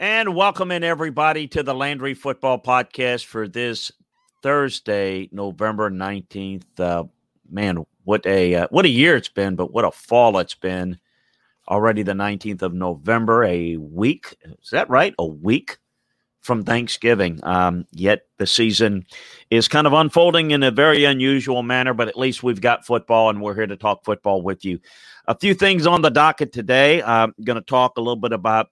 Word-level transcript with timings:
And 0.00 0.36
welcome 0.36 0.70
in 0.70 0.84
everybody 0.84 1.48
to 1.48 1.64
the 1.64 1.74
Landry 1.74 2.14
Football 2.14 2.60
Podcast 2.60 3.24
for 3.24 3.48
this 3.48 3.90
Thursday, 4.44 5.28
November 5.32 5.90
19th. 5.90 6.78
Uh, 6.78 7.04
man, 7.50 7.84
what 8.04 8.24
a 8.24 8.54
uh, 8.54 8.68
what 8.70 8.84
a 8.84 8.90
year 8.90 9.16
it's 9.16 9.28
been, 9.28 9.56
but 9.56 9.72
what 9.72 9.84
a 9.84 9.90
fall 9.90 10.38
it's 10.38 10.54
been. 10.54 11.00
Already 11.68 12.04
the 12.04 12.12
19th 12.12 12.62
of 12.62 12.74
November, 12.74 13.42
a 13.42 13.76
week. 13.76 14.36
Is 14.62 14.70
that 14.70 14.88
right? 14.88 15.16
A 15.18 15.26
week 15.26 15.78
from 16.42 16.62
Thanksgiving. 16.62 17.40
Um, 17.42 17.84
yet 17.90 18.22
the 18.38 18.46
season 18.46 19.04
is 19.50 19.66
kind 19.66 19.88
of 19.88 19.94
unfolding 19.94 20.52
in 20.52 20.62
a 20.62 20.70
very 20.70 21.06
unusual 21.06 21.64
manner, 21.64 21.92
but 21.92 22.06
at 22.06 22.16
least 22.16 22.44
we've 22.44 22.60
got 22.60 22.86
football 22.86 23.30
and 23.30 23.42
we're 23.42 23.56
here 23.56 23.66
to 23.66 23.76
talk 23.76 24.04
football 24.04 24.42
with 24.42 24.64
you. 24.64 24.78
A 25.26 25.36
few 25.36 25.54
things 25.54 25.88
on 25.88 26.02
the 26.02 26.10
docket 26.10 26.52
today. 26.52 27.02
I'm 27.02 27.34
going 27.42 27.58
to 27.58 27.66
talk 27.66 27.96
a 27.96 28.00
little 28.00 28.14
bit 28.14 28.32
about 28.32 28.68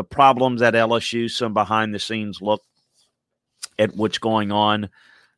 the 0.00 0.04
problems 0.04 0.62
at 0.62 0.72
LSU, 0.72 1.30
some 1.30 1.52
behind 1.52 1.94
the 1.94 1.98
scenes 1.98 2.40
look 2.40 2.62
at 3.78 3.94
what's 3.94 4.16
going 4.16 4.50
on. 4.50 4.88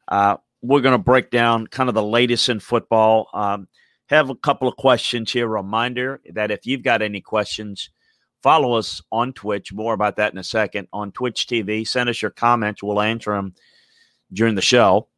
Uh, 0.06 0.36
we're 0.62 0.80
going 0.80 0.96
to 0.96 1.02
break 1.02 1.32
down 1.32 1.66
kind 1.66 1.88
of 1.88 1.96
the 1.96 2.02
latest 2.02 2.48
in 2.48 2.60
football. 2.60 3.28
Um, 3.34 3.66
have 4.06 4.30
a 4.30 4.36
couple 4.36 4.68
of 4.68 4.76
questions 4.76 5.32
here. 5.32 5.48
Reminder 5.48 6.20
that 6.34 6.52
if 6.52 6.64
you've 6.64 6.84
got 6.84 7.02
any 7.02 7.20
questions, 7.20 7.90
follow 8.40 8.74
us 8.74 9.02
on 9.10 9.32
Twitch. 9.32 9.72
More 9.72 9.94
about 9.94 10.14
that 10.18 10.32
in 10.32 10.38
a 10.38 10.44
second 10.44 10.86
on 10.92 11.10
Twitch 11.10 11.48
TV. 11.48 11.84
Send 11.84 12.08
us 12.08 12.22
your 12.22 12.30
comments. 12.30 12.84
We'll 12.84 13.02
answer 13.02 13.34
them 13.34 13.54
during 14.32 14.54
the 14.54 14.62
show. 14.62 15.08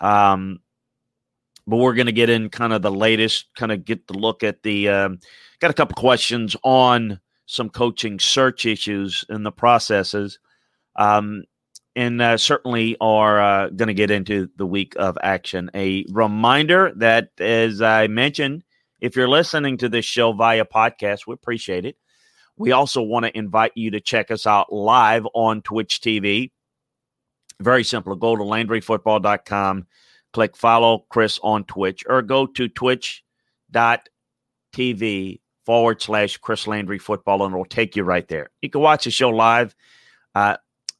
Um, 0.00 0.60
but 1.66 1.76
we're 1.76 1.92
going 1.92 2.06
to 2.06 2.12
get 2.12 2.30
in 2.30 2.48
kind 2.48 2.72
of 2.72 2.80
the 2.80 2.90
latest, 2.90 3.48
kind 3.54 3.70
of 3.70 3.84
get 3.84 4.06
the 4.06 4.14
look 4.14 4.42
at 4.42 4.62
the. 4.62 4.88
Um, 4.88 5.18
got 5.60 5.70
a 5.70 5.74
couple 5.74 5.94
questions 5.94 6.56
on 6.64 7.20
some 7.52 7.68
coaching 7.68 8.18
search 8.18 8.64
issues 8.64 9.24
in 9.28 9.42
the 9.42 9.52
processes. 9.52 10.38
Um, 10.96 11.44
and 11.94 12.22
uh, 12.22 12.38
certainly 12.38 12.96
are 13.02 13.40
uh, 13.40 13.68
going 13.68 13.88
to 13.88 13.94
get 13.94 14.10
into 14.10 14.48
the 14.56 14.66
week 14.66 14.94
of 14.96 15.18
action. 15.22 15.70
A 15.74 16.06
reminder 16.10 16.92
that, 16.96 17.28
as 17.38 17.82
I 17.82 18.06
mentioned, 18.06 18.64
if 19.00 19.14
you're 19.14 19.28
listening 19.28 19.76
to 19.78 19.90
this 19.90 20.06
show 20.06 20.32
via 20.32 20.64
podcast, 20.64 21.26
we 21.26 21.34
appreciate 21.34 21.84
it. 21.84 21.98
We 22.56 22.72
also 22.72 23.02
want 23.02 23.26
to 23.26 23.36
invite 23.36 23.72
you 23.74 23.90
to 23.90 24.00
check 24.00 24.30
us 24.30 24.46
out 24.46 24.72
live 24.72 25.26
on 25.34 25.60
Twitch 25.60 26.00
TV. 26.00 26.52
Very 27.60 27.84
simple. 27.84 28.16
Go 28.16 28.36
to 28.36 28.42
LandryFootball.com, 28.42 29.86
click 30.32 30.56
follow 30.56 31.04
Chris 31.10 31.38
on 31.42 31.64
Twitch, 31.64 32.04
or 32.08 32.22
go 32.22 32.46
to 32.46 32.68
twitch.tv 32.68 33.20
forward 35.64 36.02
slash 36.02 36.36
Chris 36.38 36.66
Landry 36.66 36.98
football, 36.98 37.44
and 37.44 37.52
it'll 37.52 37.64
take 37.64 37.96
you 37.96 38.04
right 38.04 38.26
there. 38.28 38.50
You 38.60 38.70
can 38.70 38.80
watch 38.80 39.04
the 39.04 39.10
show 39.10 39.30
live. 39.30 39.74
Uh, 40.34 40.56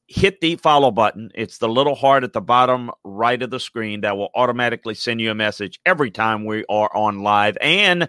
hit 0.06 0.40
the 0.40 0.56
follow 0.56 0.90
button. 0.90 1.30
It's 1.34 1.58
the 1.58 1.68
little 1.68 1.94
heart 1.94 2.22
at 2.22 2.32
the 2.32 2.40
bottom 2.40 2.90
right 3.02 3.42
of 3.42 3.50
the 3.50 3.60
screen 3.60 4.02
that 4.02 4.16
will 4.16 4.30
automatically 4.34 4.94
send 4.94 5.20
you 5.20 5.30
a 5.30 5.34
message 5.34 5.80
every 5.86 6.10
time 6.10 6.44
we 6.44 6.64
are 6.68 6.94
on 6.94 7.22
live 7.22 7.56
and 7.60 8.08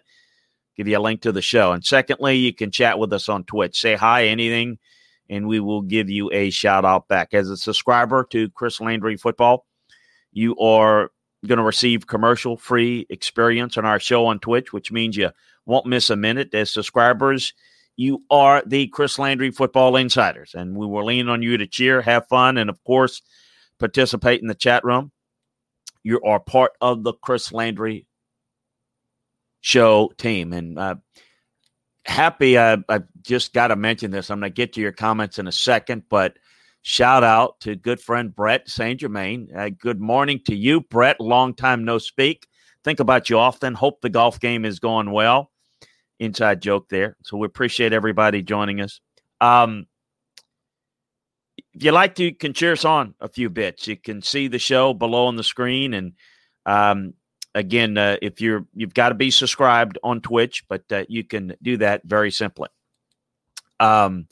give 0.75 0.87
you 0.87 0.97
a 0.97 0.99
link 0.99 1.21
to 1.21 1.31
the 1.31 1.41
show. 1.41 1.71
And 1.71 1.85
secondly, 1.85 2.35
you 2.35 2.53
can 2.53 2.71
chat 2.71 2.99
with 2.99 3.13
us 3.13 3.29
on 3.29 3.45
Twitch. 3.45 3.79
Say 3.79 3.95
hi, 3.95 4.25
anything, 4.25 4.79
and 5.29 5.47
we 5.47 5.61
will 5.61 5.81
give 5.81 6.09
you 6.09 6.29
a 6.33 6.49
shout 6.49 6.83
out 6.83 7.07
back. 7.07 7.33
As 7.33 7.49
a 7.49 7.55
subscriber 7.55 8.27
to 8.31 8.49
Chris 8.49 8.81
Landry 8.81 9.15
Football, 9.15 9.65
you 10.33 10.57
are 10.57 11.11
going 11.47 11.57
to 11.57 11.63
receive 11.63 12.07
commercial 12.07 12.57
free 12.57 13.05
experience 13.09 13.77
on 13.77 13.85
our 13.85 13.99
show 13.99 14.25
on 14.25 14.39
Twitch, 14.39 14.71
which 14.71 14.91
means 14.91 15.17
you 15.17 15.31
won't 15.65 15.85
miss 15.85 16.09
a 16.09 16.15
minute. 16.15 16.53
As 16.53 16.71
subscribers, 16.71 17.53
you 17.95 18.23
are 18.29 18.63
the 18.65 18.87
Chris 18.87 19.19
Landry 19.19 19.51
Football 19.51 19.95
Insiders, 19.95 20.55
and 20.55 20.75
we 20.75 20.85
will 20.85 21.05
lean 21.05 21.29
on 21.29 21.41
you 21.41 21.57
to 21.57 21.67
cheer, 21.67 22.01
have 22.01 22.27
fun, 22.27 22.57
and 22.57 22.69
of 22.69 22.83
course, 22.83 23.21
participate 23.79 24.41
in 24.41 24.47
the 24.47 24.55
chat 24.55 24.83
room. 24.83 25.11
You 26.03 26.21
are 26.21 26.39
part 26.39 26.71
of 26.81 27.03
the 27.03 27.13
Chris 27.13 27.51
Landry 27.51 28.07
show 29.61 30.11
team, 30.17 30.53
and 30.53 30.77
uh, 30.77 30.95
happy. 32.05 32.57
Uh, 32.57 32.77
I 32.89 33.01
just 33.21 33.53
got 33.53 33.67
to 33.67 33.75
mention 33.75 34.11
this. 34.11 34.29
I'm 34.29 34.39
going 34.39 34.51
to 34.51 34.55
get 34.55 34.73
to 34.73 34.81
your 34.81 34.91
comments 34.91 35.39
in 35.39 35.47
a 35.47 35.51
second, 35.51 36.03
but 36.09 36.37
shout 36.83 37.23
out 37.23 37.59
to 37.61 37.75
good 37.75 37.99
friend 37.99 38.35
Brett 38.35 38.69
St. 38.69 38.99
Germain. 38.99 39.47
Uh, 39.55 39.69
good 39.69 39.99
morning 39.99 40.39
to 40.45 40.55
you, 40.55 40.81
Brett. 40.81 41.19
Long 41.19 41.55
time 41.55 41.83
no 41.83 41.97
speak. 41.97 42.45
Think 42.83 42.99
about 42.99 43.29
you 43.29 43.39
often. 43.39 43.73
Hope 43.73 44.01
the 44.01 44.09
golf 44.09 44.39
game 44.39 44.65
is 44.65 44.79
going 44.79 45.09
well 45.09 45.49
inside 46.19 46.61
joke 46.61 46.89
there. 46.89 47.15
So 47.23 47.37
we 47.37 47.47
appreciate 47.47 47.93
everybody 47.93 48.41
joining 48.43 48.81
us. 48.81 48.99
Um, 49.41 49.87
if 51.73 51.83
you 51.83 51.91
like 51.91 52.15
to, 52.15 52.25
you 52.25 52.35
can 52.35 52.53
cheer 52.53 52.73
us 52.73 52.85
on 52.85 53.15
a 53.19 53.27
few 53.27 53.49
bits. 53.49 53.87
You 53.87 53.97
can 53.97 54.21
see 54.21 54.47
the 54.47 54.59
show 54.59 54.93
below 54.93 55.25
on 55.25 55.37
the 55.37 55.43
screen, 55.43 55.93
and 55.93 56.13
um, 56.65 57.13
again, 57.55 57.97
uh, 57.97 58.17
if 58.21 58.41
you're 58.41 58.65
you've 58.75 58.93
got 58.93 59.09
to 59.09 59.15
be 59.15 59.31
subscribed 59.31 59.97
on 60.03 60.21
Twitch, 60.21 60.65
but 60.67 60.83
uh, 60.91 61.05
you 61.07 61.23
can 61.23 61.55
do 61.63 61.77
that 61.77 62.01
very 62.03 62.29
simply. 62.29 62.69
Um, 63.79 64.27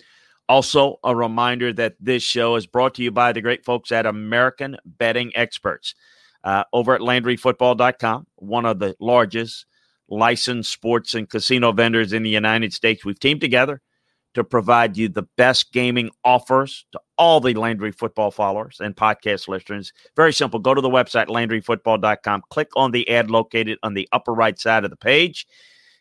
also, 0.52 1.00
a 1.06 1.16
reminder 1.16 1.72
that 1.72 1.96
this 2.02 2.22
show 2.22 2.58
is 2.58 2.68
brought 2.68 2.94
to 2.96 3.02
you 3.02 3.10
by 3.10 3.32
the 3.32 3.40
great 3.40 3.64
folks 3.64 3.90
at 3.90 4.06
American 4.06 4.76
Betting 4.84 5.32
Experts 5.34 5.96
uh, 6.44 6.66
over 6.74 6.94
at 6.94 7.00
LandryFootball.com, 7.00 8.28
one 8.36 8.66
of 8.66 8.80
the 8.80 8.94
largest 9.00 9.66
licensed 10.10 10.70
sports 10.70 11.14
and 11.14 11.30
casino 11.30 11.72
vendors 11.72 12.12
in 12.12 12.24
the 12.24 12.30
United 12.30 12.74
States. 12.74 13.06
We've 13.06 13.18
teamed 13.18 13.40
together 13.40 13.82
to 14.34 14.44
provide 14.44 14.98
you 14.98 15.08
the 15.08 15.26
best 15.38 15.72
gaming 15.72 16.12
offers 16.26 16.86
to 16.92 17.00
all 17.18 17.40
the 17.40 17.54
Landry 17.54 17.94
football 17.94 18.30
followers 18.30 18.82
and 18.82 18.94
podcast 18.94 19.48
listeners. 19.48 19.94
Very 20.18 20.34
simple. 20.34 20.60
Go 20.60 20.74
to 20.74 20.82
the 20.82 20.90
website, 20.90 21.28
LandryFootball.com, 21.28 22.44
click 22.50 22.72
on 22.76 22.92
the 22.92 23.10
ad 23.10 23.32
located 23.32 23.78
on 23.84 23.94
the 23.94 24.10
upper 24.12 24.34
right 24.34 24.60
side 24.60 24.84
of 24.84 24.90
the 24.90 24.98
page, 24.98 25.48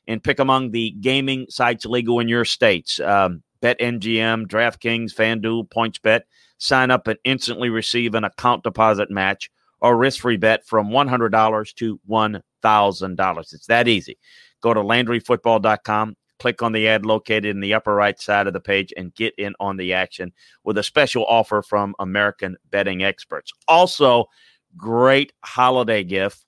and 0.09 0.25
pick 0.25 0.41
among 0.41 0.73
the 0.73 0.91
gaming 1.01 1.47
sites 1.49 1.87
legal 1.87 2.19
in 2.19 2.27
your 2.27 2.45
states. 2.45 2.99
Um, 2.99 3.45
BetMGM, 3.63 4.47
DraftKings, 4.47 5.15
FanDuel, 5.15 5.69
PointsBet. 5.69 6.23
Sign 6.59 6.91
up 6.91 7.07
and 7.07 7.19
instantly 7.25 7.71
receive 7.71 8.15
an 8.15 8.25
account 8.25 8.63
deposit 8.63 9.11
match 9.11 9.51
or 9.81 9.97
risk 9.97 10.21
free 10.21 10.37
bet 10.37 10.65
from 10.67 10.91
$100 10.91 11.75
to 11.75 12.01
$1,000. 12.09 13.39
It's 13.41 13.67
that 13.67 13.89
easy. 13.89 14.19
Go 14.61 14.75
to 14.75 14.81
LandryFootball.com, 14.81 16.17
click 16.39 16.63
on 16.63 16.73
the 16.73 16.87
ad 16.87 17.07
located 17.07 17.47
in 17.47 17.61
the 17.61 17.75
upper 17.75 17.95
right 17.95 18.21
side 18.21 18.47
of 18.47 18.53
the 18.53 18.61
page, 18.61 18.93
and 18.97 19.15
get 19.15 19.35
in 19.39 19.55
on 19.59 19.77
the 19.79 19.95
action 19.95 20.33
with 20.65 20.77
a 20.77 20.83
special 20.83 21.25
offer 21.27 21.63
from 21.63 21.95
American 21.99 22.57
Betting 22.71 23.03
Experts. 23.03 23.53
Also, 23.69 24.27
great 24.77 25.33
holiday 25.45 26.05
gift 26.05 26.45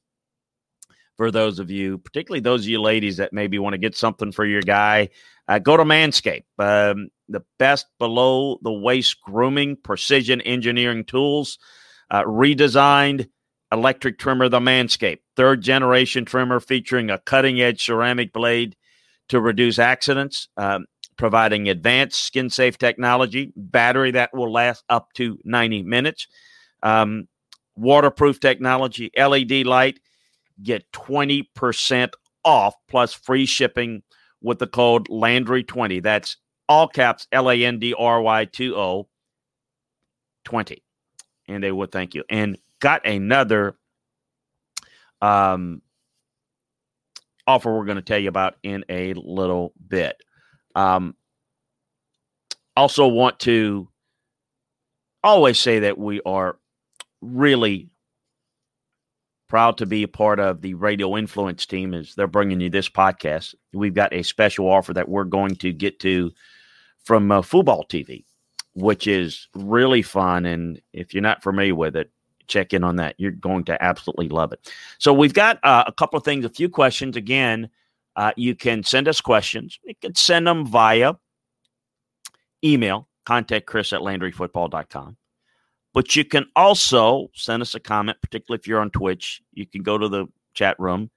for 1.17 1.31
those 1.31 1.59
of 1.59 1.71
you, 1.71 1.99
particularly 1.99 2.41
those 2.41 2.63
of 2.63 2.69
you 2.69 2.81
ladies 2.81 3.19
that 3.19 3.33
maybe 3.33 3.59
want 3.59 3.75
to 3.75 3.79
get 3.79 3.97
something 3.97 4.33
for 4.33 4.45
your 4.45 4.63
guy. 4.63 5.09
Uh, 5.49 5.59
go 5.59 5.77
to 5.77 5.85
Manscaped, 5.85 6.45
um, 6.59 7.09
the 7.29 7.43
best 7.59 7.87
below 7.99 8.59
the 8.63 8.73
waist 8.73 9.21
grooming, 9.23 9.77
precision 9.77 10.41
engineering 10.43 11.05
tools 11.05 11.59
uh, 12.13 12.23
redesigned 12.25 13.29
electric 13.73 14.19
trimmer, 14.19 14.49
the 14.49 14.61
Manscaped, 14.61 15.21
third 15.35 15.63
generation 15.63 16.25
trimmer 16.25 16.61
featuring 16.61 17.11
a 17.11 17.19
cutting 17.19 17.61
edge 17.61 17.83
ceramic 17.83 18.33
blade 18.33 18.77
to 19.29 19.41
reduce 19.41 19.79
accidents, 19.79 20.47
um, 20.59 20.85
providing 21.17 21.69
advanced 21.69 22.23
skin 22.23 22.51
safe 22.51 22.77
technology, 22.77 23.53
battery 23.57 24.11
that 24.11 24.31
will 24.35 24.53
last 24.53 24.85
up 24.91 25.13
to 25.15 25.39
90 25.45 25.85
minutes, 25.85 26.29
um, 26.83 27.27
waterproof 27.77 28.39
technology, 28.39 29.11
LED 29.17 29.65
light. 29.65 29.99
Get 30.63 30.91
20% 30.93 32.13
off 32.45 32.75
plus 32.89 33.13
free 33.13 33.47
shipping 33.47 34.03
with 34.41 34.59
the 34.59 34.67
code 34.67 35.09
Landry20. 35.09 36.03
That's 36.03 36.37
all 36.69 36.89
caps 36.89 37.27
L 37.33 37.51
A 37.51 37.65
N 37.65 37.79
D 37.79 37.95
R 37.97 38.21
Y 38.21 38.45
20 38.47 39.07
20 40.45 40.83
and 41.49 41.63
they 41.63 41.73
would 41.73 41.93
thank 41.93 42.15
you. 42.15 42.25
And 42.29 42.59
got 42.81 43.07
another 43.07 43.77
um, 45.21 45.83
offer 47.47 47.73
we're 47.77 47.85
going 47.85 47.97
to 47.97 48.03
tell 48.03 48.19
you 48.19 48.29
about 48.29 48.57
in 48.63 48.85
a 48.89 49.15
little 49.15 49.73
bit. 49.89 50.17
Um, 50.75 51.15
also, 52.77 53.07
want 53.07 53.39
to 53.41 53.89
always 55.23 55.59
say 55.59 55.81
that 55.81 55.99
we 55.99 56.21
are 56.25 56.59
really 57.21 57.91
proud 59.53 59.77
to 59.77 59.85
be 59.85 60.03
a 60.03 60.09
part 60.09 60.41
of 60.41 60.63
the 60.63 60.73
radio 60.73 61.17
influence 61.17 61.67
team 61.67 61.93
as 61.93 62.15
they're 62.15 62.27
bringing 62.27 62.61
you 62.61 62.71
this 62.71 62.89
podcast. 62.89 63.55
We've 63.75 63.95
got 63.95 64.13
a 64.13 64.23
special 64.23 64.67
offer 64.67 64.95
that 64.95 65.09
we're 65.09 65.25
going 65.25 65.57
to 65.57 65.73
get 65.73 66.01
to 66.01 66.33
from 67.05 67.31
uh, 67.31 67.43
fuboTV 67.43 68.25
which 68.75 69.07
is 69.07 69.49
really 69.55 70.03
fun. 70.03 70.47
And 70.47 70.81
if 70.93 71.13
you're 71.13 71.23
not 71.23 71.43
familiar 71.43 71.75
with 71.75 71.97
it, 71.97 72.11
check 72.49 72.73
in 72.73 72.85
on 72.85 72.97
that. 72.97 73.15
You're 73.19 73.31
going 73.31 73.65
to 73.65 73.83
absolutely 73.83 74.29
love 74.29 74.53
it. 74.53 74.73
So 74.99 75.13
we've 75.13 75.35
got 75.35 75.59
uh, 75.63 75.85
a 75.87 75.93
couple 75.93 76.19
of 76.19 76.25
things, 76.25 76.45
a 76.45 76.51
few 76.51 76.69
questions. 76.69 77.17
Again, 77.17 77.69
uh, 78.17 78.33
you 78.37 78.55
can 78.55 78.83
send 78.83 79.09
us 79.09 79.21
questions. 79.21 79.79
You 79.85 79.95
can 80.01 80.15
send 80.15 80.47
them 80.47 80.67
via 80.67 81.15
email, 82.65 83.09
contact 83.27 83.67
Chris 83.67 83.93
at 83.93 84.01
LandryFootball.com. 84.01 85.17
But 85.95 86.17
you 86.17 86.25
can 86.25 86.47
also 86.57 87.29
send 87.35 87.63
us 87.63 87.75
a 87.75 87.81
comment, 87.81 88.19
particularly 88.23 88.61
if 88.61 88.67
you're 88.67 88.81
on 88.81 88.91
Twitch. 88.91 89.43
You 89.53 89.67
can 89.67 89.83
go 89.83 89.99
to 89.99 90.09
the 90.09 90.27
chat 90.55 90.79
room. 90.79 91.11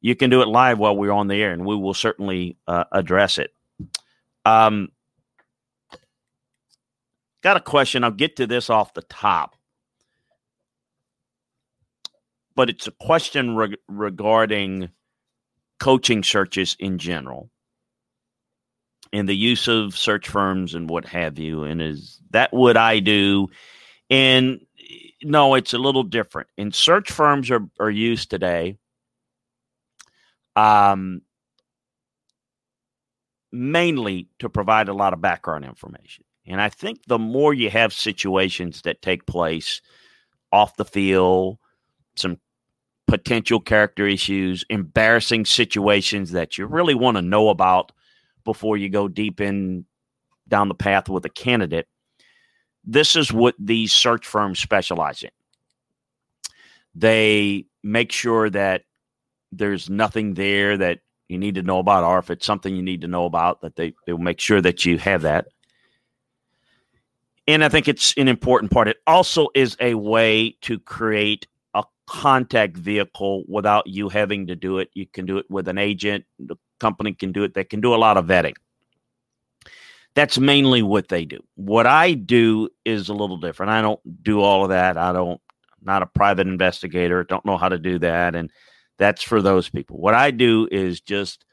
You 0.00 0.14
can 0.14 0.30
do 0.30 0.42
it 0.42 0.48
live 0.48 0.78
while 0.78 0.96
we're 0.96 1.12
on 1.12 1.28
the 1.28 1.42
air, 1.42 1.52
and 1.52 1.64
we 1.64 1.76
will 1.76 1.94
certainly 1.94 2.56
uh, 2.66 2.84
address 2.92 3.38
it. 3.38 3.52
Um, 4.44 4.88
got 7.42 7.56
a 7.56 7.60
question. 7.60 8.04
I'll 8.04 8.10
get 8.10 8.36
to 8.36 8.46
this 8.46 8.70
off 8.70 8.94
the 8.94 9.02
top, 9.02 9.56
but 12.54 12.70
it's 12.70 12.86
a 12.86 12.92
question 12.92 13.56
re- 13.56 13.76
regarding 13.88 14.90
coaching 15.80 16.22
searches 16.22 16.76
in 16.78 16.98
general 16.98 17.50
and 19.12 19.28
the 19.28 19.36
use 19.36 19.68
of 19.68 19.96
search 19.96 20.28
firms 20.28 20.74
and 20.74 20.90
what 20.90 21.06
have 21.06 21.38
you. 21.38 21.64
And 21.64 21.80
is 21.80 22.20
that 22.30 22.52
what 22.52 22.76
I 22.76 23.00
do? 23.00 23.48
And 24.10 24.60
no, 25.22 25.54
it's 25.54 25.74
a 25.74 25.78
little 25.78 26.02
different. 26.02 26.48
And 26.56 26.74
search 26.74 27.10
firms 27.10 27.50
are, 27.50 27.66
are 27.78 27.90
used 27.90 28.30
today. 28.30 28.78
Um, 30.56 31.22
mainly 33.52 34.28
to 34.38 34.48
provide 34.48 34.88
a 34.88 34.94
lot 34.94 35.12
of 35.12 35.20
background 35.20 35.64
information. 35.64 36.24
And 36.46 36.60
I 36.60 36.68
think 36.68 37.00
the 37.06 37.18
more 37.18 37.52
you 37.52 37.70
have 37.70 37.92
situations 37.92 38.82
that 38.82 39.02
take 39.02 39.26
place 39.26 39.80
off 40.50 40.76
the 40.76 40.84
field, 40.84 41.58
some 42.16 42.38
potential 43.06 43.60
character 43.60 44.06
issues, 44.06 44.64
embarrassing 44.70 45.44
situations 45.44 46.32
that 46.32 46.58
you 46.58 46.66
really 46.66 46.94
want 46.94 47.16
to 47.16 47.22
know 47.22 47.48
about 47.48 47.92
before 48.44 48.76
you 48.76 48.88
go 48.88 49.08
deep 49.08 49.40
in 49.40 49.84
down 50.46 50.68
the 50.68 50.74
path 50.74 51.08
with 51.08 51.24
a 51.26 51.30
candidate. 51.30 51.86
This 52.90 53.16
is 53.16 53.30
what 53.30 53.54
these 53.58 53.92
search 53.92 54.26
firms 54.26 54.58
specialize 54.58 55.22
in. 55.22 55.30
They 56.94 57.66
make 57.82 58.10
sure 58.10 58.48
that 58.48 58.84
there's 59.52 59.90
nothing 59.90 60.32
there 60.32 60.78
that 60.78 61.00
you 61.28 61.36
need 61.36 61.56
to 61.56 61.62
know 61.62 61.80
about, 61.80 62.02
or 62.02 62.18
if 62.18 62.30
it's 62.30 62.46
something 62.46 62.74
you 62.74 62.82
need 62.82 63.02
to 63.02 63.06
know 63.06 63.26
about, 63.26 63.60
that 63.60 63.76
they, 63.76 63.92
they 64.06 64.14
will 64.14 64.20
make 64.20 64.40
sure 64.40 64.62
that 64.62 64.86
you 64.86 64.96
have 64.96 65.20
that. 65.22 65.48
And 67.46 67.62
I 67.62 67.68
think 67.68 67.88
it's 67.88 68.14
an 68.16 68.26
important 68.26 68.72
part. 68.72 68.88
It 68.88 68.96
also 69.06 69.48
is 69.54 69.76
a 69.80 69.92
way 69.92 70.56
to 70.62 70.78
create 70.78 71.46
a 71.74 71.84
contact 72.06 72.74
vehicle 72.76 73.44
without 73.48 73.86
you 73.86 74.08
having 74.08 74.46
to 74.46 74.56
do 74.56 74.78
it. 74.78 74.88
You 74.94 75.06
can 75.06 75.26
do 75.26 75.36
it 75.36 75.44
with 75.50 75.68
an 75.68 75.76
agent. 75.76 76.24
The 76.38 76.56
company 76.80 77.12
can 77.12 77.32
do 77.32 77.44
it. 77.44 77.52
They 77.52 77.64
can 77.64 77.82
do 77.82 77.94
a 77.94 77.96
lot 77.96 78.16
of 78.16 78.24
vetting. 78.24 78.54
That's 80.18 80.36
mainly 80.36 80.82
what 80.82 81.06
they 81.06 81.24
do. 81.24 81.38
What 81.54 81.86
I 81.86 82.14
do 82.14 82.70
is 82.84 83.08
a 83.08 83.14
little 83.14 83.36
different. 83.36 83.70
I 83.70 83.80
don't 83.80 84.00
do 84.24 84.40
all 84.40 84.64
of 84.64 84.70
that. 84.70 84.98
I 84.98 85.12
don't 85.12 85.40
not 85.80 86.02
a 86.02 86.06
private 86.06 86.48
investigator, 86.48 87.22
don't 87.22 87.46
know 87.46 87.56
how 87.56 87.68
to 87.68 87.78
do 87.78 88.00
that 88.00 88.34
and 88.34 88.50
that's 88.98 89.22
for 89.22 89.40
those 89.40 89.68
people. 89.68 89.96
What 89.96 90.14
I 90.14 90.32
do 90.32 90.66
is 90.72 91.00
just 91.00 91.44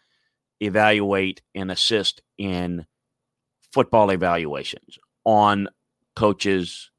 evaluate 0.62 1.44
and 1.54 1.70
assist 1.70 2.24
in 2.40 2.88
football 3.72 4.10
evaluations 4.10 4.98
on 5.26 5.70
coaches, 6.16 6.90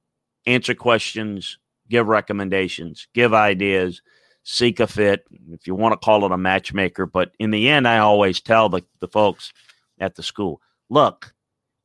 answer 0.47 0.77
questions, 0.77 1.59
give 1.91 2.07
recommendations, 2.07 3.09
give 3.13 3.35
ideas, 3.35 4.03
seek 4.45 4.79
a 4.79 4.87
fit, 4.87 5.25
if 5.51 5.67
you 5.67 5.75
want 5.75 5.95
to 5.95 6.05
call 6.05 6.25
it 6.25 6.31
a 6.31 6.39
matchmaker. 6.39 7.07
But 7.07 7.33
in 7.41 7.51
the 7.51 7.69
end, 7.69 7.89
I 7.89 7.99
always 7.99 8.41
tell 8.41 8.69
the, 8.69 8.83
the 9.01 9.09
folks 9.09 9.53
at 9.99 10.15
the 10.15 10.23
school 10.23 10.61
look, 10.89 11.33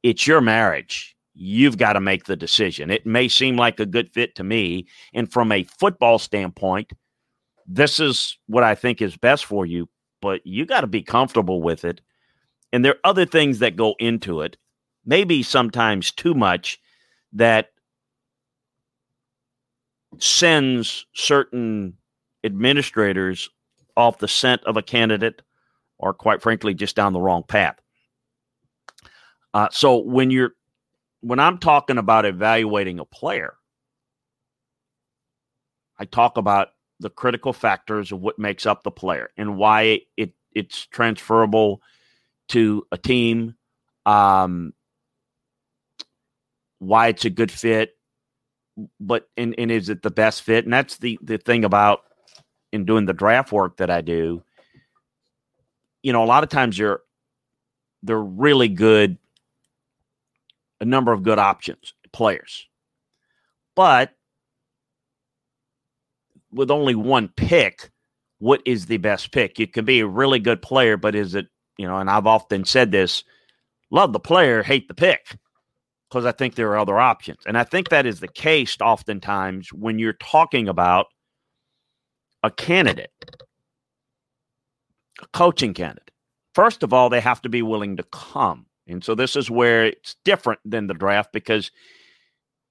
it's 0.04 0.28
your 0.28 0.42
marriage. 0.42 1.16
You've 1.34 1.78
got 1.78 1.94
to 1.94 2.02
make 2.02 2.26
the 2.26 2.36
decision. 2.36 2.90
It 2.90 3.06
may 3.06 3.28
seem 3.28 3.56
like 3.56 3.80
a 3.80 3.86
good 3.86 4.12
fit 4.14 4.36
to 4.36 4.44
me. 4.44 4.88
And 5.14 5.32
from 5.32 5.52
a 5.52 5.64
football 5.64 6.20
standpoint, 6.20 6.92
this 7.68 8.00
is 8.00 8.38
what 8.48 8.64
I 8.64 8.76
think 8.76 9.02
is 9.02 9.16
best 9.16 9.46
for 9.46 9.66
you, 9.66 9.88
but 10.22 10.46
you 10.46 10.66
got 10.66 10.82
to 10.82 10.88
be 10.88 11.02
comfortable 11.02 11.62
with 11.62 11.86
it. 11.86 12.02
And 12.74 12.84
there 12.84 12.94
are 12.94 13.10
other 13.10 13.26
things 13.26 13.60
that 13.60 13.76
go 13.76 13.96
into 14.00 14.42
it, 14.42 14.58
maybe 15.06 15.44
sometimes 15.44 16.12
too 16.12 16.34
much, 16.34 16.80
that 17.34 17.70
sends 20.20 21.06
certain 21.14 21.98
administrators 22.44 23.50
off 23.96 24.20
the 24.20 24.28
scent 24.28 24.62
of 24.66 24.76
a 24.78 24.82
candidate 24.82 25.42
or 25.98 26.14
quite 26.14 26.42
frankly 26.42 26.74
just 26.74 26.96
down 26.96 27.14
the 27.14 27.22
wrong 27.22 27.44
path 27.48 27.80
uh, 29.54 29.68
so 29.72 29.98
when 29.98 30.32
you're 30.32 30.52
when 31.22 31.40
i'm 31.40 31.58
talking 31.58 31.98
about 31.98 32.26
evaluating 32.26 33.00
a 33.00 33.06
player 33.06 33.56
i 36.00 36.06
talk 36.06 36.38
about 36.38 36.70
the 37.00 37.10
critical 37.10 37.54
factors 37.54 38.12
of 38.12 38.20
what 38.20 38.38
makes 38.38 38.66
up 38.66 38.84
the 38.84 38.92
player 38.92 39.30
and 39.38 39.58
why 39.58 40.02
it 40.18 40.34
it's 40.54 40.86
transferable 40.88 41.82
to 42.50 42.86
a 42.92 42.98
team 42.98 43.56
um, 44.06 44.74
why 46.80 47.08
it's 47.08 47.26
a 47.26 47.30
good 47.30 47.52
fit 47.52 47.96
but 49.00 49.30
and, 49.38 49.56
and 49.58 49.72
is 49.72 49.90
it 49.90 50.02
the 50.02 50.12
best 50.12 50.44
fit? 50.44 50.66
And 50.66 50.74
that's 50.74 50.98
the 50.98 51.20
the 51.22 51.38
thing 51.38 51.66
about 51.66 52.02
in 52.72 52.86
doing 52.86 53.06
the 53.06 53.14
draft 53.14 53.52
work 53.52 53.78
that 53.78 53.90
I 53.90 54.02
do, 54.02 54.44
you 56.04 56.14
know, 56.14 56.24
a 56.24 56.26
lot 56.26 56.44
of 56.44 56.50
times 56.50 56.78
you're 56.78 57.02
they're 58.04 58.18
really 58.18 58.70
good, 58.70 59.18
a 60.82 60.86
number 60.86 61.14
of 61.14 61.24
good 61.24 61.40
options, 61.40 61.94
players. 62.12 62.68
But 63.76 64.12
with 66.52 66.72
only 66.72 66.96
one 66.96 67.30
pick, 67.30 67.90
what 68.40 68.62
is 68.66 68.88
the 68.88 68.98
best 68.98 69.32
pick? 69.32 69.60
You 69.60 69.68
can 69.68 69.86
be 69.86 70.02
a 70.02 70.08
really 70.08 70.40
good 70.40 70.62
player, 70.62 70.98
but 70.98 71.16
is 71.16 71.36
it, 71.36 71.46
you 71.78 71.88
know, 71.88 71.98
and 71.98 72.10
I've 72.10 72.28
often 72.28 72.66
said 72.66 72.92
this 72.92 73.24
love 73.92 74.12
the 74.12 74.20
player, 74.20 74.64
hate 74.64 74.88
the 74.88 74.94
pick, 74.94 75.38
because 76.10 76.26
I 76.26 76.32
think 76.32 76.56
there 76.56 76.70
are 76.72 76.80
other 76.80 77.00
options. 77.00 77.40
And 77.46 77.58
I 77.58 77.64
think 77.64 77.90
that 77.90 78.06
is 78.06 78.20
the 78.20 78.28
case 78.28 78.76
oftentimes 78.82 79.72
when 79.72 80.00
you're 80.00 80.14
talking 80.14 80.68
about 80.68 81.08
a 82.42 82.50
candidate, 82.50 83.12
a 85.22 85.28
coaching 85.32 85.74
candidate, 85.74 86.12
first 86.56 86.84
of 86.84 86.92
all, 86.92 87.10
they 87.10 87.22
have 87.22 87.42
to 87.44 87.50
be 87.50 87.62
willing 87.62 87.98
to 87.98 88.04
come. 88.04 88.66
And 88.92 89.04
so 89.04 89.16
this 89.16 89.36
is 89.36 89.50
where 89.50 89.86
it's 89.86 90.16
different 90.24 90.60
than 90.66 90.88
the 90.88 90.94
draft 90.94 91.32
because 91.34 91.72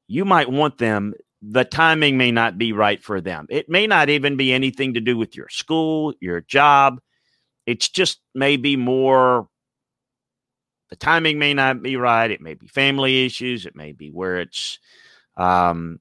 you 0.07 0.25
might 0.25 0.51
want 0.51 0.79
them. 0.79 1.15
The 1.43 1.65
timing 1.65 2.19
may 2.19 2.31
not 2.31 2.59
be 2.59 2.73
right 2.73 3.03
for 3.03 3.21
them. 3.21 3.47
It 3.49 3.69
may 3.69 3.87
not 3.87 4.11
even 4.11 4.37
be 4.37 4.53
anything 4.53 4.95
to 4.95 5.01
do 5.01 5.17
with 5.17 5.37
your 5.37 5.49
school, 5.49 6.13
your 6.21 6.43
job. 6.43 7.01
It's 7.67 7.89
just 7.89 8.21
maybe 8.35 8.77
more 8.77 9.49
the 10.91 10.97
timing 10.97 11.39
may 11.39 11.55
not 11.55 11.83
be 11.83 11.97
right. 11.97 12.31
It 12.31 12.41
may 12.41 12.55
be 12.55 12.67
family 12.67 13.25
issues. 13.25 13.65
It 13.65 13.77
may 13.77 13.93
be 13.93 14.11
where 14.11 14.41
it's 14.41 14.79
um, 15.37 16.01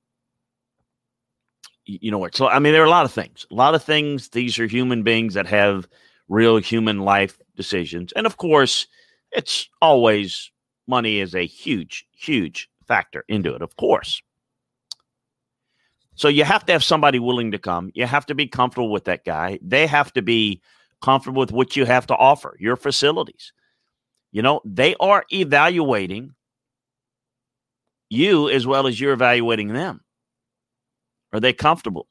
you 1.86 2.12
know? 2.12 2.28
So 2.34 2.48
I 2.48 2.60
mean, 2.60 2.74
there 2.74 2.84
are 2.84 2.88
a 2.88 2.90
lot 2.90 3.06
of 3.06 3.12
things. 3.12 3.46
A 3.52 3.56
lot 3.56 3.76
of 3.76 3.84
things. 3.84 4.30
These 4.30 4.60
are 4.60 4.68
human 4.68 5.04
beings 5.04 5.34
that 5.34 5.48
have 5.48 5.88
real 6.28 6.58
human 6.58 7.00
life 7.00 7.40
decisions, 7.56 8.14
and 8.16 8.26
of 8.26 8.38
course, 8.38 8.88
it's 9.32 9.70
always 9.82 10.52
money 10.88 11.20
is 11.20 11.36
a 11.36 11.46
huge, 11.46 12.06
huge 12.12 12.70
factor 12.88 13.24
into 13.28 13.54
it. 13.54 13.62
Of 13.62 13.76
course. 13.76 14.22
So 16.16 16.28
you 16.28 16.44
have 16.44 16.66
to 16.66 16.74
have 16.74 16.84
somebody 16.84 17.20
willing 17.20 17.52
to 17.52 17.58
come. 17.58 17.92
You 17.94 18.06
have 18.06 18.26
to 18.26 18.36
be 18.36 18.48
comfortable 18.48 18.92
with 18.92 19.06
that 19.06 19.24
guy. 19.24 19.60
They 19.62 19.88
have 19.88 20.12
to 20.14 20.22
be 20.22 20.62
comfortable 21.02 21.40
with 21.40 21.52
what 21.52 21.78
you 21.78 21.86
have 21.86 22.08
to 22.08 22.16
offer, 22.16 22.58
your 22.60 22.76
facilities. 22.76 23.54
You 24.32 24.42
know, 24.42 24.62
they 24.66 24.96
are 25.00 25.24
evaluating 25.32 26.34
you 28.10 28.50
as 28.50 28.68
well 28.68 28.86
as 28.86 29.00
you're 29.00 29.14
evaluating 29.14 29.70
them. 29.70 30.02
Are 31.32 31.40
they 31.40 31.54
comfortable? 31.54 32.08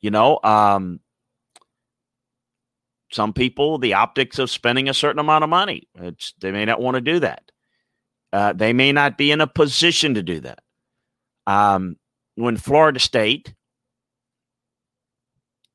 You 0.00 0.10
know, 0.10 0.38
um, 0.42 1.00
some 3.10 3.32
people, 3.32 3.78
the 3.78 3.94
optics 3.94 4.38
of 4.38 4.50
spending 4.50 4.88
a 4.88 4.94
certain 4.94 5.18
amount 5.18 5.44
of 5.44 5.50
money, 5.50 5.88
it's, 5.94 6.34
they 6.40 6.52
may 6.52 6.64
not 6.64 6.80
want 6.80 6.94
to 6.96 7.00
do 7.00 7.20
that. 7.20 7.42
Uh, 8.32 8.52
they 8.52 8.72
may 8.72 8.92
not 8.92 9.16
be 9.16 9.30
in 9.30 9.40
a 9.40 9.46
position 9.46 10.14
to 10.14 10.22
do 10.22 10.40
that. 10.40 10.60
Um, 11.46 11.96
when 12.34 12.56
Florida 12.56 13.00
State 13.00 13.54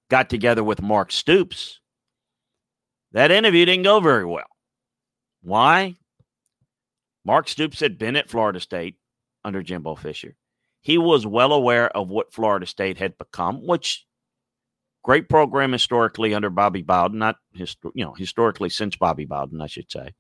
got 0.10 0.30
together 0.30 0.64
with 0.64 0.82
Mark 0.82 1.12
Stoops, 1.12 1.80
that 3.12 3.32
interview 3.32 3.66
didn't 3.66 3.84
go 3.84 4.00
very 4.00 4.26
well. 4.26 4.46
Why? 5.42 5.96
Mark 7.26 7.48
Stoops 7.48 7.80
had 7.80 7.98
been 7.98 8.16
at 8.16 8.30
Florida 8.30 8.60
State 8.60 8.98
under 9.44 9.64
Jimbo 9.64 9.96
Fisher. 9.96 10.36
He 10.82 10.98
was 10.98 11.26
well 11.26 11.54
aware 11.54 11.90
of 11.96 12.10
what 12.10 12.34
Florida 12.34 12.66
State 12.66 12.98
had 12.98 13.18
become, 13.18 13.66
which 13.66 14.06
great 15.04 15.30
program 15.30 15.72
historically 15.72 16.34
under 16.34 16.50
Bobby 16.50 16.82
Bowden, 16.82 17.20
not 17.20 17.38
hist- 17.54 17.78
you 17.94 18.04
know 18.04 18.14
historically 18.14 18.70
since 18.70 18.96
Bobby 18.96 19.26
Bowden, 19.26 19.62
I 19.62 19.68
should 19.68 19.92
say. 19.92 20.14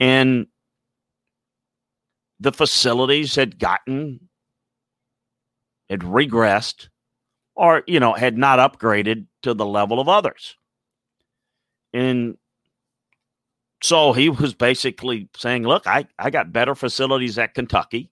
And 0.00 0.48
the 2.40 2.52
facilities 2.52 3.36
had 3.36 3.58
gotten, 3.58 4.28
had 5.88 6.00
regressed, 6.00 6.88
or, 7.54 7.84
you 7.86 8.00
know, 8.00 8.12
had 8.12 8.36
not 8.36 8.58
upgraded 8.58 9.26
to 9.42 9.54
the 9.54 9.66
level 9.66 10.00
of 10.00 10.08
others. 10.08 10.56
And 11.92 12.36
so 13.82 14.12
he 14.12 14.28
was 14.28 14.54
basically 14.54 15.28
saying, 15.36 15.62
look, 15.62 15.86
I, 15.86 16.06
I 16.18 16.30
got 16.30 16.52
better 16.52 16.74
facilities 16.74 17.38
at 17.38 17.54
Kentucky. 17.54 18.10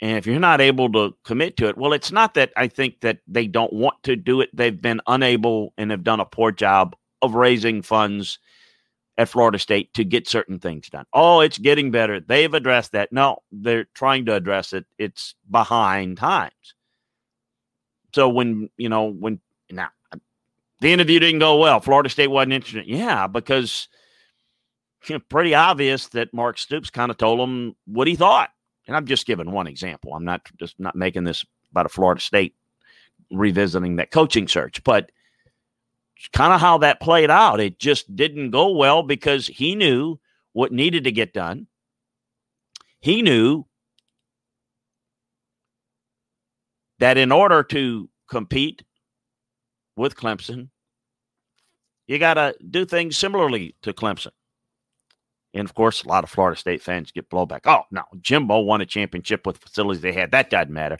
And 0.00 0.16
if 0.16 0.26
you're 0.26 0.40
not 0.40 0.60
able 0.60 0.90
to 0.92 1.14
commit 1.24 1.56
to 1.58 1.68
it, 1.68 1.76
well, 1.76 1.92
it's 1.92 2.10
not 2.10 2.34
that 2.34 2.52
I 2.56 2.68
think 2.68 3.00
that 3.00 3.18
they 3.26 3.46
don't 3.46 3.72
want 3.72 4.02
to 4.04 4.16
do 4.16 4.40
it. 4.40 4.48
They've 4.54 4.80
been 4.80 5.00
unable 5.06 5.74
and 5.76 5.90
have 5.90 6.04
done 6.04 6.20
a 6.20 6.24
poor 6.24 6.52
job 6.52 6.96
of 7.20 7.34
raising 7.34 7.82
funds 7.82 8.38
at 9.18 9.28
Florida 9.28 9.58
State 9.58 9.92
to 9.92 10.04
get 10.04 10.26
certain 10.26 10.58
things 10.58 10.88
done. 10.88 11.04
Oh, 11.12 11.40
it's 11.40 11.58
getting 11.58 11.90
better. 11.90 12.18
They've 12.18 12.52
addressed 12.52 12.92
that. 12.92 13.12
No, 13.12 13.40
they're 13.52 13.86
trying 13.94 14.24
to 14.26 14.34
address 14.34 14.72
it. 14.72 14.86
It's 14.98 15.34
behind 15.50 16.16
times. 16.16 16.74
So 18.14 18.30
when, 18.30 18.70
you 18.78 18.88
know, 18.88 19.10
when 19.10 19.38
now 19.70 19.90
the 20.80 20.92
interview 20.92 21.20
didn't 21.20 21.40
go 21.40 21.58
well, 21.58 21.80
Florida 21.80 22.08
State 22.08 22.28
wasn't 22.28 22.54
interested. 22.54 22.86
Yeah, 22.86 23.26
because 23.26 23.88
you 25.06 25.16
know, 25.16 25.22
pretty 25.28 25.54
obvious 25.54 26.08
that 26.08 26.32
Mark 26.32 26.56
Stoops 26.56 26.88
kind 26.88 27.10
of 27.10 27.18
told 27.18 27.38
them 27.38 27.76
what 27.84 28.08
he 28.08 28.16
thought 28.16 28.48
and 28.86 28.96
I'm 28.96 29.06
just 29.06 29.26
giving 29.26 29.50
one 29.50 29.66
example. 29.66 30.14
I'm 30.14 30.24
not 30.24 30.42
just 30.58 30.78
not 30.78 30.96
making 30.96 31.24
this 31.24 31.44
about 31.70 31.86
a 31.86 31.90
Florida 31.90 32.20
State 32.20 32.54
revisiting 33.30 33.96
that 33.96 34.10
coaching 34.10 34.48
search, 34.48 34.82
but 34.84 35.10
kind 36.32 36.52
of 36.52 36.60
how 36.60 36.78
that 36.78 37.00
played 37.00 37.30
out. 37.30 37.60
It 37.60 37.78
just 37.78 38.14
didn't 38.14 38.50
go 38.50 38.70
well 38.70 39.02
because 39.02 39.46
he 39.46 39.74
knew 39.74 40.18
what 40.52 40.72
needed 40.72 41.04
to 41.04 41.12
get 41.12 41.32
done. 41.32 41.66
He 43.00 43.22
knew 43.22 43.64
that 46.98 47.16
in 47.16 47.32
order 47.32 47.62
to 47.62 48.10
compete 48.28 48.82
with 49.96 50.16
Clemson, 50.16 50.68
you 52.06 52.18
got 52.18 52.34
to 52.34 52.54
do 52.70 52.84
things 52.84 53.16
similarly 53.16 53.74
to 53.82 53.92
Clemson. 53.92 54.32
And 55.54 55.64
of 55.64 55.74
course, 55.74 56.04
a 56.04 56.08
lot 56.08 56.24
of 56.24 56.30
Florida 56.30 56.58
State 56.58 56.82
fans 56.82 57.10
get 57.10 57.28
blowback. 57.28 57.60
Oh, 57.64 57.82
no, 57.90 58.02
Jimbo 58.20 58.60
won 58.60 58.80
a 58.80 58.86
championship 58.86 59.46
with 59.46 59.58
facilities 59.58 60.02
they 60.02 60.12
had. 60.12 60.30
That 60.30 60.50
doesn't 60.50 60.72
matter. 60.72 60.98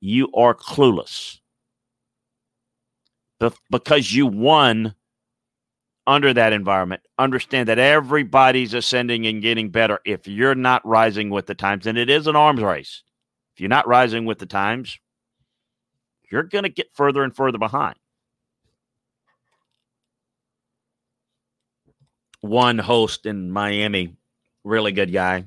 You 0.00 0.30
are 0.34 0.54
clueless. 0.54 1.40
because 3.70 4.12
you 4.12 4.26
won 4.26 4.94
under 6.08 6.32
that 6.32 6.54
environment, 6.54 7.02
understand 7.18 7.68
that 7.68 7.78
everybody's 7.78 8.72
ascending 8.72 9.26
and 9.26 9.42
getting 9.42 9.68
better. 9.68 10.00
If 10.06 10.26
you're 10.26 10.54
not 10.54 10.84
rising 10.86 11.28
with 11.28 11.46
the 11.46 11.54
times, 11.54 11.86
and 11.86 11.98
it 11.98 12.08
is 12.08 12.26
an 12.26 12.34
arms 12.34 12.62
race, 12.62 13.02
if 13.54 13.60
you're 13.60 13.68
not 13.68 13.86
rising 13.86 14.24
with 14.24 14.38
the 14.38 14.46
times, 14.46 14.98
you're 16.30 16.44
going 16.44 16.64
to 16.64 16.70
get 16.70 16.94
further 16.94 17.22
and 17.22 17.36
further 17.36 17.58
behind. 17.58 17.96
One 22.40 22.78
host 22.78 23.26
in 23.26 23.50
Miami, 23.50 24.16
really 24.64 24.92
good 24.92 25.12
guy. 25.12 25.44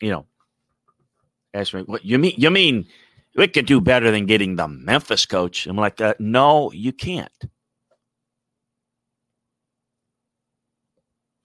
You 0.00 0.10
know, 0.10 0.26
asked 1.54 1.74
me, 1.74 1.82
"What 1.82 2.04
you 2.04 2.18
mean? 2.18 2.34
You 2.36 2.50
mean 2.50 2.86
we 3.34 3.48
could 3.48 3.66
do 3.66 3.80
better 3.80 4.10
than 4.10 4.26
getting 4.26 4.56
the 4.56 4.68
Memphis 4.68 5.26
coach?" 5.26 5.66
I'm 5.66 5.76
like, 5.76 6.00
uh, 6.00 6.14
"No, 6.18 6.70
you 6.72 6.92
can't. 6.92 7.32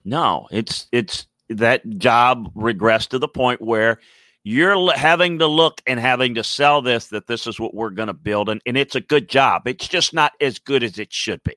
No, 0.04 0.48
it's 0.50 0.86
it's 0.92 1.26
that 1.48 1.88
job 1.98 2.52
regressed 2.54 3.08
to 3.08 3.18
the 3.18 3.28
point 3.28 3.60
where." 3.60 3.98
You're 4.44 4.92
having 4.96 5.38
to 5.38 5.46
look 5.46 5.80
and 5.86 6.00
having 6.00 6.34
to 6.34 6.42
sell 6.42 6.82
this 6.82 7.06
that 7.10 7.28
this 7.28 7.46
is 7.46 7.60
what 7.60 7.74
we're 7.74 7.90
going 7.90 8.08
to 8.08 8.12
build, 8.12 8.48
and, 8.48 8.60
and 8.66 8.76
it's 8.76 8.96
a 8.96 9.00
good 9.00 9.28
job. 9.28 9.68
It's 9.68 9.86
just 9.86 10.12
not 10.12 10.32
as 10.40 10.58
good 10.58 10.82
as 10.82 10.98
it 10.98 11.12
should 11.12 11.40
be 11.44 11.54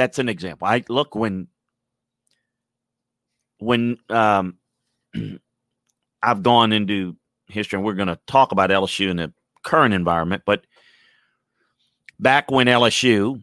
that's 0.00 0.18
an 0.18 0.30
example. 0.30 0.66
I 0.66 0.82
look 0.88 1.14
when 1.14 1.48
when 3.58 3.98
um, 4.08 4.56
I've 6.22 6.42
gone 6.42 6.72
into 6.72 7.16
history, 7.48 7.76
and 7.76 7.84
we're 7.84 7.94
going 7.94 8.08
to 8.08 8.18
talk 8.26 8.52
about 8.52 8.70
LSU 8.70 9.10
in 9.10 9.18
the 9.18 9.32
current 9.62 9.92
environment, 9.92 10.44
but 10.46 10.64
back 12.18 12.50
when 12.50 12.66
LSU 12.66 13.42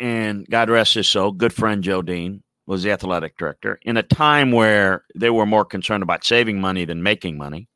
and 0.00 0.44
God 0.50 0.68
rest 0.68 0.94
his 0.94 1.06
soul, 1.06 1.30
good 1.30 1.52
friend 1.52 1.84
Joe 1.84 2.02
Dean 2.02 2.42
was 2.66 2.82
the 2.82 2.90
athletic 2.90 3.36
director 3.38 3.78
in 3.82 3.96
a 3.96 4.02
time 4.02 4.50
where 4.50 5.04
they 5.14 5.30
were 5.30 5.46
more 5.46 5.64
concerned 5.64 6.02
about 6.02 6.24
saving 6.24 6.60
money 6.60 6.84
than 6.84 7.00
making 7.00 7.38
money. 7.38 7.68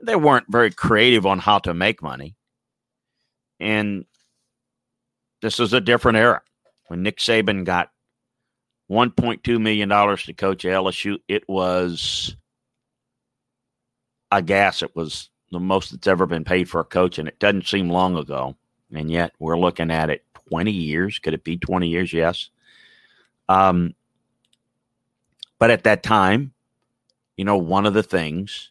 They 0.00 0.16
weren't 0.16 0.46
very 0.48 0.70
creative 0.70 1.26
on 1.26 1.40
how 1.40 1.58
to 1.60 1.74
make 1.74 2.02
money. 2.02 2.36
And 3.58 4.04
this 5.42 5.60
is 5.60 5.72
a 5.72 5.80
different 5.80 6.18
era. 6.18 6.42
When 6.88 7.02
Nick 7.02 7.18
Saban 7.18 7.64
got 7.64 7.90
$1.2 8.90 9.60
million 9.60 9.88
to 9.88 10.32
coach 10.32 10.64
LSU, 10.64 11.18
it 11.28 11.48
was 11.48 12.36
a 14.30 14.42
gas. 14.42 14.82
It 14.82 14.94
was 14.94 15.30
the 15.50 15.60
most 15.60 15.90
that's 15.90 16.06
ever 16.06 16.26
been 16.26 16.44
paid 16.44 16.68
for 16.68 16.80
a 16.80 16.84
coach, 16.84 17.18
and 17.18 17.28
it 17.28 17.38
doesn't 17.38 17.66
seem 17.66 17.90
long 17.90 18.16
ago. 18.16 18.56
And 18.92 19.10
yet 19.10 19.32
we're 19.38 19.58
looking 19.58 19.90
at 19.90 20.10
it 20.10 20.24
20 20.50 20.70
years. 20.72 21.18
Could 21.18 21.34
it 21.34 21.44
be 21.44 21.56
20 21.56 21.88
years? 21.88 22.12
Yes. 22.12 22.50
Um, 23.48 23.94
but 25.58 25.70
at 25.70 25.84
that 25.84 26.02
time, 26.02 26.52
you 27.36 27.44
know, 27.44 27.56
one 27.56 27.86
of 27.86 27.94
the 27.94 28.02
things 28.02 28.70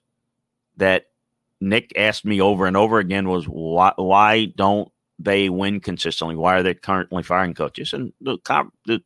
that 0.77 1.07
Nick 1.61 1.93
asked 1.97 2.25
me 2.25 2.41
over 2.41 2.65
and 2.65 2.77
over 2.77 2.99
again 2.99 3.27
was 3.27 3.45
why 3.45 3.93
why 3.95 4.45
don't 4.45 4.91
they 5.19 5.49
win 5.49 5.79
consistently? 5.79 6.35
Why 6.35 6.55
are 6.55 6.63
they 6.63 6.73
currently 6.73 7.23
firing 7.23 7.53
coaches? 7.53 7.93
And 7.93 8.13
the, 8.21 8.37
the 8.85 9.01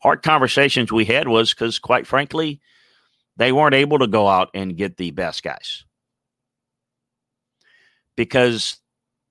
hard 0.00 0.22
conversations 0.22 0.92
we 0.92 1.04
had 1.04 1.28
was 1.28 1.52
because, 1.52 1.78
quite 1.78 2.06
frankly, 2.06 2.60
they 3.36 3.52
weren't 3.52 3.74
able 3.74 3.98
to 3.98 4.06
go 4.06 4.28
out 4.28 4.50
and 4.54 4.76
get 4.76 4.96
the 4.96 5.10
best 5.10 5.42
guys 5.42 5.84
because 8.16 8.78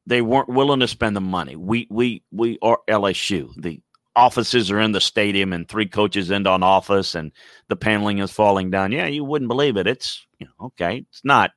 they 0.08 0.22
weren't 0.22 0.50
willing 0.50 0.80
to 0.80 0.88
spend 0.88 1.16
the 1.16 1.22
money. 1.22 1.56
We 1.56 1.88
we 1.92 2.24
we 2.32 2.58
are 2.62 2.80
LSU. 2.90 3.54
The 3.56 3.80
offices 4.16 4.72
are 4.72 4.80
in 4.80 4.92
the 4.92 5.02
stadium, 5.02 5.54
and 5.54 5.68
three 5.68 5.86
coaches 5.86 6.32
end 6.32 6.48
on 6.48 6.64
office, 6.64 7.14
and 7.14 7.32
the 7.68 7.76
paneling 7.76 8.18
is 8.18 8.32
falling 8.32 8.72
down. 8.72 8.92
Yeah, 8.92 9.06
you 9.06 9.24
wouldn't 9.24 9.50
believe 9.50 9.78
it. 9.78 9.86
It's 9.86 10.26
you 10.40 10.48
know 10.48 10.68
okay. 10.68 11.06
It's 11.10 11.24
not 11.24 11.52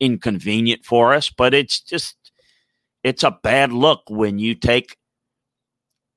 inconvenient 0.00 0.84
for 0.84 1.12
us, 1.12 1.28
but 1.28 1.52
it's 1.52 1.80
just 1.80 2.27
it's 3.08 3.24
a 3.24 3.38
bad 3.42 3.72
look 3.72 4.02
when 4.08 4.38
you 4.38 4.54
take 4.54 4.98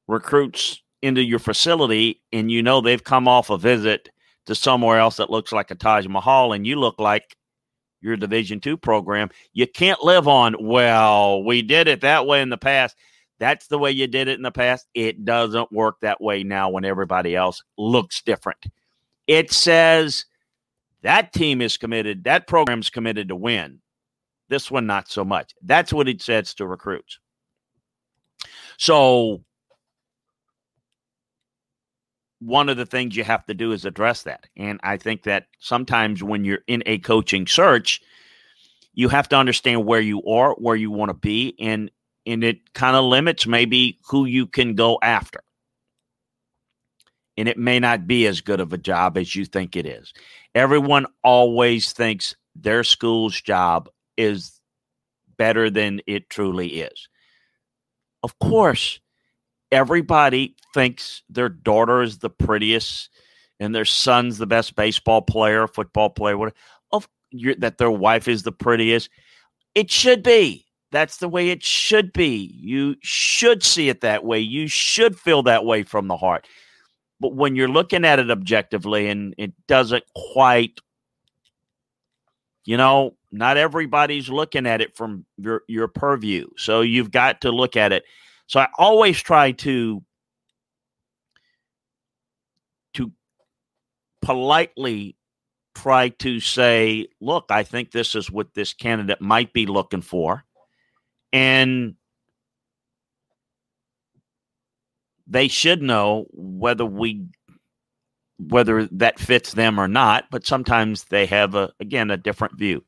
recruits 0.08 0.84
into 1.02 1.24
your 1.24 1.40
facility 1.40 2.22
and 2.34 2.52
you 2.52 2.62
know 2.62 2.82
they've 2.82 3.04
come 3.04 3.28
off 3.30 3.50
a 3.50 3.58
visit 3.58 4.10
to 4.46 4.54
somewhere 4.54 5.00
else 5.00 5.16
that 5.18 5.30
looks 5.30 5.54
like 5.54 5.72
a 5.72 5.76
Taj 5.76 6.06
Mahal 6.08 6.52
and 6.52 6.68
you 6.68 6.76
look 6.76 7.00
like 7.00 7.38
your 8.02 8.18
division 8.18 8.60
2 8.60 8.76
program. 8.76 9.30
You 9.54 9.68
can't 9.68 10.04
live 10.04 10.28
on 10.28 10.56
well 10.60 11.44
we 11.44 11.62
did 11.62 11.88
it 11.88 12.02
that 12.02 12.28
way 12.28 12.42
in 12.42 12.50
the 12.50 12.58
past. 12.58 12.98
That's 13.40 13.68
the 13.68 13.80
way 13.80 13.92
you 13.92 14.06
did 14.08 14.28
it 14.28 14.38
in 14.38 14.44
the 14.44 14.52
past. 14.52 14.88
It 14.94 15.24
doesn't 15.24 15.72
work 15.72 15.96
that 16.02 16.22
way 16.22 16.44
now 16.44 16.70
when 16.70 16.84
everybody 16.84 17.36
else 17.36 17.64
looks 17.78 18.22
different. 18.22 18.66
It 19.28 19.52
says 19.52 20.26
that 21.04 21.32
team 21.32 21.62
is 21.62 21.78
committed 21.78 22.26
that 22.26 22.48
program's 22.48 22.90
committed 22.90 23.30
to 23.30 23.36
win 23.36 23.80
this 24.52 24.70
one, 24.70 24.86
not 24.86 25.10
so 25.10 25.24
much. 25.24 25.56
That's 25.64 25.94
what 25.94 26.10
it 26.10 26.22
says 26.22 26.54
to 26.56 26.68
recruits. 26.68 27.20
So, 28.78 29.44
one 32.40 32.70
of 32.70 32.76
the 32.76 32.86
things 32.86 33.16
you 33.16 33.24
have 33.24 33.46
to 33.46 33.54
do 33.54 33.72
is 33.72 33.86
address 33.86 34.24
that. 34.24 34.48
And 34.58 34.80
I 34.84 34.98
think 34.98 35.24
that 35.24 35.48
sometimes 35.60 36.22
when 36.22 36.44
you're 36.44 36.64
in 36.68 36.84
a 36.86 36.98
coaching 36.98 37.48
search, 37.48 38.02
you 38.94 39.08
have 39.08 39.30
to 39.30 39.38
understand 39.38 39.86
where 39.86 40.02
you 40.02 40.22
are, 40.26 40.54
where 40.56 40.76
you 40.76 40.92
want 40.92 41.10
to 41.10 41.14
be, 41.14 41.56
and 41.60 41.90
and 42.26 42.44
it 42.44 42.74
kind 42.74 42.96
of 42.96 43.06
limits 43.06 43.48
maybe 43.48 44.00
who 44.08 44.26
you 44.26 44.46
can 44.48 44.76
go 44.76 45.00
after. 45.02 45.44
And 47.38 47.48
it 47.48 47.58
may 47.58 47.80
not 47.80 48.06
be 48.06 48.28
as 48.28 48.42
good 48.42 48.60
of 48.60 48.74
a 48.74 48.78
job 48.78 49.18
as 49.18 49.34
you 49.34 49.46
think 49.46 49.76
it 49.76 49.86
is. 49.86 50.14
Everyone 50.54 51.06
always 51.24 51.94
thinks 51.94 52.36
their 52.54 52.84
school's 52.84 53.40
job 53.40 53.90
is 54.18 54.60
better 55.38 55.70
than 55.70 56.02
it 56.08 56.30
truly 56.30 56.82
is. 56.82 57.10
Of 58.24 58.38
course, 58.40 59.00
everybody 59.72 60.56
thinks 60.74 61.24
their 61.30 61.50
daughter 61.50 62.02
is 62.02 62.20
the 62.20 62.30
prettiest 62.30 63.10
and 63.60 63.74
their 63.74 63.86
son's 63.86 64.38
the 64.38 64.48
best 64.48 64.76
baseball 64.76 65.22
player, 65.22 65.68
football 65.68 66.10
player, 66.10 66.38
whatever. 66.38 66.56
Of 66.92 67.08
that 67.60 67.78
their 67.78 67.92
wife 67.92 68.28
is 68.28 68.44
the 68.44 68.52
prettiest. 68.52 69.10
It 69.76 69.90
should 69.90 70.24
be. 70.24 70.66
that's 70.92 71.18
the 71.18 71.30
way 71.30 71.50
it 71.50 71.64
should 71.64 72.14
be. 72.14 72.54
You 72.54 72.96
should 73.02 73.64
see 73.64 73.90
it 73.90 74.02
that 74.02 74.24
way. 74.26 74.40
You 74.40 74.68
should 74.68 75.18
feel 75.18 75.44
that 75.44 75.66
way 75.66 75.84
from 75.84 76.08
the 76.08 76.18
heart. 76.18 76.48
But 77.20 77.34
when 77.34 77.56
you're 77.56 77.68
looking 77.68 78.04
at 78.04 78.20
it 78.20 78.30
objectively 78.30 79.08
and 79.08 79.34
it 79.38 79.54
doesn't 79.68 80.04
quite, 80.34 80.80
you 82.66 82.78
know, 82.78 83.16
not 83.32 83.58
everybody's 83.58 84.30
looking 84.30 84.68
at 84.68 84.82
it 84.82 84.96
from 84.96 85.26
your, 85.38 85.64
your 85.68 85.88
purview. 85.88 86.48
So 86.58 86.82
you've 86.82 87.12
got 87.12 87.42
to 87.42 87.52
look 87.52 87.78
at 87.78 87.92
it. 87.92 88.04
So 88.48 88.60
I 88.60 88.68
always 88.78 89.22
try 89.22 89.52
to 89.52 90.04
to 92.96 93.12
politely 94.22 95.16
try 95.74 96.10
to 96.10 96.40
say, 96.42 97.08
look, 97.22 97.46
I 97.50 97.64
think 97.64 97.92
this 97.92 98.16
is 98.16 98.30
what 98.30 98.54
this 98.54 98.74
candidate 98.74 99.22
might 99.22 99.54
be 99.54 99.66
looking 99.66 100.02
for. 100.02 100.44
And 101.32 101.96
they 105.32 105.48
should 105.48 105.82
know 105.82 106.26
whether 106.32 106.86
we 106.86 107.26
whether 108.38 108.88
that 108.88 109.20
fits 109.20 109.54
them 109.54 109.80
or 109.80 109.88
not 109.88 110.26
but 110.32 110.46
sometimes 110.46 111.06
they 111.06 111.28
have 111.28 111.54
a 111.54 111.72
again 111.80 112.10
a 112.10 112.18
different 112.18 112.58
view 112.58 112.84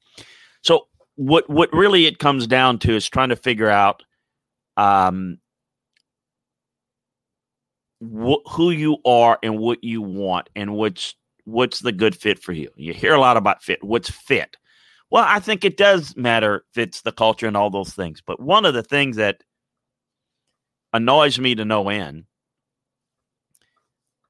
so 0.63 0.87
what 1.15 1.47
what 1.49 1.71
really 1.71 2.07
it 2.07 2.17
comes 2.17 2.47
down 2.47 2.79
to 2.79 2.95
is 2.95 3.07
trying 3.07 3.29
to 3.29 3.35
figure 3.35 3.69
out 3.69 4.01
um 4.77 5.37
wh- 8.01 8.43
who 8.49 8.71
you 8.71 8.97
are 9.05 9.37
and 9.43 9.59
what 9.59 9.83
you 9.83 10.01
want 10.01 10.49
and 10.55 10.73
what's 10.73 11.13
what's 11.45 11.79
the 11.81 11.91
good 11.91 12.15
fit 12.15 12.39
for 12.39 12.53
you 12.53 12.69
you 12.75 12.93
hear 12.93 13.13
a 13.13 13.19
lot 13.19 13.37
about 13.37 13.61
fit 13.61 13.83
what's 13.83 14.09
fit 14.09 14.57
well 15.11 15.25
i 15.27 15.39
think 15.39 15.63
it 15.63 15.77
does 15.77 16.15
matter 16.17 16.65
fits 16.73 17.01
the 17.01 17.11
culture 17.11 17.47
and 17.47 17.55
all 17.57 17.69
those 17.69 17.93
things 17.93 18.21
but 18.25 18.39
one 18.41 18.65
of 18.65 18.73
the 18.73 18.83
things 18.83 19.17
that 19.17 19.43
annoys 20.93 21.37
me 21.39 21.53
to 21.53 21.65
no 21.65 21.89
end 21.89 22.25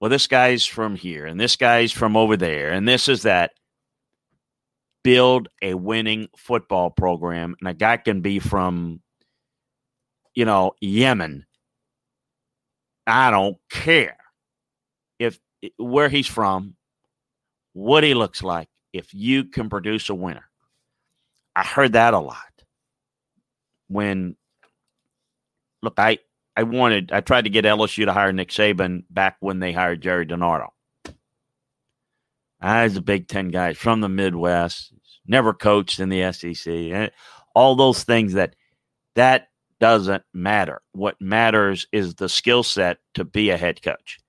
well, 0.03 0.09
this 0.09 0.27
guy's 0.27 0.65
from 0.65 0.97
here 0.97 1.25
and 1.25 1.39
this 1.39 1.55
guy's 1.55 1.93
from 1.93 2.17
over 2.17 2.35
there 2.35 2.71
and 2.73 2.85
this 2.85 3.07
is 3.07 3.21
that. 3.21 3.51
Build 5.03 5.49
a 5.61 5.73
winning 5.73 6.29
football 6.37 6.89
program. 6.89 7.55
And 7.59 7.69
a 7.69 7.73
guy 7.73 7.97
can 7.97 8.21
be 8.21 8.39
from, 8.39 9.01
you 10.33 10.45
know, 10.45 10.73
Yemen. 10.81 11.45
I 13.05 13.31
don't 13.31 13.57
care 13.69 14.17
if 15.19 15.39
where 15.77 16.09
he's 16.09 16.27
from, 16.27 16.75
what 17.73 18.03
he 18.03 18.13
looks 18.13 18.41
like, 18.41 18.69
if 18.93 19.13
you 19.13 19.43
can 19.45 19.69
produce 19.69 20.09
a 20.09 20.15
winner. 20.15 20.49
I 21.55 21.63
heard 21.63 21.93
that 21.93 22.13
a 22.13 22.19
lot. 22.19 22.37
When 23.89 24.37
look, 25.81 25.95
I 25.97 26.19
I 26.55 26.63
wanted, 26.63 27.11
I 27.11 27.21
tried 27.21 27.45
to 27.45 27.49
get 27.49 27.65
LSU 27.65 28.05
to 28.05 28.13
hire 28.13 28.31
Nick 28.31 28.49
Saban 28.49 29.03
back 29.09 29.37
when 29.39 29.59
they 29.59 29.71
hired 29.71 30.01
Gerry 30.01 30.25
DiNardo. 30.25 30.69
I 32.63 32.85
was 32.85 32.95
a 32.95 33.01
Big 33.01 33.27
Ten 33.27 33.49
guy 33.49 33.73
from 33.73 34.01
the 34.01 34.09
Midwest, 34.09 34.93
never 35.27 35.53
coached 35.53 35.99
in 35.99 36.09
the 36.09 36.31
SEC, 36.31 36.67
and 36.67 36.93
eh, 36.93 37.09
all 37.53 37.75
those 37.75 38.03
things 38.03 38.33
that 38.33 38.55
that 39.15 39.49
doesn't 39.79 40.23
matter. 40.33 40.81
What 40.93 41.19
matters 41.19 41.85
is 41.91 42.15
the 42.15 42.29
skill 42.29 42.63
set 42.63 42.99
to 43.15 43.25
be 43.25 43.49
a 43.49 43.57
head 43.57 43.81
coach. 43.81 44.19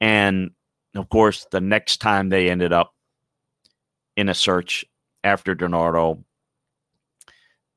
And 0.00 0.52
of 0.94 1.08
course, 1.10 1.46
the 1.50 1.60
next 1.60 1.98
time 1.98 2.30
they 2.30 2.50
ended 2.50 2.72
up 2.72 2.94
in 4.16 4.28
a 4.28 4.34
search 4.34 4.84
after 5.22 5.54
DiNardo, 5.54 6.24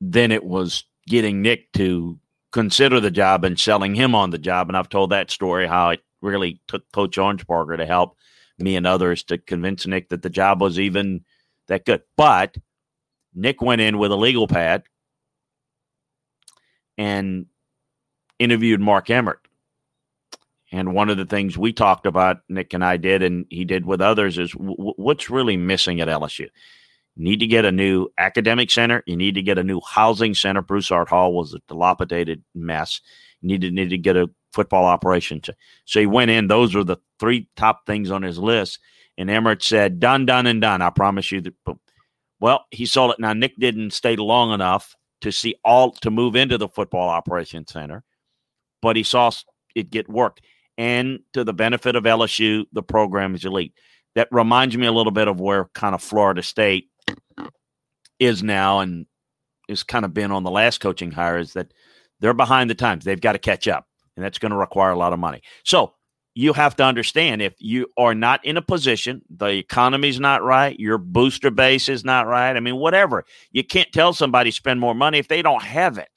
then 0.00 0.32
it 0.32 0.44
was 0.44 0.84
getting 1.06 1.42
Nick 1.42 1.72
to 1.74 2.18
consider 2.52 3.00
the 3.00 3.10
job 3.10 3.44
and 3.44 3.60
selling 3.60 3.94
him 3.94 4.14
on 4.14 4.30
the 4.30 4.38
job. 4.38 4.68
And 4.68 4.76
I've 4.76 4.88
told 4.88 5.10
that 5.10 5.30
story 5.30 5.66
how 5.66 5.90
it 5.90 6.00
really 6.22 6.60
took 6.68 6.90
Coach 6.92 7.16
Orensparger 7.16 7.76
to 7.76 7.86
help 7.86 8.16
me 8.58 8.76
and 8.76 8.86
others 8.86 9.22
to 9.24 9.38
convince 9.38 9.86
Nick 9.86 10.08
that 10.10 10.22
the 10.22 10.30
job 10.30 10.60
was 10.60 10.78
even 10.78 11.24
that 11.68 11.84
good. 11.84 12.02
But 12.16 12.56
Nick 13.34 13.60
went 13.60 13.80
in 13.80 13.98
with 13.98 14.12
a 14.12 14.16
legal 14.16 14.46
pad 14.46 14.84
and 16.96 17.46
interviewed 18.38 18.80
Mark 18.80 19.10
Emmert. 19.10 19.40
And 20.72 20.94
one 20.94 21.08
of 21.08 21.16
the 21.16 21.24
things 21.24 21.56
we 21.56 21.72
talked 21.72 22.06
about, 22.06 22.38
Nick 22.48 22.74
and 22.74 22.84
I 22.84 22.96
did, 22.96 23.22
and 23.22 23.46
he 23.48 23.64
did 23.64 23.86
with 23.86 24.00
others, 24.00 24.38
is 24.38 24.52
w- 24.52 24.94
what's 24.96 25.30
really 25.30 25.56
missing 25.56 26.00
at 26.00 26.08
LSU 26.08 26.48
need 27.16 27.40
to 27.40 27.46
get 27.46 27.64
a 27.64 27.72
new 27.72 28.08
academic 28.18 28.70
center. 28.70 29.02
You 29.06 29.16
need 29.16 29.34
to 29.36 29.42
get 29.42 29.58
a 29.58 29.64
new 29.64 29.80
housing 29.80 30.34
center. 30.34 30.62
Broussard 30.62 31.08
Hall 31.08 31.32
was 31.32 31.54
a 31.54 31.60
dilapidated 31.68 32.42
mess. 32.54 33.00
You 33.40 33.48
need 33.48 33.60
to 33.62 33.70
need 33.70 33.90
to 33.90 33.98
get 33.98 34.16
a 34.16 34.30
football 34.54 34.84
operation. 34.84 35.42
So 35.84 36.00
he 36.00 36.06
went 36.06 36.30
in. 36.30 36.46
Those 36.46 36.74
were 36.74 36.84
the 36.84 36.98
three 37.18 37.48
top 37.56 37.86
things 37.86 38.10
on 38.10 38.22
his 38.22 38.38
list. 38.38 38.78
And 39.18 39.30
Emmert 39.30 39.62
said, 39.62 40.00
"Done, 40.00 40.26
done, 40.26 40.46
and 40.46 40.60
done." 40.60 40.82
I 40.82 40.90
promise 40.90 41.30
you 41.30 41.40
that. 41.42 41.54
Well, 42.40 42.66
he 42.70 42.86
sold 42.86 43.12
it. 43.12 43.20
Now 43.20 43.32
Nick 43.32 43.56
didn't 43.58 43.92
stay 43.92 44.16
long 44.16 44.52
enough 44.52 44.96
to 45.20 45.30
see 45.30 45.54
all 45.64 45.92
to 45.92 46.10
move 46.10 46.36
into 46.36 46.58
the 46.58 46.68
football 46.68 47.08
operation 47.08 47.66
center, 47.66 48.04
but 48.82 48.96
he 48.96 49.02
saw 49.02 49.30
it 49.74 49.90
get 49.90 50.08
worked. 50.08 50.40
And 50.76 51.20
to 51.32 51.44
the 51.44 51.54
benefit 51.54 51.96
of 51.96 52.04
LSU, 52.04 52.64
the 52.72 52.82
program 52.82 53.34
is 53.34 53.44
elite. 53.44 53.74
That 54.14 54.28
reminds 54.30 54.76
me 54.76 54.86
a 54.86 54.92
little 54.92 55.12
bit 55.12 55.28
of 55.28 55.40
where 55.40 55.66
kind 55.74 55.94
of 55.94 56.02
Florida 56.02 56.42
State 56.42 56.90
is 58.18 58.42
now 58.42 58.80
and 58.80 59.06
is 59.68 59.82
kind 59.82 60.04
of 60.04 60.12
been 60.14 60.30
on 60.30 60.42
the 60.42 60.50
last 60.50 60.78
coaching 60.78 61.10
hire 61.10 61.38
is 61.38 61.54
that 61.54 61.72
they're 62.20 62.34
behind 62.34 62.70
the 62.70 62.74
times. 62.74 63.04
They've 63.04 63.20
got 63.20 63.32
to 63.32 63.38
catch 63.38 63.66
up, 63.68 63.86
and 64.16 64.24
that's 64.24 64.38
going 64.38 64.50
to 64.50 64.56
require 64.56 64.90
a 64.90 64.98
lot 64.98 65.12
of 65.12 65.18
money. 65.18 65.42
So 65.64 65.94
you 66.34 66.52
have 66.52 66.74
to 66.76 66.84
understand 66.84 67.42
if 67.42 67.54
you 67.58 67.86
are 67.96 68.14
not 68.14 68.44
in 68.44 68.56
a 68.56 68.62
position, 68.62 69.22
the 69.30 69.46
economy's 69.46 70.18
not 70.18 70.42
right, 70.42 70.78
your 70.78 70.98
booster 70.98 71.50
base 71.50 71.88
is 71.88 72.04
not 72.04 72.26
right. 72.26 72.56
I 72.56 72.60
mean, 72.60 72.76
whatever. 72.76 73.24
You 73.52 73.62
can't 73.62 73.92
tell 73.92 74.12
somebody 74.12 74.50
spend 74.50 74.80
more 74.80 74.94
money 74.94 75.18
if 75.18 75.28
they 75.28 75.42
don't 75.42 75.62
have 75.62 75.96
it. 75.98 76.08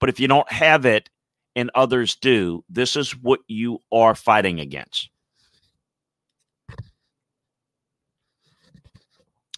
But 0.00 0.08
if 0.08 0.18
you 0.18 0.28
don't 0.28 0.50
have 0.50 0.86
it 0.86 1.10
and 1.54 1.70
others 1.74 2.16
do, 2.16 2.64
this 2.68 2.96
is 2.96 3.12
what 3.12 3.40
you 3.46 3.78
are 3.92 4.14
fighting 4.14 4.60
against. 4.60 5.10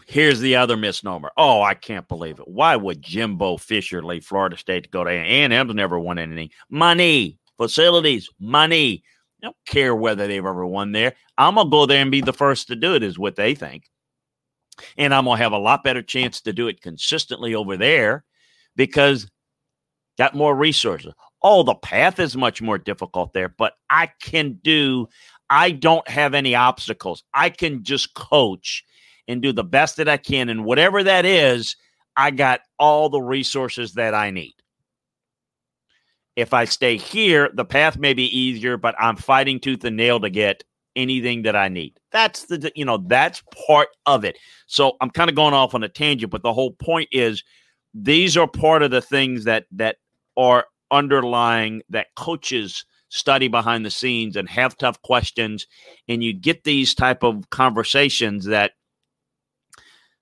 Here's 0.06 0.40
the 0.40 0.56
other 0.56 0.76
misnomer. 0.76 1.30
Oh, 1.36 1.62
I 1.62 1.74
can't 1.74 2.08
believe 2.08 2.38
it. 2.38 2.48
Why 2.48 2.76
would 2.76 3.02
Jimbo 3.02 3.56
Fisher 3.56 4.02
leave 4.02 4.24
Florida 4.24 4.56
State 4.56 4.84
to 4.84 4.90
go 4.90 5.04
to 5.04 5.10
A&M's 5.10 5.74
never 5.74 5.98
won 5.98 6.18
anything? 6.18 6.50
Money, 6.68 7.38
facilities, 7.56 8.28
money. 8.38 9.02
I 9.42 9.46
don't 9.46 9.56
care 9.66 9.94
whether 9.94 10.26
they've 10.26 10.44
ever 10.44 10.66
won 10.66 10.92
there. 10.92 11.14
I'm 11.38 11.54
going 11.54 11.66
to 11.66 11.70
go 11.70 11.86
there 11.86 12.02
and 12.02 12.10
be 12.10 12.20
the 12.20 12.32
first 12.32 12.68
to 12.68 12.76
do 12.76 12.94
it, 12.94 13.02
is 13.02 13.18
what 13.18 13.36
they 13.36 13.54
think. 13.54 13.84
And 14.96 15.14
I'm 15.14 15.24
going 15.24 15.38
to 15.38 15.42
have 15.42 15.52
a 15.52 15.58
lot 15.58 15.84
better 15.84 16.02
chance 16.02 16.40
to 16.42 16.52
do 16.52 16.68
it 16.68 16.80
consistently 16.80 17.54
over 17.54 17.76
there 17.76 18.24
because 18.76 19.30
got 20.18 20.34
more 20.34 20.54
resources. 20.54 21.12
Oh, 21.42 21.62
the 21.62 21.74
path 21.74 22.18
is 22.20 22.36
much 22.36 22.62
more 22.62 22.78
difficult 22.78 23.32
there, 23.32 23.48
but 23.48 23.74
I 23.90 24.10
can 24.22 24.60
do, 24.62 25.08
I 25.50 25.72
don't 25.72 26.08
have 26.08 26.34
any 26.34 26.54
obstacles. 26.54 27.22
I 27.34 27.50
can 27.50 27.84
just 27.84 28.14
coach 28.14 28.84
and 29.28 29.42
do 29.42 29.52
the 29.52 29.64
best 29.64 29.96
that 29.96 30.08
I 30.08 30.16
can. 30.16 30.48
And 30.48 30.64
whatever 30.64 31.02
that 31.02 31.24
is, 31.24 31.76
I 32.16 32.30
got 32.30 32.60
all 32.78 33.08
the 33.08 33.20
resources 33.20 33.94
that 33.94 34.14
I 34.14 34.30
need. 34.30 34.54
If 36.36 36.52
I 36.52 36.64
stay 36.64 36.96
here, 36.96 37.50
the 37.54 37.64
path 37.64 37.96
may 37.96 38.12
be 38.12 38.36
easier, 38.36 38.76
but 38.76 38.94
I'm 38.98 39.16
fighting 39.16 39.60
tooth 39.60 39.84
and 39.84 39.96
nail 39.96 40.20
to 40.20 40.30
get 40.30 40.64
anything 40.96 41.42
that 41.42 41.56
I 41.56 41.68
need. 41.68 41.98
That's 42.12 42.44
the, 42.44 42.72
you 42.74 42.84
know, 42.84 42.98
that's 43.06 43.42
part 43.66 43.88
of 44.06 44.24
it. 44.24 44.38
So 44.66 44.96
I'm 45.00 45.10
kind 45.10 45.30
of 45.30 45.36
going 45.36 45.54
off 45.54 45.74
on 45.74 45.82
a 45.82 45.88
tangent, 45.88 46.30
but 46.30 46.42
the 46.42 46.52
whole 46.52 46.72
point 46.72 47.08
is 47.12 47.42
these 47.94 48.36
are 48.36 48.48
part 48.48 48.82
of 48.82 48.90
the 48.90 49.02
things 49.02 49.44
that, 49.44 49.66
that 49.72 49.96
are 50.36 50.66
underlying 50.90 51.82
that 51.88 52.08
coaches 52.16 52.84
study 53.08 53.46
behind 53.46 53.86
the 53.86 53.90
scenes 53.90 54.36
and 54.36 54.48
have 54.48 54.76
tough 54.76 55.00
questions. 55.02 55.66
And 56.08 56.22
you 56.22 56.32
get 56.32 56.64
these 56.64 56.94
type 56.94 57.22
of 57.22 57.48
conversations 57.50 58.46
that 58.46 58.72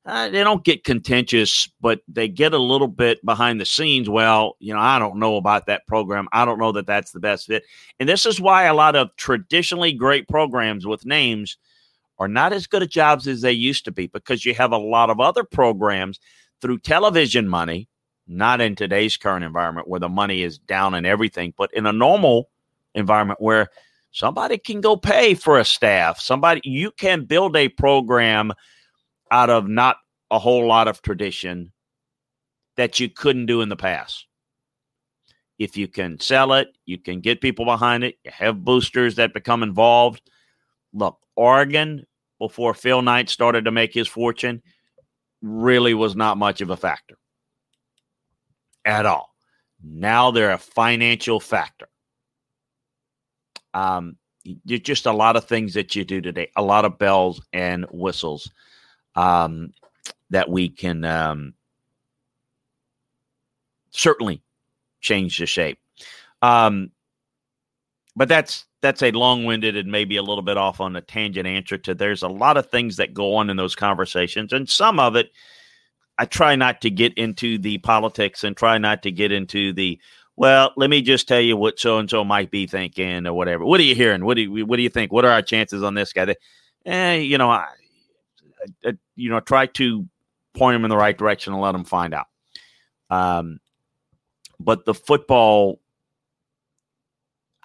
uh, 0.05 0.29
they 0.31 0.43
don't 0.43 0.65
get 0.65 0.83
contentious, 0.83 1.69
but 1.81 2.01
they 2.09 2.27
get 2.27 2.53
a 2.53 2.59
little 2.59 2.89
bit 2.89 3.25
behind 3.25 3.61
the 3.61 3.65
scenes. 3.65 4.09
Well, 4.09 4.57
you 4.59 4.75
know, 4.75 4.81
I 4.81 4.99
don't 4.99 5.19
know 5.19 5.37
about 5.37 5.67
that 5.67 5.87
program. 5.87 6.29
I 6.33 6.45
don't 6.45 6.59
know 6.59 6.73
that 6.73 6.87
that's 6.87 7.13
the 7.13 7.21
best 7.21 7.47
fit. 7.47 7.63
And 8.01 8.09
this 8.09 8.27
is 8.27 8.41
why 8.41 8.65
a 8.65 8.75
lot 8.75 8.97
of 8.97 9.15
traditionally 9.17 9.93
great 9.93 10.27
programs 10.29 10.87
with 10.87 11.07
names 11.07 11.57
are 12.19 12.27
not 12.27 12.53
as 12.53 12.67
good 12.67 12.83
at 12.83 12.91
jobs 12.91 13.29
as 13.29 13.43
they 13.43 13.53
used 13.53 13.85
to 13.85 13.93
be 13.93 14.09
because 14.09 14.45
you 14.45 14.55
have 14.55 14.73
a 14.73 14.79
lot 14.79 15.09
of 15.09 15.21
other 15.21 15.45
programs 15.45 16.19
through 16.61 16.79
television 16.79 17.49
money, 17.49 17.89
not 18.27 18.61
in 18.61 18.75
today's 18.75 19.17
current 19.17 19.45
environment 19.45 19.87
where 19.87 20.01
the 20.01 20.09
money 20.09 20.43
is 20.43 20.59
down 20.59 20.95
and 20.95 21.07
everything, 21.07 21.55
but 21.57 21.73
in 21.75 21.87
a 21.87 21.93
normal 21.93 22.51
environment 22.95 23.41
where 23.41 23.69
somebody 24.11 24.59
can 24.59 24.81
go 24.81 24.97
pay 24.97 25.35
for 25.35 25.59
a 25.59 25.65
staff, 25.65 26.19
somebody 26.21 26.61
you 26.65 26.91
can 26.91 27.25
build 27.25 27.57
a 27.57 27.69
program 27.69 28.53
out 29.33 29.51
of 29.51 29.67
not 29.67 29.97
a 30.31 30.39
whole 30.39 30.67
lot 30.69 30.87
of 30.87 31.03
tradition 31.03 31.73
that 32.77 33.01
you 33.01 33.09
couldn't 33.09 33.47
do 33.47 33.63
in 33.63 33.69
the 33.71 33.77
past. 33.77 34.27
If 35.59 35.77
you 35.77 35.89
can 35.89 36.21
sell 36.21 36.53
it, 36.53 36.69
you 36.85 36.99
can 36.99 37.21
get 37.21 37.41
people 37.41 37.65
behind 37.65 38.05
it, 38.05 38.19
you 38.25 38.31
have 38.31 38.65
boosters 38.65 39.17
that 39.17 39.35
become 39.35 39.63
involved. 39.63 40.31
Look, 40.93 41.19
Oregon, 41.35 42.07
before 42.39 42.75
Phil 42.75 43.01
Knight 43.01 43.31
started 43.31 43.65
to 43.65 43.71
make 43.71 43.95
his 43.95 44.07
fortune, 44.07 44.63
really 45.41 45.95
was 45.95 46.15
not 46.15 46.37
much 46.37 46.61
of 46.61 46.71
a 46.71 46.77
factor 46.77 47.17
at 48.85 49.07
all. 49.07 49.31
Now 49.83 50.31
they're 50.31 50.53
a 50.53 50.59
financial 50.59 51.41
factor. 51.41 51.89
Um, 53.73 54.17
just 54.67 55.07
a 55.07 55.13
lot 55.13 55.37
of 55.37 55.47
things 55.47 55.73
that 55.75 55.97
you 55.97 56.05
do 56.05 56.21
today, 56.21 56.51
a 56.57 56.63
lot 56.63 56.85
of 56.85 56.99
bells 56.99 57.41
and 57.53 57.87
whistles 57.91 58.51
um, 59.15 59.73
that 60.31 60.49
we 60.49 60.69
can 60.69 61.05
um, 61.05 61.55
certainly 63.91 64.43
change 65.01 65.39
the 65.39 65.47
shape. 65.47 65.79
Um, 66.41 66.91
but 68.17 68.29
that's 68.29 68.67
that's 68.83 69.03
a 69.03 69.13
long-winded 69.13 69.77
and 69.77 69.91
maybe 69.91 70.17
a 70.17 70.23
little 70.23 70.43
bit 70.43 70.57
off 70.57 70.81
on 70.81 70.97
a 70.97 71.01
tangent 71.01 71.47
answer 71.47 71.79
to 71.79 71.95
there's 71.95 72.23
a 72.23 72.29
lot 72.29 72.57
of 72.57 72.69
things 72.69 72.97
that 72.97 73.15
go 73.15 73.37
on 73.37 73.49
in 73.49 73.57
those 73.57 73.77
conversations 73.77 74.53
and 74.53 74.69
some 74.69 74.99
of 74.99 75.17
it 75.17 75.31
i 76.19 76.25
try 76.25 76.57
not 76.57 76.81
to 76.81 76.91
get 76.91 77.15
into 77.15 77.59
the 77.59 77.79
politics 77.79 78.45
and 78.45 78.57
try 78.57 78.77
not 78.77 79.03
to 79.03 79.11
get 79.11 79.33
into 79.33 79.73
the 79.73 79.99
well 80.37 80.73
let 80.77 80.91
me 80.91 81.01
just 81.01 81.29
tell 81.29 81.41
you 81.41 81.57
what 81.57 81.79
so 81.79 81.99
and 81.99 82.11
so 82.11 82.25
might 82.25 82.51
be 82.51 82.67
thinking 82.67 83.27
or 83.27 83.33
whatever. 83.33 83.65
What 83.65 83.81
are 83.81 83.85
you 83.85 83.95
hearing? 83.95 84.25
What 84.25 84.35
do 84.35 84.43
you 84.43 84.67
what 84.67 84.77
do 84.77 84.83
you 84.83 84.89
think? 84.89 85.13
What 85.13 85.25
are 85.25 85.31
our 85.31 85.43
chances 85.43 85.83
on 85.83 85.95
this 85.95 86.13
guy? 86.13 86.35
Eh, 86.87 87.17
you 87.17 87.39
know 87.39 87.51
I, 87.51 87.57
I, 87.59 87.67
you 89.17 89.31
know 89.31 89.41
try 89.41 89.67
to 89.67 90.07
point 90.55 90.75
them 90.75 90.85
in 90.85 90.91
the 90.91 90.97
right 90.97 91.17
direction 91.17 91.53
and 91.53 91.63
let 91.63 91.73
them 91.73 91.85
find 91.85 92.15
out 92.15 92.27
um 93.11 93.59
but 94.61 94.85
the 94.85 94.95
football 94.95 95.81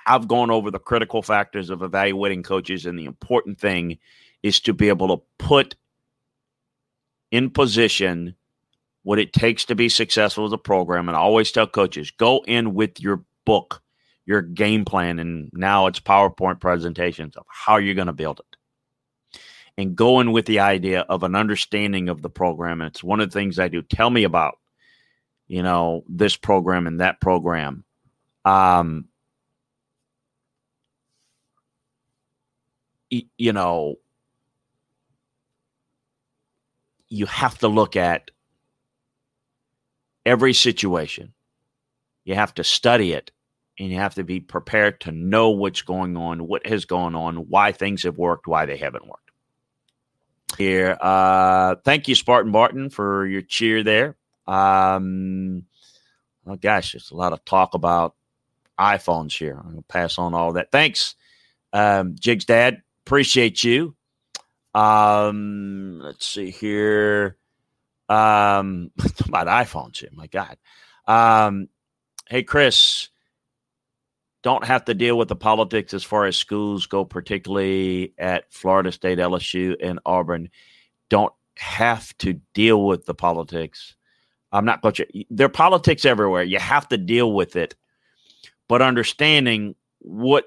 I've 0.08 0.28
gone 0.28 0.50
over 0.50 0.72
the 0.72 0.80
critical 0.80 1.22
factors 1.22 1.70
of 1.70 1.84
evaluating 1.84 2.42
coaches, 2.42 2.86
and 2.86 2.98
the 2.98 3.06
important 3.06 3.60
thing 3.60 3.98
is 4.42 4.62
to 4.62 4.74
be 4.74 4.88
able 4.88 5.10
to 5.10 5.24
put 5.38 5.76
in 7.30 7.50
position 7.50 8.34
what 9.04 9.20
it 9.20 9.34
takes 9.34 9.66
to 9.66 9.76
be 9.76 9.90
successful 9.90 10.46
as 10.46 10.54
a 10.54 10.58
program. 10.58 11.10
And 11.10 11.18
I 11.18 11.20
always 11.20 11.52
tell 11.52 11.68
coaches 11.68 12.12
go 12.12 12.44
in 12.48 12.74
with 12.74 13.02
your 13.02 13.24
book, 13.46 13.82
your 14.26 14.42
game 14.42 14.86
plan, 14.86 15.20
and 15.20 15.50
now 15.54 15.88
it's 15.88 16.00
PowerPoint 16.00 16.62
presentations 16.62 17.36
of 17.36 17.46
how 17.50 17.76
you're 17.76 17.94
going 17.94 18.08
to 18.08 18.14
build 18.14 18.40
it. 18.40 18.47
And 19.78 19.96
going 19.96 20.32
with 20.32 20.46
the 20.46 20.60
idea 20.60 21.02
of 21.02 21.22
an 21.24 21.36
understanding 21.36 22.10
of 22.10 22.22
the 22.22 22.30
program. 22.30 22.82
And 22.82 22.90
it's 22.90 23.04
one 23.04 23.20
of 23.20 23.30
the 23.30 23.40
things 23.40 23.60
I 23.60 23.68
do. 23.68 23.84
Tell 23.84 24.10
me 24.10 24.24
about, 24.24 24.58
you 25.48 25.62
know, 25.62 26.04
this 26.10 26.36
program 26.36 26.88
and 26.88 27.00
that 27.00 27.22
program. 27.22 27.84
Um, 28.44 29.06
you 33.10 33.54
know, 33.54 33.96
you 37.10 37.26
have 37.26 37.58
to 37.60 37.68
look 37.68 37.96
at 37.96 38.32
every 40.26 40.54
situation. 40.54 41.34
You 42.26 42.36
have 42.36 42.54
to 42.56 42.64
study 42.64 43.14
it 43.14 43.32
and 43.80 43.90
you 43.90 43.98
have 43.98 44.16
to 44.16 44.24
be 44.24 44.40
prepared 44.40 45.00
to 45.02 45.12
know 45.12 45.52
what's 45.52 45.82
going 45.84 46.18
on, 46.18 46.48
what 46.48 46.66
has 46.68 46.86
gone 46.86 47.16
on, 47.16 47.48
why 47.50 47.72
things 47.72 48.04
have 48.04 48.18
worked, 48.18 48.48
why 48.48 48.66
they 48.66 48.78
haven't 48.78 49.08
worked. 49.08 49.27
Here, 50.58 50.98
uh, 51.00 51.76
thank 51.86 52.08
you, 52.08 52.16
Spartan 52.16 52.52
Barton, 52.52 52.90
for 52.90 53.28
your 53.28 53.42
cheer 53.44 53.84
there. 53.84 54.16
Um, 54.48 55.66
oh 56.48 56.56
gosh, 56.56 56.94
there's 56.94 57.12
a 57.12 57.16
lot 57.16 57.34
of 57.34 57.46
talk 57.46 57.76
about 57.76 58.16
iPhones 58.80 59.38
here. 59.38 59.56
I'm 59.58 59.70
gonna 59.70 59.82
pass 59.84 60.18
on 60.18 60.34
all 60.34 60.54
that. 60.54 60.72
Thanks, 60.72 61.16
um, 61.74 62.16
Jig's 62.20 62.46
dad. 62.46 62.82
Appreciate 63.06 63.64
you. 63.64 63.96
Um, 64.74 66.00
let's 66.04 66.26
see 66.26 66.50
here. 66.50 67.38
Um, 68.10 68.92
about 69.28 69.48
iPhones 69.48 69.98
here. 69.98 70.10
My 70.14 70.28
God. 70.28 70.58
Um, 71.08 71.70
hey, 72.30 72.44
Chris, 72.44 73.10
don't 74.44 74.66
have 74.66 74.86
to 74.86 74.94
deal 74.94 75.18
with 75.18 75.28
the 75.28 75.36
politics 75.36 75.94
as 75.94 76.04
far 76.04 76.26
as 76.26 76.38
schools 76.38 76.86
go, 76.86 77.04
particularly 77.04 78.14
at 78.18 78.52
Florida 78.52 78.92
State, 78.92 79.20
LSU, 79.20 79.76
and 79.82 80.00
Auburn. 80.06 80.50
Don't 81.10 81.34
have 81.58 82.18
to 82.20 82.34
deal 82.54 82.86
with 82.86 83.06
the 83.06 83.16
politics. 83.16 83.96
I'm 84.52 84.66
not 84.66 84.82
going 84.82 84.94
to. 84.96 85.26
There 85.30 85.48
are 85.48 85.50
politics 85.50 86.06
everywhere. 86.06 86.44
You 86.44 86.60
have 86.60 86.88
to 86.90 86.98
deal 86.98 87.34
with 87.34 87.56
it, 87.56 87.76
but 88.68 88.82
understanding 88.82 89.76
what 90.00 90.46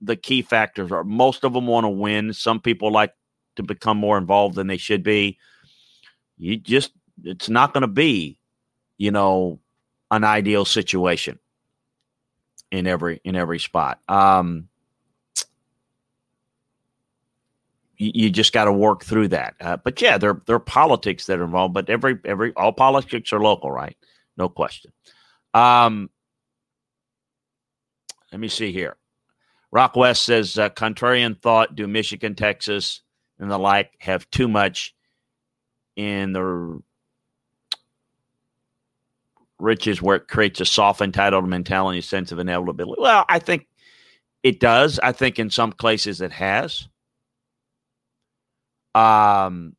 the 0.00 0.16
key 0.16 0.42
factors 0.42 0.90
are. 0.90 1.04
Most 1.04 1.44
of 1.44 1.52
them 1.52 1.66
want 1.66 1.84
to 1.84 1.90
win. 1.90 2.32
Some 2.32 2.60
people 2.60 2.90
like 2.90 3.12
to 3.56 3.62
become 3.62 3.96
more 3.96 4.18
involved 4.18 4.56
than 4.56 4.66
they 4.66 4.76
should 4.76 5.02
be. 5.02 5.38
You 6.36 6.56
just, 6.56 6.92
it's 7.24 7.48
not 7.48 7.72
going 7.72 7.82
to 7.82 7.88
be, 7.88 8.38
you 8.98 9.10
know, 9.10 9.60
an 10.10 10.24
ideal 10.24 10.64
situation 10.64 11.38
in 12.70 12.86
every 12.86 13.20
in 13.24 13.36
every 13.36 13.58
spot. 13.58 14.00
Um, 14.08 14.68
you, 17.96 18.12
you 18.14 18.30
just 18.30 18.52
got 18.52 18.64
to 18.64 18.72
work 18.72 19.04
through 19.04 19.28
that. 19.28 19.54
Uh, 19.60 19.76
but 19.76 20.00
yeah, 20.00 20.18
there 20.18 20.40
there 20.46 20.56
are 20.56 20.60
politics 20.60 21.26
that 21.26 21.38
are 21.38 21.44
involved. 21.44 21.74
But 21.74 21.90
every 21.90 22.18
every 22.24 22.52
all 22.54 22.72
politics 22.72 23.32
are 23.32 23.40
local, 23.40 23.70
right? 23.70 23.96
No 24.36 24.48
question. 24.48 24.92
Um, 25.54 26.10
let 28.32 28.40
me 28.40 28.48
see 28.48 28.72
here. 28.72 28.96
Rock 29.70 29.96
West 29.96 30.24
says 30.24 30.58
uh, 30.58 30.70
contrarian 30.70 31.40
thought. 31.40 31.74
Do 31.74 31.86
Michigan, 31.86 32.34
Texas, 32.34 33.02
and 33.38 33.50
the 33.50 33.58
like 33.58 33.92
have 33.98 34.28
too 34.30 34.48
much 34.48 34.94
in 35.96 36.32
the 36.32 36.80
riches 39.58 40.02
where 40.02 40.16
it 40.16 40.28
creates 40.28 40.60
a 40.60 40.64
soft 40.66 41.00
entitled 41.00 41.48
mentality, 41.48 42.00
sense 42.00 42.32
of 42.32 42.38
inevitability? 42.38 43.00
Well, 43.00 43.24
I 43.28 43.38
think 43.38 43.66
it 44.42 44.60
does. 44.60 44.98
I 45.00 45.12
think 45.12 45.38
in 45.38 45.50
some 45.50 45.72
places 45.72 46.20
it 46.20 46.32
has. 46.32 46.88
Um, 48.94 49.76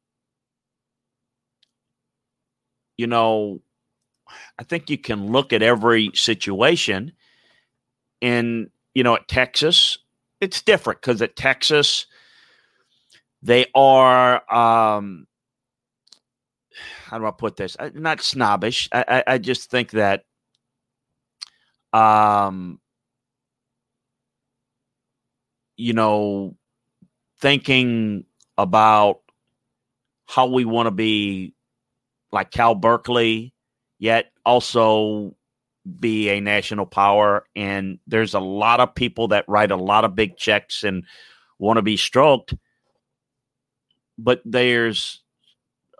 you 2.98 3.08
know, 3.08 3.62
I 4.60 4.63
think 4.63 4.90
you 4.90 4.98
can 4.98 5.32
look 5.32 5.54
at 5.54 5.62
every 5.63 6.12
situation 6.13 7.13
and 8.22 8.70
you 8.98 9.04
know, 9.04 9.13
at 9.16 9.28
Texas, 9.28 10.00
it's 10.42 10.63
different 10.63 11.02
because 11.02 11.22
at 11.22 11.36
Texas, 11.36 12.08
they 13.44 13.68
are, 13.76 14.42
um, 14.52 15.27
how 17.06 17.20
do 17.20 17.26
I 17.26 17.32
put 17.32 17.56
this? 17.56 17.78
Not 17.94 18.22
snobbish. 18.22 18.90
I, 18.92 19.06
I, 19.08 19.34
I 19.34 19.38
just 19.38 19.70
think 19.70 19.92
that, 19.92 20.26
um, 21.94 22.80
you 25.76 25.94
know, 25.94 26.56
thinking 27.40 28.26
about 28.58 29.22
how 30.26 30.48
we 30.48 30.66
want 30.66 30.88
to 30.88 30.92
be 30.92 31.54
like 32.32 32.52
Cal 32.52 32.76
Berkeley, 32.76 33.54
yet 34.00 34.32
also 34.46 35.36
be 36.00 36.30
a 36.30 36.42
national 36.42 36.86
power. 36.86 37.46
And 37.56 38.00
there's 38.08 38.34
a 38.34 38.40
lot 38.40 38.80
of 38.80 38.94
people 38.96 39.30
that 39.30 39.46
write 39.48 39.72
a 39.72 39.78
lot 39.78 40.04
of 40.04 40.16
big 40.16 40.36
checks 40.36 40.84
and 40.84 41.06
want 41.60 41.78
to 41.78 41.82
be 41.82 41.96
stroked. 41.96 42.54
But 44.18 44.42
there's 44.44 45.24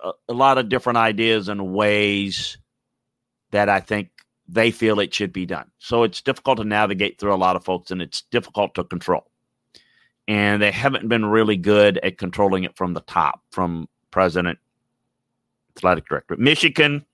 a, 0.04 0.12
a 0.30 0.34
lot 0.34 0.58
of 0.58 0.70
different 0.70 0.98
ideas 0.98 1.50
and 1.50 1.74
ways 1.74 2.58
that 3.52 3.70
I 3.70 3.80
think 3.80 4.10
they 4.48 4.72
feel 4.72 5.00
it 5.00 5.14
should 5.14 5.34
be 5.34 5.46
done. 5.46 5.70
So 5.80 6.04
it's 6.04 6.22
difficult 6.22 6.58
to 6.58 6.64
navigate 6.64 7.20
through 7.20 7.34
a 7.34 7.36
lot 7.36 7.56
of 7.56 7.66
folks 7.66 7.92
and 7.92 8.02
it's 8.02 8.22
difficult 8.24 8.76
to 8.76 8.84
control. 8.84 9.30
And 10.28 10.62
they 10.62 10.72
haven't 10.72 11.08
been 11.08 11.26
really 11.26 11.58
good 11.58 11.98
at 12.00 12.18
controlling 12.18 12.64
it 12.64 12.76
from 12.76 12.94
the 12.94 13.02
top, 13.02 13.42
from 13.52 13.88
president, 14.12 14.60
athletic 15.76 16.08
director. 16.08 16.36
Michigan, 16.38 17.06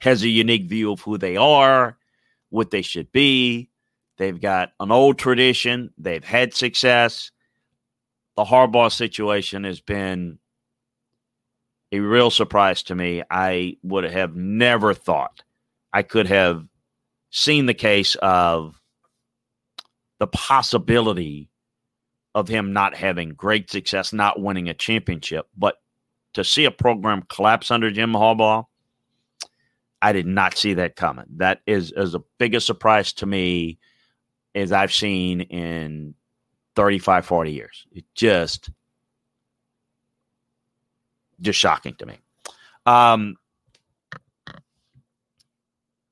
has 0.00 0.22
a 0.22 0.28
unique 0.28 0.68
view 0.68 0.92
of 0.92 1.00
who 1.00 1.18
they 1.18 1.36
are, 1.36 1.96
what 2.50 2.70
they 2.70 2.82
should 2.82 3.10
be. 3.12 3.68
They've 4.16 4.40
got 4.40 4.72
an 4.80 4.90
old 4.90 5.18
tradition, 5.18 5.92
they've 5.98 6.24
had 6.24 6.54
success. 6.54 7.30
The 8.36 8.44
Harbaugh 8.44 8.92
situation 8.92 9.64
has 9.64 9.80
been 9.80 10.38
a 11.92 12.00
real 12.00 12.30
surprise 12.30 12.82
to 12.84 12.94
me. 12.94 13.22
I 13.30 13.76
would 13.82 14.04
have 14.04 14.36
never 14.36 14.94
thought 14.94 15.42
I 15.92 16.02
could 16.02 16.26
have 16.26 16.66
seen 17.30 17.66
the 17.66 17.74
case 17.74 18.14
of 18.16 18.80
the 20.18 20.26
possibility 20.26 21.50
of 22.34 22.48
him 22.48 22.72
not 22.72 22.94
having 22.94 23.30
great 23.30 23.70
success, 23.70 24.12
not 24.12 24.40
winning 24.40 24.68
a 24.68 24.74
championship. 24.74 25.48
But 25.56 25.76
to 26.34 26.44
see 26.44 26.64
a 26.64 26.70
program 26.70 27.22
collapse 27.28 27.70
under 27.70 27.90
Jim 27.90 28.12
Harbaugh 28.12 28.66
I 30.00 30.12
did 30.12 30.26
not 30.26 30.56
see 30.56 30.74
that 30.74 30.96
coming. 30.96 31.26
That 31.36 31.60
is 31.66 31.92
as 31.92 32.14
a 32.14 32.22
biggest 32.38 32.66
surprise 32.66 33.12
to 33.14 33.26
me 33.26 33.78
as 34.54 34.72
I've 34.72 34.92
seen 34.92 35.40
in 35.40 36.14
35, 36.76 37.26
40 37.26 37.52
years. 37.52 37.86
It 37.92 38.04
just, 38.14 38.70
just 41.40 41.58
shocking 41.58 41.94
to 41.94 42.06
me. 42.06 42.18
Um, 42.86 43.36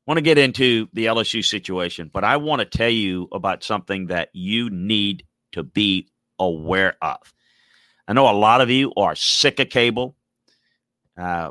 want 0.07 0.19
to 0.19 0.23
get 0.23 0.39
into 0.39 0.89
the 0.93 1.07
LSU 1.07 1.45
situation, 1.45 2.11
but 2.13 2.25
I 2.25 2.37
want 2.37 2.61
to 2.61 2.65
tell 2.65 2.91
you 2.91 3.29
about 3.33 3.65
something 3.65 4.07
that 4.07 4.31
you 4.33 4.71
need 4.71 5.25
to 5.53 5.63
be 5.63 6.09
aware 6.39 6.97
of. 7.03 7.19
I 8.07 8.13
know 8.13 8.31
a 8.31 8.33
lot 8.33 8.61
of 8.61 8.71
you 8.71 8.93
are 8.97 9.17
sick 9.17 9.59
of 9.59 9.69
cable. 9.69 10.15
Uh, 11.19 11.51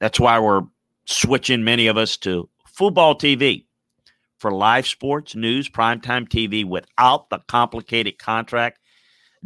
that's 0.00 0.18
why 0.18 0.38
we're 0.38 0.62
switching 1.04 1.64
many 1.64 1.88
of 1.88 1.96
us 1.96 2.16
to 2.18 2.48
fuboTV 2.78 3.64
for 4.38 4.52
live 4.52 4.86
sports, 4.86 5.34
news, 5.34 5.68
primetime 5.68 6.28
TV 6.28 6.64
without 6.64 7.28
the 7.28 7.40
complicated 7.48 8.18
contract. 8.18 8.78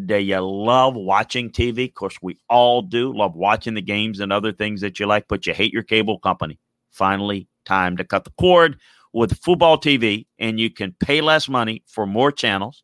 Do 0.07 0.17
you 0.19 0.41
love 0.41 0.95
watching 0.95 1.51
TV? 1.51 1.89
Of 1.89 1.95
course, 1.95 2.19
we 2.23 2.39
all 2.49 2.83
do. 2.83 3.17
Love 3.17 3.35
watching 3.35 3.75
the 3.75 3.83
games 3.83 4.21
and 4.21 4.33
other 4.33 4.53
things 4.53 4.81
that 4.81 4.99
you 4.99 5.07
like, 5.07 5.27
but 5.29 5.47
you 5.47 5.55
hate 5.55 5.73
your 5.73 5.83
cable 5.83 6.19
company. 6.19 6.59
Finally, 6.91 7.49
time 7.65 7.97
to 7.97 8.05
cut 8.05 8.25
the 8.25 8.33
cord 8.39 8.79
with 9.13 9.41
fuboTV, 9.41 10.27
and 10.39 10.59
you 10.59 10.71
can 10.71 10.95
pay 11.01 11.21
less 11.21 11.49
money 11.49 11.83
for 11.87 12.07
more 12.07 12.33
channels. 12.33 12.83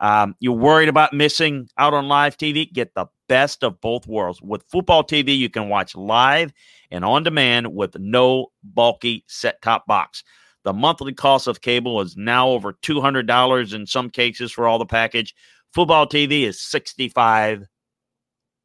Um, 0.00 0.34
you're 0.40 0.52
worried 0.52 0.88
about 0.88 1.12
missing 1.12 1.68
out 1.78 1.94
on 1.94 2.08
live 2.08 2.36
TV? 2.36 2.70
Get 2.72 2.94
the 2.94 3.06
best 3.28 3.62
of 3.62 3.80
both 3.80 4.06
worlds. 4.06 4.42
With 4.42 4.68
fuboTV, 4.68 5.36
you 5.38 5.48
can 5.48 5.68
watch 5.68 5.94
live 5.94 6.52
and 6.90 7.04
on 7.04 7.22
demand 7.22 7.72
with 7.72 7.96
no 7.98 8.48
bulky 8.64 9.24
set 9.28 9.62
top 9.62 9.86
box. 9.86 10.24
The 10.64 10.72
monthly 10.72 11.12
cost 11.12 11.46
of 11.46 11.60
cable 11.60 12.00
is 12.00 12.16
now 12.16 12.48
over 12.48 12.72
$200 12.72 13.74
in 13.74 13.86
some 13.86 14.10
cases 14.10 14.52
for 14.52 14.66
all 14.66 14.78
the 14.78 14.86
package. 14.86 15.34
fuboTV 15.76 16.42
is 16.42 16.58
$65 16.58 17.66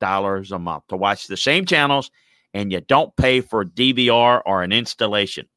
a 0.02 0.60
month 0.60 0.84
to 0.90 0.98
watch 0.98 1.28
the 1.28 1.38
same 1.38 1.66
channels, 1.66 2.12
and 2.54 2.72
you 2.72 2.82
don't 2.82 3.16
pay 3.16 3.42
for 3.42 3.66
DVR 3.66 4.42
or 4.46 4.64
an 4.64 4.72
installation. 4.72 5.48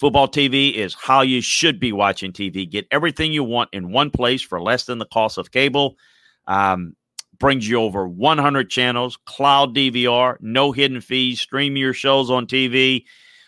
fuboTV 0.00 0.74
is 0.74 0.94
how 0.94 1.22
you 1.22 1.40
should 1.40 1.78
be 1.78 1.92
watching 1.92 2.32
TV. 2.32 2.68
Get 2.68 2.86
everything 2.90 3.32
you 3.32 3.44
want 3.44 3.70
in 3.72 3.92
one 3.92 4.10
place 4.10 4.42
for 4.42 4.60
less 4.60 4.84
than 4.84 4.98
the 4.98 5.06
cost 5.06 5.38
of 5.38 5.50
cable. 5.50 5.96
Um, 6.46 6.96
brings 7.40 7.68
you 7.68 7.80
over 7.80 8.06
100 8.06 8.70
channels, 8.70 9.18
cloud 9.24 9.74
DVR, 9.74 10.36
no 10.40 10.72
hidden 10.72 11.00
fees. 11.00 11.40
Stream 11.40 11.76
your 11.76 11.94
shows 11.94 12.30
on 12.30 12.46
TV 12.46 13.04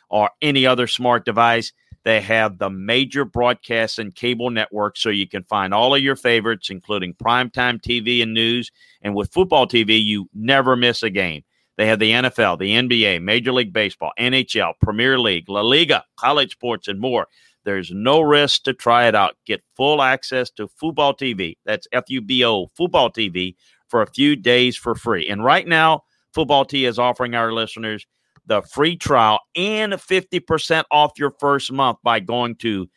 or 0.08 0.30
any 0.40 0.66
other 0.66 0.86
smart 0.86 1.24
device. 1.24 1.72
They 2.04 2.20
have 2.20 2.58
the 2.58 2.70
major 2.70 3.24
broadcast 3.24 3.98
and 3.98 4.14
cable 4.14 4.50
networks 4.50 5.00
so 5.00 5.08
you 5.08 5.28
can 5.28 5.44
find 5.44 5.72
all 5.72 5.94
of 5.94 6.02
your 6.02 6.16
favorites, 6.16 6.70
including 6.70 7.14
primetime 7.14 7.80
TV 7.80 8.22
and 8.22 8.34
news. 8.34 8.72
And 9.02 9.14
with 9.14 9.30
fuboTV, 9.30 10.02
you 10.04 10.28
never 10.34 10.74
miss 10.74 11.02
a 11.02 11.10
game. 11.10 11.44
They 11.76 11.86
have 11.86 12.00
the 12.00 12.10
NFL, 12.10 12.58
the 12.58 12.72
NBA, 12.72 13.22
Major 13.22 13.52
League 13.52 13.72
Baseball, 13.72 14.12
NHL, 14.18 14.74
Premier 14.80 15.18
League, 15.18 15.48
La 15.48 15.62
Liga, 15.62 16.04
college 16.16 16.52
sports, 16.52 16.88
and 16.88 17.00
more. 17.00 17.28
There's 17.64 17.90
no 17.92 18.20
risk 18.20 18.64
to 18.64 18.74
try 18.74 19.06
it 19.06 19.14
out. 19.14 19.36
Get 19.46 19.62
full 19.76 20.02
access 20.02 20.50
to 20.50 20.68
fuboTV. 20.68 21.56
That's 21.64 21.86
F 21.92 22.04
U 22.08 22.20
B 22.20 22.44
O, 22.44 22.66
fuboTV, 22.78 23.54
for 23.88 24.02
a 24.02 24.10
few 24.10 24.36
days 24.36 24.76
for 24.76 24.94
free. 24.94 25.28
And 25.28 25.44
right 25.44 25.66
now, 25.66 26.02
Football 26.34 26.64
T 26.64 26.84
is 26.86 26.98
offering 26.98 27.34
our 27.34 27.52
listeners 27.52 28.06
the 28.46 28.62
free 28.62 28.96
trial 28.96 29.40
and 29.54 29.92
50% 29.94 30.84
off 30.90 31.12
your 31.16 31.34
first 31.38 31.72
month 31.72 31.98
by 32.02 32.20
going 32.20 32.56
to 32.56 32.88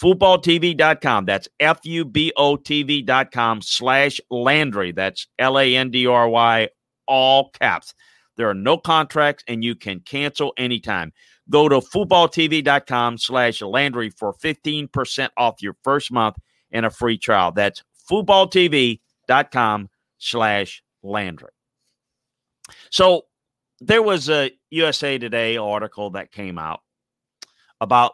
fubotv.com. 0.00 1.24
That's 1.24 1.48
F 1.60 1.80
U 1.84 2.04
B 2.04 2.32
O 2.36 2.56
TV.com 2.56 3.62
slash 3.62 4.20
Landry. 4.30 4.92
That's 4.92 5.26
L 5.38 5.58
A 5.58 5.76
N 5.76 5.90
D 5.90 6.06
R 6.06 6.28
Y, 6.28 6.68
all 7.06 7.50
caps. 7.50 7.94
There 8.36 8.48
are 8.48 8.54
no 8.54 8.78
contracts 8.78 9.44
and 9.46 9.62
you 9.62 9.74
can 9.74 10.00
cancel 10.00 10.52
anytime. 10.56 11.12
Go 11.50 11.68
to 11.68 11.80
fubotv.com 11.80 13.18
slash 13.18 13.62
Landry 13.62 14.10
for 14.10 14.34
15% 14.34 15.28
off 15.36 15.60
your 15.60 15.76
first 15.82 16.10
month 16.12 16.36
and 16.70 16.86
a 16.86 16.90
free 16.90 17.18
trial. 17.18 17.52
That's 17.52 17.82
fubotv.com 18.10 19.88
slash 20.18 20.82
Landry. 21.02 21.50
So 22.90 23.26
there 23.84 24.02
was 24.02 24.30
a 24.30 24.50
USA 24.70 25.18
Today 25.18 25.56
article 25.56 26.10
that 26.10 26.30
came 26.30 26.58
out 26.58 26.80
about 27.80 28.12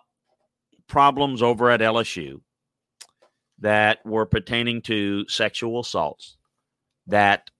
problems 0.86 1.42
over 1.42 1.70
at 1.70 1.80
LSU 1.80 2.40
that 3.58 4.04
were 4.06 4.24
pertaining 4.24 4.80
to 4.82 5.28
sexual 5.28 5.80
assaults 5.80 6.36
that 7.08 7.50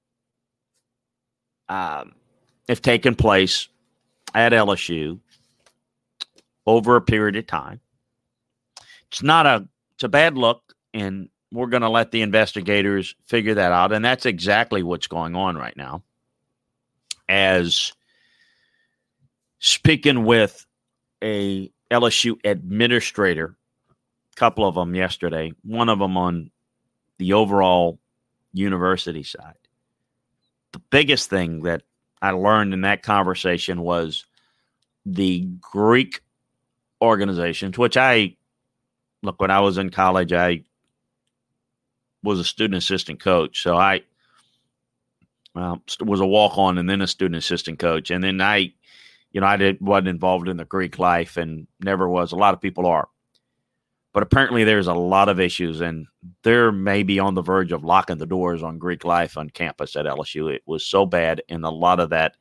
um, 1.69 2.15
have 2.69 2.81
taken 2.81 3.15
place 3.15 3.69
at 4.35 4.53
LSU 4.53 5.21
over 6.67 6.97
a 6.97 7.03
period 7.03 7.37
of 7.37 7.47
time. 7.47 7.81
It's 9.09 9.23
not 9.23 9.47
a 9.47 9.69
it's 9.95 10.05
a 10.05 10.09
bad 10.09 10.39
look, 10.39 10.63
and 10.95 11.29
we're 11.53 11.67
going 11.67 11.83
to 11.83 11.89
let 11.89 12.11
the 12.11 12.23
investigators 12.23 13.15
figure 13.27 13.55
that 13.55 13.73
out, 13.73 13.93
and 13.93 14.05
that's 14.05 14.27
exactly 14.27 14.83
what's 14.83 15.09
going 15.09 15.35
on 15.35 15.57
right 15.57 15.77
now. 15.77 16.05
As 17.29 17.93
speaking 19.59 20.25
with 20.25 20.67
a 21.23 21.71
LSU 21.91 22.37
administrator, 22.45 23.57
a 23.91 24.37
couple 24.37 24.67
of 24.67 24.75
them 24.75 24.95
yesterday, 24.95 25.53
one 25.63 25.89
of 25.89 25.99
them 25.99 26.17
on 26.17 26.51
the 27.19 27.33
overall 27.33 27.99
university 28.53 29.23
side. 29.23 29.55
The 30.73 30.79
biggest 30.91 31.31
thing 31.31 31.63
that 31.63 31.83
I 32.21 32.33
learned 32.33 32.75
in 32.75 32.83
that 32.83 33.03
conversation 33.03 33.81
was 33.83 34.25
the 35.07 35.49
Greek 35.61 36.23
organizations, 37.01 37.79
which 37.79 37.97
I 37.97 38.37
look 39.23 39.41
when 39.41 39.51
I 39.51 39.61
was 39.61 39.79
in 39.79 39.91
college, 39.91 40.33
I 40.33 40.65
was 42.23 42.39
a 42.39 42.45
student 42.45 42.77
assistant 42.77 43.21
coach. 43.21 43.63
So 43.63 43.77
I 43.77 44.03
was 45.55 46.21
a 46.21 46.27
walk 46.27 46.59
on 46.59 46.79
and 46.79 46.89
then 46.89 47.01
a 47.01 47.07
student 47.07 47.37
assistant 47.43 47.79
coach. 47.79 48.11
And 48.11 48.23
then 48.23 48.41
I 48.41 48.73
you 49.33 49.41
know, 49.41 49.47
I 49.47 49.57
did, 49.57 49.81
wasn't 49.81 50.09
involved 50.09 50.49
in 50.49 50.57
the 50.57 50.65
Greek 50.65 50.99
life 50.99 51.37
and 51.37 51.67
never 51.81 52.09
was. 52.09 52.33
A 52.33 52.37
lot 52.37 52.55
of 52.55 52.61
people 52.61 52.87
are. 52.87 53.09
But 54.15 54.23
apparently 54.23 54.65
there's 54.65 54.87
a 54.87 54.95
lot 54.95 55.29
of 55.29 55.39
issues, 55.39 55.81
and 55.81 56.07
they're 56.43 56.73
maybe 56.73 57.19
on 57.19 57.35
the 57.35 57.43
verge 57.43 57.73
of 57.73 57.85
locking 57.85 58.19
the 58.19 58.27
doors 58.27 58.63
on 58.63 58.79
Greek 58.79 59.05
life 59.05 59.37
on 59.37 59.51
campus 59.51 59.97
at 59.97 60.07
LSU. 60.07 60.53
It 60.53 60.63
was 60.67 60.85
so 60.85 61.05
bad, 61.05 61.43
and 61.49 61.65
a 61.65 61.71
lot 61.71 62.01
of 62.01 62.11
that 62.11 62.37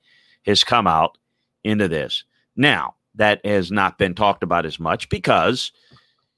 has 0.46 0.64
come 0.64 0.88
out 0.88 1.18
into 1.64 1.88
this. 1.88 2.24
Now, 2.56 2.96
that 3.16 3.46
has 3.46 3.72
not 3.72 3.98
been 3.98 4.16
talked 4.16 4.44
about 4.44 4.66
as 4.66 4.80
much 4.80 5.10
because 5.10 5.72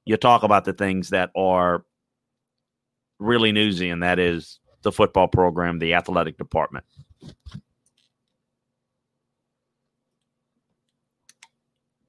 you 0.05 0.17
talk 0.17 0.43
about 0.43 0.65
the 0.65 0.73
things 0.73 1.09
that 1.09 1.29
are 1.35 1.85
really 3.19 3.51
newsy, 3.51 3.89
and 3.89 4.01
that 4.01 4.17
is 4.17 4.59
the 4.81 4.91
football 4.91 5.27
program, 5.27 5.77
the 5.77 5.93
athletic 5.93 6.38
department. 6.38 6.85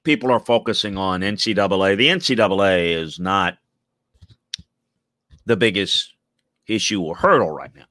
People 0.02 0.30
are 0.30 0.40
focusing 0.40 0.96
on 0.96 1.20
NCAA. 1.20 1.96
The 1.96 2.08
NCAA 2.08 2.96
is 2.96 3.18
not 3.18 3.58
the 5.46 5.56
biggest 5.56 6.14
issue 6.66 7.02
or 7.02 7.16
hurdle 7.16 7.50
right 7.50 7.74
now. 7.74 7.84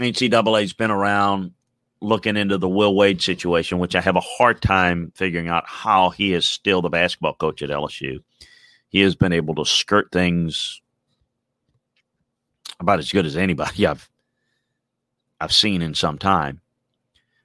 NCAA's 0.00 0.72
been 0.72 0.90
around 0.90 1.52
looking 2.00 2.36
into 2.36 2.58
the 2.58 2.68
Will 2.68 2.94
Wade 2.94 3.22
situation, 3.22 3.78
which 3.78 3.94
I 3.94 4.00
have 4.00 4.16
a 4.16 4.20
hard 4.20 4.60
time 4.60 5.12
figuring 5.14 5.48
out 5.48 5.64
how 5.66 6.10
he 6.10 6.32
is 6.32 6.46
still 6.46 6.82
the 6.82 6.88
basketball 6.88 7.34
coach 7.34 7.62
at 7.62 7.70
LSU. 7.70 8.18
He 8.88 9.00
has 9.00 9.14
been 9.14 9.32
able 9.32 9.54
to 9.56 9.64
skirt 9.64 10.10
things 10.12 10.80
about 12.80 12.98
as 12.98 13.12
good 13.12 13.26
as 13.26 13.36
anybody 13.36 13.86
I've 13.86 14.08
I've 15.40 15.52
seen 15.52 15.82
in 15.82 15.94
some 15.94 16.18
time. 16.18 16.60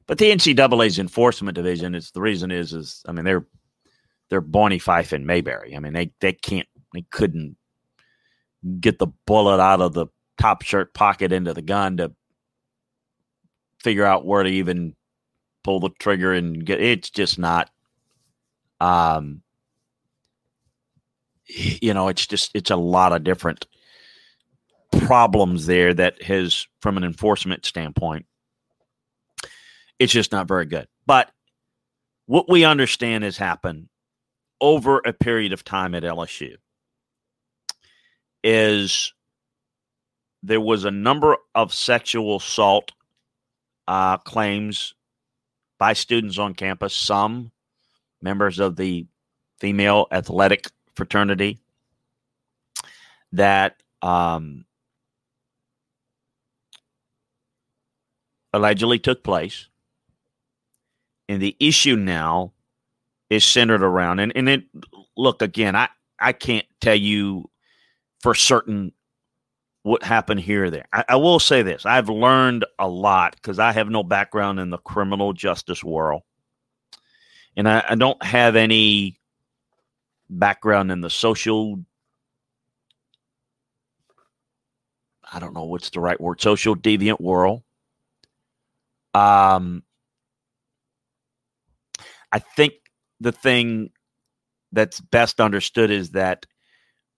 But 0.05 0.19
the 0.19 0.31
NCAA's 0.31 0.99
enforcement 0.99 1.55
division, 1.55 1.95
it's 1.95 2.11
the 2.11 2.21
reason 2.21 2.51
is 2.51 2.73
is 2.73 3.03
I 3.07 3.11
mean 3.11 3.25
they're 3.25 3.45
they're 4.29 4.41
Barney 4.41 4.79
Fife 4.79 5.13
and 5.13 5.25
Mayberry. 5.25 5.75
I 5.75 5.79
mean 5.79 5.93
they 5.93 6.11
they 6.19 6.33
can't 6.33 6.67
they 6.93 7.03
couldn't 7.09 7.57
get 8.79 8.99
the 8.99 9.07
bullet 9.25 9.61
out 9.61 9.81
of 9.81 9.93
the 9.93 10.07
top 10.39 10.61
shirt 10.61 10.93
pocket 10.93 11.31
into 11.31 11.53
the 11.53 11.61
gun 11.61 11.97
to 11.97 12.13
figure 13.79 14.05
out 14.05 14.25
where 14.25 14.43
to 14.43 14.49
even 14.49 14.95
pull 15.63 15.79
the 15.79 15.89
trigger 15.99 16.33
and 16.33 16.65
get 16.65 16.81
it's 16.81 17.09
just 17.09 17.39
not 17.39 17.69
um 18.79 19.41
you 21.47 21.93
know 21.93 22.07
it's 22.07 22.25
just 22.27 22.51
it's 22.53 22.71
a 22.71 22.75
lot 22.75 23.13
of 23.13 23.23
different 23.23 23.65
problems 24.99 25.65
there 25.65 25.93
that 25.93 26.21
has 26.21 26.67
from 26.81 26.97
an 26.97 27.03
enforcement 27.03 27.65
standpoint 27.65 28.25
it's 29.99 30.13
just 30.13 30.31
not 30.31 30.47
very 30.47 30.65
good. 30.65 30.87
But 31.05 31.31
what 32.25 32.49
we 32.49 32.65
understand 32.65 33.23
has 33.23 33.37
happened 33.37 33.87
over 34.59 35.01
a 35.05 35.13
period 35.13 35.53
of 35.53 35.63
time 35.63 35.93
at 35.95 36.03
LSU 36.03 36.55
is 38.43 39.13
there 40.43 40.61
was 40.61 40.85
a 40.85 40.91
number 40.91 41.37
of 41.55 41.73
sexual 41.73 42.37
assault 42.37 42.91
uh, 43.87 44.17
claims 44.17 44.93
by 45.77 45.93
students 45.93 46.37
on 46.37 46.53
campus, 46.53 46.93
some 46.93 47.51
members 48.21 48.59
of 48.59 48.75
the 48.75 49.05
female 49.59 50.07
athletic 50.11 50.67
fraternity 50.95 51.59
that 53.31 53.75
um, 54.01 54.65
allegedly 58.53 58.99
took 58.99 59.23
place. 59.23 59.67
And 61.29 61.41
the 61.41 61.55
issue 61.59 61.95
now 61.95 62.53
is 63.29 63.43
centered 63.43 63.83
around, 63.83 64.19
and, 64.19 64.31
and 64.35 64.49
it, 64.49 64.63
look, 65.15 65.41
again, 65.41 65.75
I, 65.75 65.89
I 66.19 66.33
can't 66.33 66.65
tell 66.81 66.95
you 66.95 67.49
for 68.21 68.33
certain 68.33 68.93
what 69.83 70.03
happened 70.03 70.39
here 70.39 70.65
or 70.65 70.69
there. 70.69 70.85
I, 70.91 71.03
I 71.09 71.15
will 71.15 71.39
say 71.39 71.61
this 71.61 71.85
I've 71.85 72.09
learned 72.09 72.65
a 72.79 72.87
lot 72.87 73.35
because 73.35 73.59
I 73.59 73.71
have 73.71 73.89
no 73.89 74.03
background 74.03 74.59
in 74.59 74.69
the 74.69 74.77
criminal 74.77 75.33
justice 75.33 75.83
world. 75.83 76.23
And 77.55 77.67
I, 77.67 77.83
I 77.89 77.95
don't 77.95 78.21
have 78.23 78.55
any 78.55 79.17
background 80.29 80.91
in 80.91 81.01
the 81.01 81.09
social 81.09 81.79
I 85.31 85.39
don't 85.39 85.53
know 85.53 85.65
what's 85.65 85.89
the 85.89 85.99
right 85.99 86.19
word, 86.19 86.41
social 86.41 86.75
deviant 86.75 87.19
world. 87.19 87.63
Um, 89.13 89.83
I 92.31 92.39
think 92.39 92.73
the 93.19 93.31
thing 93.31 93.89
that's 94.71 94.99
best 94.99 95.39
understood 95.39 95.91
is 95.91 96.11
that 96.11 96.45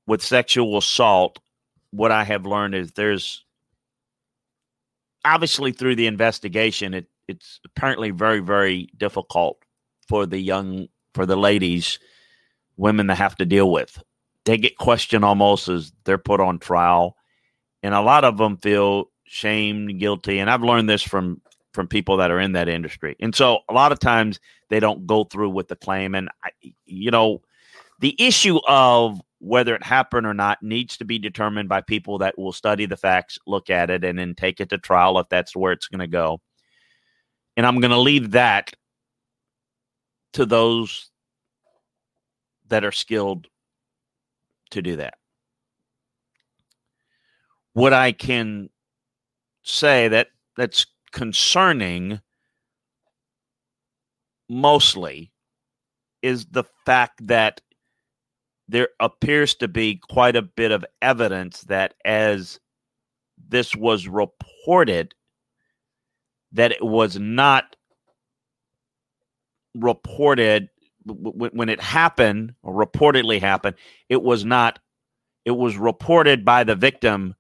with 0.08 0.22
sexual 0.22 0.78
assault, 0.78 1.40
what 1.92 2.12
I 2.12 2.24
have 2.24 2.46
learned 2.46 2.76
is 2.76 2.92
there's 2.92 3.44
obviously 5.26 5.72
through 5.72 5.96
the 5.96 6.08
investigation, 6.08 6.94
it, 6.94 7.08
it's 7.28 7.60
apparently 7.66 8.12
very, 8.12 8.40
very 8.40 8.90
difficult 8.98 9.64
for 10.08 10.26
the 10.26 10.40
young, 10.40 10.88
for 11.14 11.26
the 11.26 11.36
ladies, 11.36 12.00
women 12.78 13.08
to 13.08 13.16
have 13.16 13.36
to 13.38 13.46
deal 13.46 13.72
with. 13.72 14.02
They 14.46 14.58
get 14.58 14.78
questioned 14.78 15.26
almost 15.26 15.68
as 15.68 15.92
they're 16.06 16.18
put 16.18 16.40
on 16.40 16.60
trial. 16.60 17.16
And 17.84 17.94
a 17.94 18.02
lot 18.02 18.24
of 18.24 18.38
them 18.38 18.58
feel 18.58 19.12
shamed, 19.26 20.00
guilty. 20.00 20.40
And 20.40 20.50
I've 20.50 20.64
learned 20.64 20.90
this 20.90 21.04
from 21.04 21.42
from 21.80 21.88
people 21.88 22.18
that 22.18 22.30
are 22.30 22.42
in 22.42 22.52
that 22.52 22.68
industry. 22.68 23.16
And 23.22 23.34
so 23.34 23.60
a 23.70 23.74
lot 23.74 23.94
of 23.94 24.00
times 24.00 24.42
they 24.68 24.82
don't 24.82 25.08
go 25.08 25.24
through 25.24 25.52
with 25.52 25.70
the 25.70 25.78
claim. 25.78 26.14
And, 26.14 26.28
I, 26.44 26.50
you 26.86 27.10
know, 27.10 27.42
the 28.02 28.18
issue 28.20 28.60
of 28.68 29.22
whether 29.38 29.74
it 29.76 29.84
happened 29.84 30.28
or 30.28 30.34
not 30.34 30.62
needs 30.62 30.98
to 30.98 31.06
be 31.06 31.18
determined 31.20 31.70
by 31.70 31.80
people 31.80 32.18
that 32.18 32.38
will 32.38 32.52
study 32.52 32.86
the 32.86 32.98
facts, 32.98 33.40
look 33.48 33.70
at 33.70 33.90
it, 33.90 34.04
and 34.04 34.20
then 34.20 34.36
take 34.36 34.60
it 34.60 34.68
to 34.72 34.78
trial 34.78 35.18
if 35.20 35.30
that's 35.30 35.56
where 35.56 35.72
it's 35.72 35.88
going 35.88 36.02
to 36.02 36.08
go. 36.08 36.42
And 37.56 37.66
I'm 37.66 37.80
going 37.80 37.92
to 37.92 37.98
leave 37.98 38.32
that 38.32 38.74
to 40.34 40.46
those 40.46 41.10
that 42.68 42.84
are 42.84 42.92
skilled 42.92 43.48
to 44.72 44.82
do 44.82 44.98
that. 44.98 45.14
What 47.72 47.94
I 47.94 48.12
can 48.12 48.70
say 49.64 50.10
that 50.10 50.28
that's 50.58 50.86
concerning 51.12 52.22
mostly 54.50 55.32
is 56.22 56.46
the 56.48 56.64
fact 56.86 57.26
that 57.28 57.62
there 58.68 58.90
appears 59.00 59.56
to 59.56 59.68
be 59.68 60.00
quite 60.10 60.36
a 60.36 60.42
bit 60.42 60.72
of 60.72 60.86
evidence 61.02 61.62
that 61.62 61.96
as 62.06 62.60
this 63.48 63.76
was 63.76 64.08
reported 64.08 65.14
that 66.52 66.72
it 66.72 66.84
was 66.84 67.18
not 67.18 67.76
reported 69.76 70.70
when 71.06 71.70
it 71.70 71.82
happened 71.82 72.54
or 72.64 72.74
reportedly 72.86 73.40
happened 73.40 73.76
it 74.10 74.22
was 74.22 74.44
not 74.44 74.80
it 75.46 75.52
was 75.52 75.78
reported 75.78 76.44
by 76.44 76.64
the 76.64 76.76
victim 76.76 77.36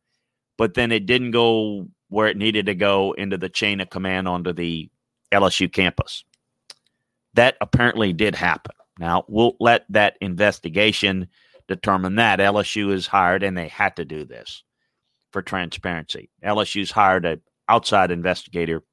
but 0.58 0.74
then 0.74 0.92
it 0.92 1.06
didn't 1.06 1.32
go 1.32 1.88
where 2.10 2.28
it 2.28 2.38
needed 2.38 2.66
to 2.66 2.76
go 2.76 3.14
into 3.14 3.38
the 3.38 3.50
chain 3.50 3.80
of 3.80 3.90
command 3.90 4.28
onto 4.28 4.52
the 4.52 4.90
LSU 5.32 5.72
campus. 5.72 6.24
That 7.36 7.56
apparently 7.62 8.14
did 8.14 8.36
happen. 8.36 8.76
Now, 9.00 9.24
we'll 9.28 9.56
let 9.60 9.86
that 9.90 10.18
investigation 10.20 11.28
determine 11.68 12.16
that. 12.16 12.40
LSU 12.40 12.92
is 12.92 13.08
hired, 13.08 13.44
and 13.44 13.58
they 13.58 13.68
had 13.68 13.96
to 13.96 14.06
do 14.06 14.26
this 14.26 14.64
for 15.32 15.42
transparency. 15.42 16.30
LSU's 16.44 16.92
hired 16.92 17.26
an 17.26 17.42
outside 17.70 18.12
investigator, 18.12 18.84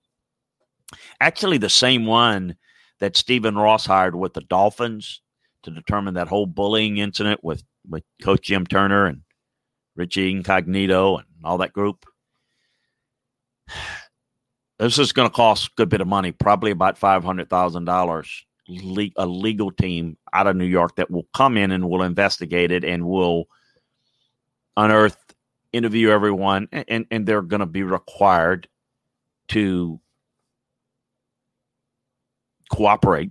actually, 1.21 1.59
the 1.59 1.71
same 1.71 2.07
one 2.07 2.57
that 3.01 3.17
Stephen 3.17 3.57
Ross 3.57 3.87
hired 3.87 4.15
with 4.15 4.35
the 4.35 4.43
Dolphins 4.43 5.23
to 5.63 5.71
determine 5.71 6.15
that 6.15 6.29
whole 6.29 6.47
bullying 6.47 6.99
incident 6.99 7.43
with, 7.43 7.65
with 7.89 8.05
Coach 8.23 8.43
Jim 8.43 8.67
Turner 8.67 9.07
and 9.07 9.23
Richie 9.97 10.31
Incognito 10.31 11.17
and 11.17 11.27
all 11.43 11.59
that 11.59 11.73
group 11.73 12.07
this 14.79 14.99
is 14.99 15.13
going 15.13 15.29
to 15.29 15.35
cost 15.35 15.69
a 15.69 15.71
good 15.77 15.89
bit 15.89 16.01
of 16.01 16.09
money, 16.09 16.33
probably 16.33 16.71
about 16.71 16.99
five 16.99 17.25
hundred 17.25 17.51
thousand 17.51 17.85
dollars. 17.85 18.45
A 18.69 19.27
legal 19.27 19.71
team 19.71 20.17
out 20.33 20.49
of 20.49 20.57
New 20.57 20.65
York 20.65 20.97
that 20.97 21.09
will 21.09 21.29
come 21.33 21.57
in 21.57 21.71
and 21.71 21.89
will 21.89 22.03
investigate 22.03 22.73
it 22.73 22.85
and 22.85 23.07
will 23.07 23.47
unearth, 24.77 25.17
interview 25.73 26.11
everyone, 26.11 26.69
and 26.73 27.07
and 27.11 27.27
they're 27.27 27.43
going 27.43 27.61
to 27.61 27.67
be 27.67 27.85
required 27.85 28.69
to 29.49 30.01
cooperate 32.73 33.31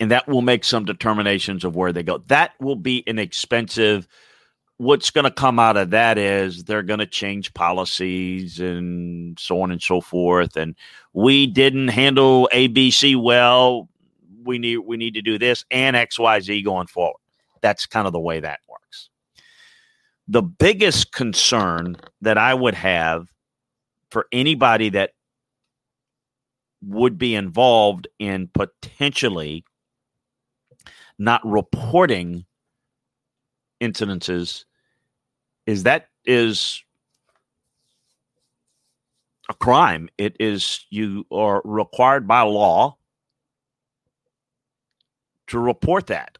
and 0.00 0.10
that 0.10 0.26
will 0.28 0.42
make 0.42 0.64
some 0.64 0.84
determinations 0.84 1.64
of 1.64 1.74
where 1.74 1.92
they 1.92 2.02
go. 2.02 2.18
That 2.26 2.52
will 2.60 2.76
be 2.76 3.02
an 3.06 3.18
expensive 3.18 4.06
what's 4.78 5.10
going 5.10 5.24
to 5.24 5.30
come 5.30 5.58
out 5.58 5.76
of 5.76 5.90
that 5.90 6.18
is 6.18 6.64
they're 6.64 6.82
going 6.82 6.98
to 7.00 7.06
change 7.06 7.54
policies 7.54 8.60
and 8.60 9.38
so 9.38 9.60
on 9.62 9.70
and 9.70 9.82
so 9.82 10.00
forth. 10.00 10.56
And 10.56 10.74
we 11.12 11.46
didn't 11.46 11.88
handle 11.88 12.48
abc 12.52 13.20
well 13.20 13.88
we 14.44 14.58
need 14.58 14.78
we 14.78 14.96
need 14.96 15.14
to 15.14 15.22
do 15.22 15.38
this 15.38 15.64
and 15.70 15.96
xyz 15.96 16.64
going 16.64 16.86
forward. 16.86 17.20
That's 17.62 17.86
kind 17.86 18.06
of 18.06 18.12
the 18.12 18.20
way 18.20 18.40
that 18.40 18.60
works. 18.68 19.08
The 20.28 20.42
biggest 20.42 21.12
concern 21.12 21.96
that 22.20 22.38
i 22.38 22.52
would 22.52 22.74
have 22.74 23.28
for 24.10 24.26
anybody 24.32 24.90
that 24.90 25.10
would 26.82 27.18
be 27.18 27.34
involved 27.34 28.06
in 28.18 28.48
potentially 28.48 29.64
not 31.18 31.40
reporting 31.44 32.44
incidences 33.80 34.64
is 35.66 35.82
that 35.84 36.08
is 36.24 36.82
a 39.48 39.54
crime. 39.54 40.08
It 40.18 40.36
is 40.40 40.86
you 40.90 41.26
are 41.30 41.62
required 41.64 42.26
by 42.26 42.42
law 42.42 42.96
to 45.48 45.58
report 45.58 46.08
that. 46.08 46.38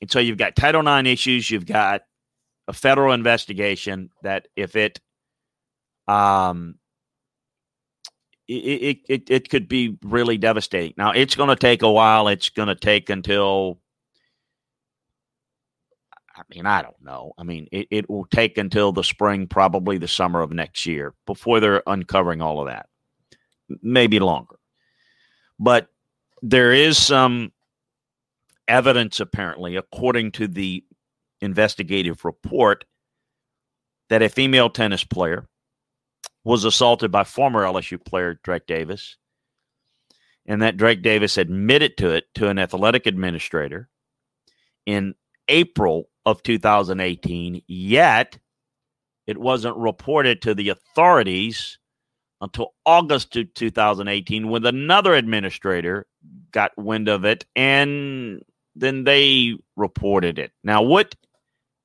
And 0.00 0.10
so 0.10 0.18
you've 0.18 0.38
got 0.38 0.56
Title 0.56 0.86
IX 0.86 1.08
issues, 1.08 1.50
you've 1.50 1.66
got 1.66 2.02
a 2.68 2.72
federal 2.72 3.12
investigation 3.12 4.10
that 4.22 4.48
if 4.56 4.76
it 4.76 5.00
um 6.06 6.76
it, 8.46 8.52
it, 8.52 8.98
it, 9.08 9.30
it 9.30 9.48
could 9.48 9.68
be 9.68 9.96
really 10.02 10.36
devastating. 10.36 10.94
Now 10.98 11.12
it's 11.12 11.34
going 11.34 11.48
to 11.48 11.56
take 11.56 11.82
a 11.82 11.90
while. 11.90 12.28
It's 12.28 12.50
going 12.50 12.68
to 12.68 12.74
take 12.74 13.08
until 13.08 13.78
I 16.36 16.42
mean, 16.52 16.66
I 16.66 16.82
don't 16.82 17.00
know. 17.02 17.32
I 17.38 17.44
mean, 17.44 17.68
it, 17.70 17.86
it 17.90 18.10
will 18.10 18.26
take 18.26 18.58
until 18.58 18.92
the 18.92 19.04
spring, 19.04 19.46
probably 19.46 19.98
the 19.98 20.08
summer 20.08 20.40
of 20.40 20.52
next 20.52 20.84
year, 20.84 21.14
before 21.26 21.60
they're 21.60 21.82
uncovering 21.86 22.42
all 22.42 22.60
of 22.60 22.66
that. 22.66 22.88
Maybe 23.82 24.18
longer. 24.18 24.56
But 25.60 25.88
there 26.42 26.72
is 26.72 26.98
some 26.98 27.52
evidence, 28.66 29.20
apparently, 29.20 29.76
according 29.76 30.32
to 30.32 30.48
the 30.48 30.84
investigative 31.40 32.24
report, 32.24 32.84
that 34.08 34.22
a 34.22 34.28
female 34.28 34.70
tennis 34.70 35.04
player 35.04 35.46
was 36.42 36.64
assaulted 36.64 37.10
by 37.10 37.24
former 37.24 37.62
LSU 37.62 38.04
player 38.04 38.38
Drake 38.42 38.66
Davis, 38.66 39.16
and 40.46 40.60
that 40.62 40.76
Drake 40.76 41.02
Davis 41.02 41.38
admitted 41.38 41.96
to 41.98 42.10
it 42.10 42.24
to 42.34 42.48
an 42.48 42.58
athletic 42.58 43.06
administrator 43.06 43.88
in 44.84 45.14
April 45.48 46.08
of 46.26 46.42
2018, 46.42 47.62
yet 47.66 48.38
it 49.26 49.38
wasn't 49.38 49.76
reported 49.76 50.42
to 50.42 50.54
the 50.54 50.70
authorities 50.70 51.78
until 52.40 52.74
August 52.84 53.36
of 53.36 53.52
2018 53.54 54.48
when 54.48 54.66
another 54.66 55.14
administrator 55.14 56.06
got 56.52 56.76
wind 56.76 57.08
of 57.08 57.24
it 57.24 57.46
and 57.56 58.42
then 58.76 59.04
they 59.04 59.54
reported 59.76 60.38
it. 60.38 60.52
Now, 60.62 60.82
what 60.82 61.14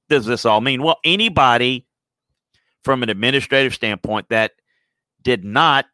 does 0.10 0.26
this 0.26 0.46
all 0.46 0.62
mean? 0.62 0.82
Well, 0.84 1.00
anybody 1.04 1.86
from 2.84 3.04
an 3.04 3.10
administrative 3.10 3.74
standpoint 3.74 4.30
that 4.30 4.52
did 5.22 5.44
not 5.44 5.86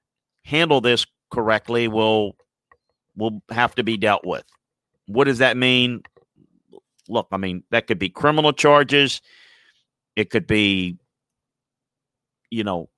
handle 0.43 0.81
this 0.81 1.05
correctly 1.31 1.87
will 1.87 2.35
will 3.17 3.41
have 3.49 3.75
to 3.75 3.83
be 3.83 3.97
dealt 3.97 4.25
with. 4.25 4.43
What 5.07 5.25
does 5.25 5.37
that 5.39 5.57
mean? 5.57 6.03
Look, 7.07 7.27
I 7.31 7.37
mean, 7.37 7.63
that 7.71 7.87
could 7.87 7.99
be 7.99 8.09
criminal 8.09 8.53
charges. 8.53 9.21
It 10.15 10.29
could 10.29 10.47
be, 10.47 10.97
you 12.49 12.63
know, 12.63 12.89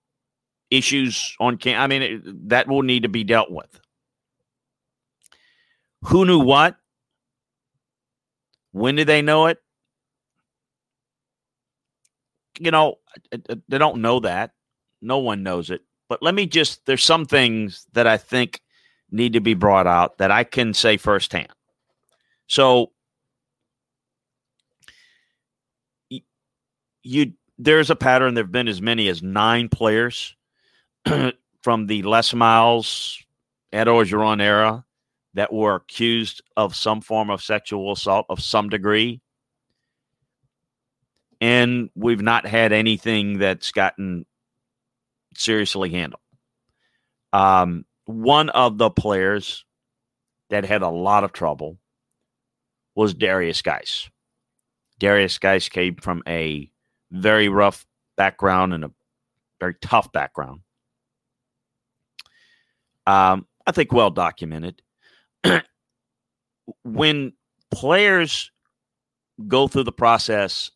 issues 0.69 1.35
on 1.39 1.57
cam. 1.57 1.81
I 1.81 1.87
mean, 1.87 2.01
it, 2.01 2.49
that 2.49 2.67
will 2.67 2.83
need 2.83 3.03
to 3.03 3.09
be 3.09 3.23
dealt 3.23 3.51
with. 3.51 3.79
Who 6.03 6.25
knew 6.25 6.39
what? 6.39 6.77
When 8.71 8.95
did 8.95 9.07
they 9.07 9.21
know 9.21 9.47
it? 9.47 9.61
You 12.59 12.71
know, 12.71 12.95
they 13.31 13.77
don't 13.77 14.01
know 14.01 14.19
that. 14.21 14.51
No 15.01 15.19
one 15.19 15.43
knows 15.43 15.69
it. 15.69 15.81
But 16.09 16.21
let 16.21 16.33
me 16.35 16.45
just, 16.45 16.85
there's 16.85 17.03
some 17.03 17.25
things 17.25 17.85
that 17.93 18.07
I 18.07 18.17
think 18.17 18.61
need 19.11 19.33
to 19.33 19.41
be 19.41 19.53
brought 19.53 19.87
out 19.87 20.17
that 20.17 20.31
I 20.31 20.43
can 20.43 20.73
say 20.73 20.97
firsthand. 20.97 21.49
So, 22.47 22.91
you 27.07 27.33
there's 27.57 27.89
a 27.89 27.95
pattern. 27.95 28.33
There 28.33 28.43
have 28.43 28.51
been 28.51 28.67
as 28.67 28.81
many 28.81 29.07
as 29.07 29.23
nine 29.23 29.69
players 29.69 30.35
from 31.61 31.87
the 31.87 32.03
Les 32.03 32.33
Miles, 32.33 33.23
Ed 33.71 33.87
Orgeron 33.87 34.41
era 34.41 34.85
that 35.33 35.53
were 35.53 35.75
accused 35.75 36.41
of 36.55 36.75
some 36.75 37.01
form 37.01 37.29
of 37.29 37.41
sexual 37.41 37.91
assault 37.91 38.25
of 38.29 38.41
some 38.41 38.69
degree. 38.69 39.21
And 41.39 41.89
we've 41.95 42.21
not 42.21 42.45
had 42.45 42.71
anything 42.71 43.37
that's 43.37 43.71
gotten 43.71 44.25
seriously 45.35 45.91
handled. 45.91 46.21
Um, 47.33 47.85
one 48.05 48.49
of 48.49 48.77
the 48.77 48.89
players 48.89 49.63
that 50.49 50.65
had 50.65 50.81
a 50.81 50.89
lot 50.89 51.23
of 51.23 51.33
trouble 51.33 51.77
was 52.95 53.13
Derrius 53.13 53.61
Guice. 53.63 54.09
Derrius 54.99 55.39
Guice 55.39 55.69
came 55.69 55.95
from 55.95 56.23
a 56.27 56.71
very 57.11 57.49
rough 57.49 57.85
background 58.15 58.73
and 58.73 58.85
a 58.85 58.91
very 59.59 59.75
tough 59.81 60.11
background. 60.11 60.61
Um, 63.05 63.47
I 63.65 63.71
think 63.71 63.91
well 63.91 64.11
documented. 64.11 64.81
when 66.83 67.33
players 67.71 68.51
go 69.47 69.67
through 69.67 69.83
the 69.83 69.91
process 69.91 70.71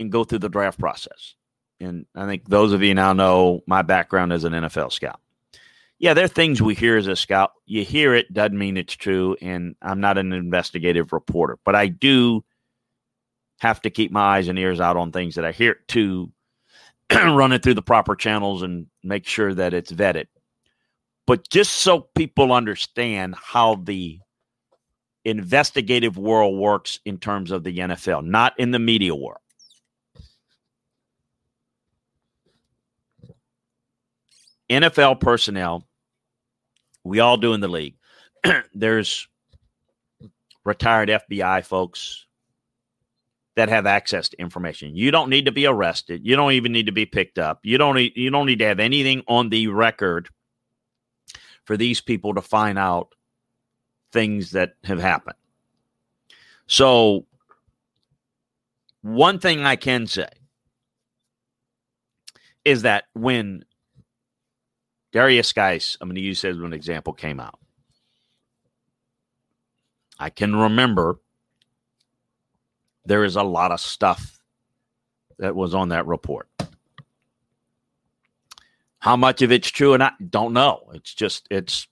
and 0.00 0.10
go 0.10 0.24
through 0.24 0.40
the 0.40 0.48
draft 0.48 0.78
process, 0.78 1.34
and 1.80 2.06
I 2.14 2.26
think 2.26 2.48
those 2.48 2.72
of 2.72 2.82
you 2.82 2.94
now 2.94 3.12
know 3.12 3.62
my 3.66 3.82
background 3.82 4.32
as 4.32 4.44
an 4.44 4.52
NFL 4.52 4.92
scout. 4.92 5.20
Yeah, 6.00 6.14
there 6.14 6.24
are 6.24 6.28
things 6.28 6.62
we 6.62 6.74
hear 6.74 6.96
as 6.96 7.08
a 7.08 7.16
scout. 7.16 7.52
You 7.66 7.84
hear 7.84 8.14
it, 8.14 8.32
doesn't 8.32 8.56
mean 8.56 8.76
it's 8.76 8.94
true. 8.94 9.36
And 9.42 9.74
I'm 9.82 10.00
not 10.00 10.16
an 10.16 10.32
investigative 10.32 11.12
reporter, 11.12 11.58
but 11.64 11.74
I 11.74 11.88
do 11.88 12.44
have 13.58 13.80
to 13.82 13.90
keep 13.90 14.10
my 14.10 14.38
eyes 14.38 14.48
and 14.48 14.58
ears 14.58 14.80
out 14.80 14.96
on 14.96 15.12
things 15.12 15.34
that 15.34 15.44
I 15.44 15.52
hear 15.52 15.76
to 15.88 16.30
run 17.12 17.52
it 17.52 17.62
through 17.62 17.74
the 17.74 17.82
proper 17.82 18.14
channels 18.14 18.62
and 18.62 18.86
make 19.02 19.26
sure 19.26 19.54
that 19.54 19.74
it's 19.74 19.92
vetted. 19.92 20.26
But 21.26 21.48
just 21.50 21.72
so 21.76 22.08
people 22.14 22.52
understand 22.52 23.34
how 23.34 23.76
the 23.76 24.18
investigative 25.24 26.16
world 26.16 26.58
works 26.58 27.00
in 27.04 27.18
terms 27.18 27.50
of 27.50 27.64
the 27.64 27.76
NFL, 27.76 28.24
not 28.24 28.58
in 28.58 28.70
the 28.70 28.78
media 28.78 29.14
world. 29.14 29.40
NFL 34.70 35.20
personnel, 35.20 35.86
we 37.04 37.20
all 37.20 37.36
do 37.36 37.54
in 37.54 37.60
the 37.60 37.68
league. 37.68 37.96
There's 38.74 39.28
retired 40.64 41.08
FBI 41.08 41.64
folks 41.64 42.26
that 43.58 43.68
have 43.68 43.86
access 43.86 44.28
to 44.28 44.40
information. 44.40 44.94
You 44.94 45.10
don't 45.10 45.28
need 45.28 45.46
to 45.46 45.52
be 45.52 45.66
arrested. 45.66 46.20
You 46.24 46.36
don't 46.36 46.52
even 46.52 46.70
need 46.70 46.86
to 46.86 46.92
be 46.92 47.06
picked 47.06 47.40
up. 47.40 47.58
You 47.64 47.76
don't 47.76 47.96
need, 47.96 48.12
you 48.14 48.30
don't 48.30 48.46
need 48.46 48.60
to 48.60 48.66
have 48.66 48.78
anything 48.78 49.24
on 49.26 49.48
the 49.48 49.66
record 49.66 50.28
for 51.64 51.76
these 51.76 52.00
people 52.00 52.34
to 52.34 52.40
find 52.40 52.78
out 52.78 53.16
things 54.12 54.52
that 54.52 54.74
have 54.84 55.00
happened. 55.00 55.34
So 56.68 57.26
one 59.02 59.40
thing 59.40 59.64
I 59.64 59.74
can 59.74 60.06
say 60.06 60.28
is 62.64 62.82
that 62.82 63.06
when 63.14 63.64
Derrius 65.12 65.52
Guice, 65.52 65.96
I'm 66.00 66.06
going 66.06 66.14
to 66.14 66.20
use 66.20 66.44
as 66.44 66.58
an 66.58 66.72
example, 66.72 67.12
came 67.12 67.40
out. 67.40 67.58
I 70.16 70.30
can 70.30 70.54
remember 70.54 71.18
there 73.08 73.24
is 73.24 73.36
a 73.36 73.42
lot 73.42 73.72
of 73.72 73.80
stuff 73.80 74.38
that 75.38 75.56
was 75.56 75.74
on 75.74 75.88
that 75.88 76.06
report. 76.06 76.46
How 78.98 79.16
much 79.16 79.40
of 79.42 79.50
it's 79.50 79.70
true 79.70 79.94
and 79.94 80.02
I 80.02 80.10
don't 80.28 80.52
know. 80.52 80.90
It's 80.92 81.14
just 81.14 81.46
it's 81.50 81.88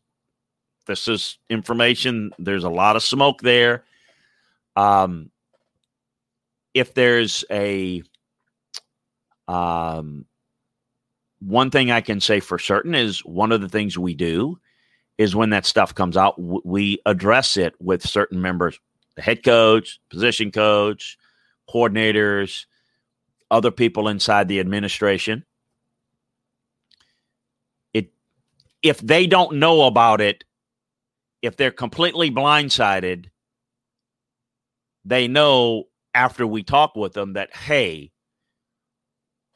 this 0.86 1.08
is 1.08 1.38
information. 1.48 2.32
There's 2.38 2.64
a 2.64 2.70
lot 2.70 2.96
of 2.96 3.02
smoke 3.02 3.40
there. 3.40 3.84
Um, 4.76 5.30
if 6.74 6.92
there's 6.92 7.44
a 7.50 8.02
um, 9.48 10.26
one 11.40 11.70
thing 11.70 11.90
I 11.90 12.02
can 12.02 12.20
say 12.20 12.40
for 12.40 12.58
certain 12.58 12.94
is 12.94 13.24
one 13.24 13.52
of 13.52 13.62
the 13.62 13.68
things 13.68 13.96
we 13.96 14.14
do 14.14 14.58
is 15.16 15.34
when 15.34 15.50
that 15.50 15.64
stuff 15.64 15.94
comes 15.94 16.16
out, 16.16 16.34
we 16.38 16.98
address 17.06 17.56
it 17.56 17.74
with 17.80 18.06
certain 18.06 18.42
members, 18.42 18.78
the 19.16 19.22
head 19.22 19.42
coach, 19.42 19.98
position 20.10 20.52
coach, 20.52 21.18
coordinators, 21.68 22.66
other 23.50 23.70
people 23.70 24.08
inside 24.08 24.48
the 24.48 24.60
administration. 24.60 25.44
It 27.92 28.10
if 28.82 29.00
they 29.00 29.26
don't 29.26 29.56
know 29.56 29.82
about 29.82 30.20
it, 30.20 30.44
if 31.42 31.56
they're 31.56 31.70
completely 31.70 32.30
blindsided, 32.30 33.30
they 35.04 35.28
know 35.28 35.84
after 36.14 36.46
we 36.46 36.62
talk 36.62 36.94
with 36.94 37.14
them 37.14 37.32
that 37.32 37.54
hey, 37.54 38.12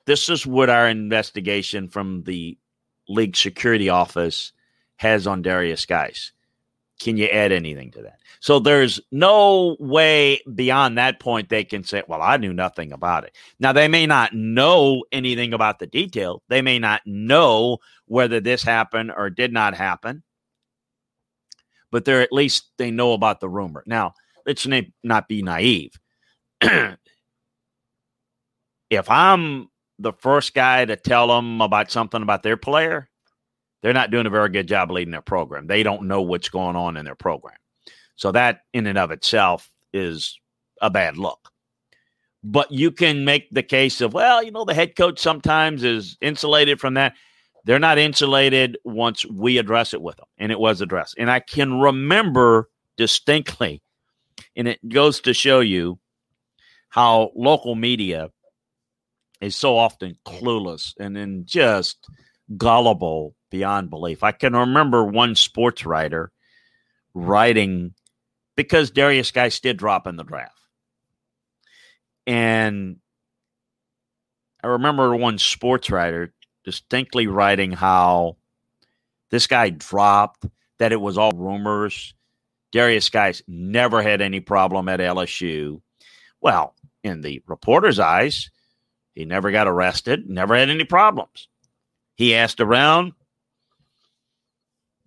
this 0.06 0.28
is 0.28 0.46
what 0.46 0.70
our 0.70 0.88
investigation 0.88 1.88
from 1.88 2.22
the 2.24 2.58
league 3.08 3.36
security 3.36 3.88
office 3.88 4.52
has 4.96 5.26
on 5.26 5.42
Derrius 5.42 5.86
Guice. 5.86 6.32
Can 7.00 7.16
you 7.16 7.26
add 7.26 7.50
anything 7.50 7.90
to 7.92 8.02
that? 8.02 8.20
So 8.40 8.58
there's 8.58 9.00
no 9.10 9.76
way 9.80 10.42
beyond 10.54 10.98
that 10.98 11.18
point 11.18 11.48
they 11.48 11.64
can 11.64 11.82
say, 11.82 12.02
well, 12.06 12.20
I 12.20 12.36
knew 12.36 12.52
nothing 12.52 12.92
about 12.92 13.24
it. 13.24 13.34
Now, 13.58 13.72
they 13.72 13.88
may 13.88 14.06
not 14.06 14.34
know 14.34 15.04
anything 15.10 15.54
about 15.54 15.78
the 15.78 15.86
detail. 15.86 16.42
They 16.48 16.60
may 16.60 16.78
not 16.78 17.00
know 17.06 17.78
whether 18.04 18.38
this 18.38 18.62
happened 18.62 19.12
or 19.16 19.30
did 19.30 19.50
not 19.50 19.74
happen, 19.74 20.22
but 21.90 22.04
they're 22.04 22.20
at 22.20 22.32
least 22.32 22.70
they 22.76 22.90
know 22.90 23.14
about 23.14 23.40
the 23.40 23.48
rumor. 23.48 23.82
Now, 23.86 24.12
let's 24.46 24.66
not 25.02 25.26
be 25.26 25.42
naive. 25.42 25.98
if 26.60 26.98
I'm 29.08 29.68
the 29.98 30.12
first 30.12 30.52
guy 30.52 30.84
to 30.84 30.96
tell 30.96 31.28
them 31.28 31.62
about 31.62 31.90
something 31.90 32.20
about 32.20 32.42
their 32.42 32.58
player, 32.58 33.08
they're 33.82 33.92
not 33.92 34.10
doing 34.10 34.26
a 34.26 34.30
very 34.30 34.48
good 34.48 34.68
job 34.68 34.90
leading 34.90 35.12
their 35.12 35.22
program. 35.22 35.66
They 35.66 35.82
don't 35.82 36.06
know 36.06 36.22
what's 36.22 36.48
going 36.48 36.76
on 36.76 36.96
in 36.96 37.04
their 37.04 37.14
program. 37.14 37.56
So 38.16 38.32
that 38.32 38.60
in 38.72 38.86
and 38.86 38.98
of 38.98 39.10
itself 39.10 39.70
is 39.92 40.38
a 40.82 40.90
bad 40.90 41.16
look. 41.16 41.50
But 42.42 42.70
you 42.70 42.90
can 42.90 43.24
make 43.24 43.50
the 43.50 43.62
case 43.62 44.00
of, 44.00 44.14
well, 44.14 44.42
you 44.42 44.50
know, 44.50 44.64
the 44.64 44.74
head 44.74 44.96
coach 44.96 45.18
sometimes 45.18 45.84
is 45.84 46.16
insulated 46.20 46.80
from 46.80 46.94
that. 46.94 47.14
They're 47.64 47.78
not 47.78 47.98
insulated 47.98 48.78
once 48.84 49.26
we 49.26 49.58
address 49.58 49.92
it 49.92 50.00
with 50.00 50.16
them. 50.16 50.26
And 50.38 50.50
it 50.50 50.58
was 50.58 50.80
addressed. 50.80 51.16
And 51.18 51.30
I 51.30 51.40
can 51.40 51.80
remember 51.80 52.70
distinctly, 52.96 53.82
and 54.56 54.68
it 54.68 54.86
goes 54.88 55.20
to 55.22 55.34
show 55.34 55.60
you 55.60 55.98
how 56.88 57.30
local 57.34 57.74
media 57.74 58.30
is 59.40 59.56
so 59.56 59.76
often 59.76 60.16
clueless 60.26 60.92
and 60.98 61.16
then 61.16 61.44
just 61.46 62.06
gullible 62.56 63.34
beyond 63.50 63.90
belief. 63.90 64.22
I 64.22 64.32
can 64.32 64.54
remember 64.54 65.04
one 65.04 65.34
sports 65.34 65.84
writer 65.84 66.32
writing 67.14 67.94
because 68.56 68.90
Derrius 68.90 69.32
Guice 69.32 69.60
did 69.60 69.76
drop 69.76 70.06
in 70.06 70.16
the 70.16 70.24
draft. 70.24 70.60
And 72.26 72.96
I 74.62 74.68
remember 74.68 75.16
one 75.16 75.38
sports 75.38 75.90
writer 75.90 76.34
distinctly 76.64 77.26
writing 77.26 77.72
how 77.72 78.36
this 79.30 79.46
guy 79.46 79.70
dropped, 79.70 80.46
that 80.78 80.92
it 80.92 81.00
was 81.00 81.16
all 81.16 81.32
rumors. 81.32 82.14
Derrius 82.72 83.10
Guice 83.10 83.42
never 83.48 84.02
had 84.02 84.20
any 84.20 84.40
problem 84.40 84.88
at 84.88 85.00
LSU. 85.00 85.80
Well, 86.40 86.74
in 87.02 87.20
the 87.20 87.42
reporter's 87.46 87.98
eyes, 87.98 88.50
he 89.14 89.24
never 89.24 89.50
got 89.50 89.66
arrested, 89.66 90.28
never 90.28 90.54
had 90.54 90.70
any 90.70 90.84
problems. 90.84 91.48
He 92.20 92.34
asked 92.34 92.60
around, 92.60 93.14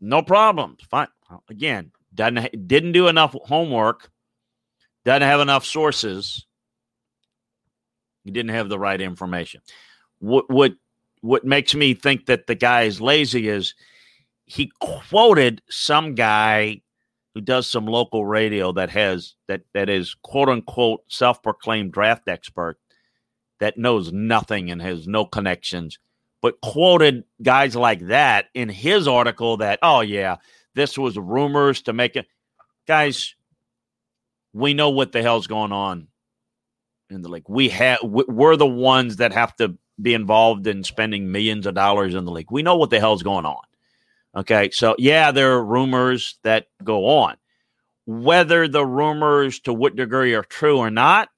no 0.01 0.23
problems. 0.23 0.79
Fine. 0.89 1.09
Again, 1.47 1.91
doesn't 2.11 2.67
didn't 2.67 2.93
do 2.93 3.07
enough 3.07 3.35
homework, 3.43 4.09
doesn't 5.05 5.21
have 5.21 5.39
enough 5.39 5.63
sources. 5.63 6.47
He 8.23 8.31
didn't 8.31 8.55
have 8.55 8.67
the 8.67 8.79
right 8.79 8.99
information. 8.99 9.61
What 10.17 10.49
what 10.49 10.71
what 11.21 11.45
makes 11.45 11.75
me 11.75 11.93
think 11.93 12.25
that 12.25 12.47
the 12.47 12.55
guy 12.55 12.81
is 12.81 12.99
lazy 12.99 13.47
is 13.47 13.75
he 14.45 14.71
quoted 14.79 15.61
some 15.69 16.15
guy 16.15 16.81
who 17.35 17.41
does 17.41 17.69
some 17.69 17.85
local 17.85 18.25
radio 18.25 18.71
that 18.71 18.89
has 18.89 19.35
that 19.47 19.61
that 19.75 19.87
is 19.87 20.15
quote 20.23 20.49
unquote 20.49 21.03
self-proclaimed 21.09 21.91
draft 21.91 22.27
expert 22.27 22.79
that 23.59 23.77
knows 23.77 24.11
nothing 24.11 24.71
and 24.71 24.81
has 24.81 25.07
no 25.07 25.25
connections 25.25 25.99
but 26.43 26.61
quoted 26.61 27.23
guys 27.41 27.75
like 27.75 28.01
that 28.07 28.45
in 28.53 28.69
his 28.69 29.07
article 29.07 29.57
that 29.57 29.79
oh 29.81 30.01
yeah 30.01 30.35
this 30.75 30.95
was 30.95 31.17
rumors 31.17 31.81
to 31.81 31.93
make 31.93 32.15
it 32.15 32.27
guys 32.87 33.33
we 34.53 34.75
know 34.75 34.91
what 34.91 35.11
the 35.11 35.23
hell's 35.23 35.47
going 35.47 35.71
on 35.71 36.07
in 37.09 37.23
the 37.23 37.29
league 37.29 37.49
we 37.49 37.69
have 37.69 37.97
we're 38.03 38.55
the 38.55 38.67
ones 38.67 39.15
that 39.15 39.33
have 39.33 39.55
to 39.55 39.75
be 39.99 40.13
involved 40.13 40.67
in 40.67 40.83
spending 40.83 41.31
millions 41.31 41.65
of 41.65 41.73
dollars 41.73 42.13
in 42.13 42.25
the 42.25 42.31
league 42.31 42.51
we 42.51 42.61
know 42.61 42.75
what 42.75 42.91
the 42.91 42.99
hell's 42.99 43.23
going 43.23 43.45
on 43.45 43.63
Okay. 44.35 44.71
So, 44.71 44.95
yeah, 44.97 45.31
there 45.31 45.53
are 45.53 45.63
rumors 45.63 46.37
that 46.43 46.67
go 46.83 47.05
on. 47.05 47.35
Whether 48.05 48.67
the 48.67 48.85
rumors 48.85 49.59
to 49.61 49.73
what 49.73 49.95
degree 49.95 50.33
are 50.33 50.43
true 50.43 50.77
or 50.77 50.89
not, 50.89 51.29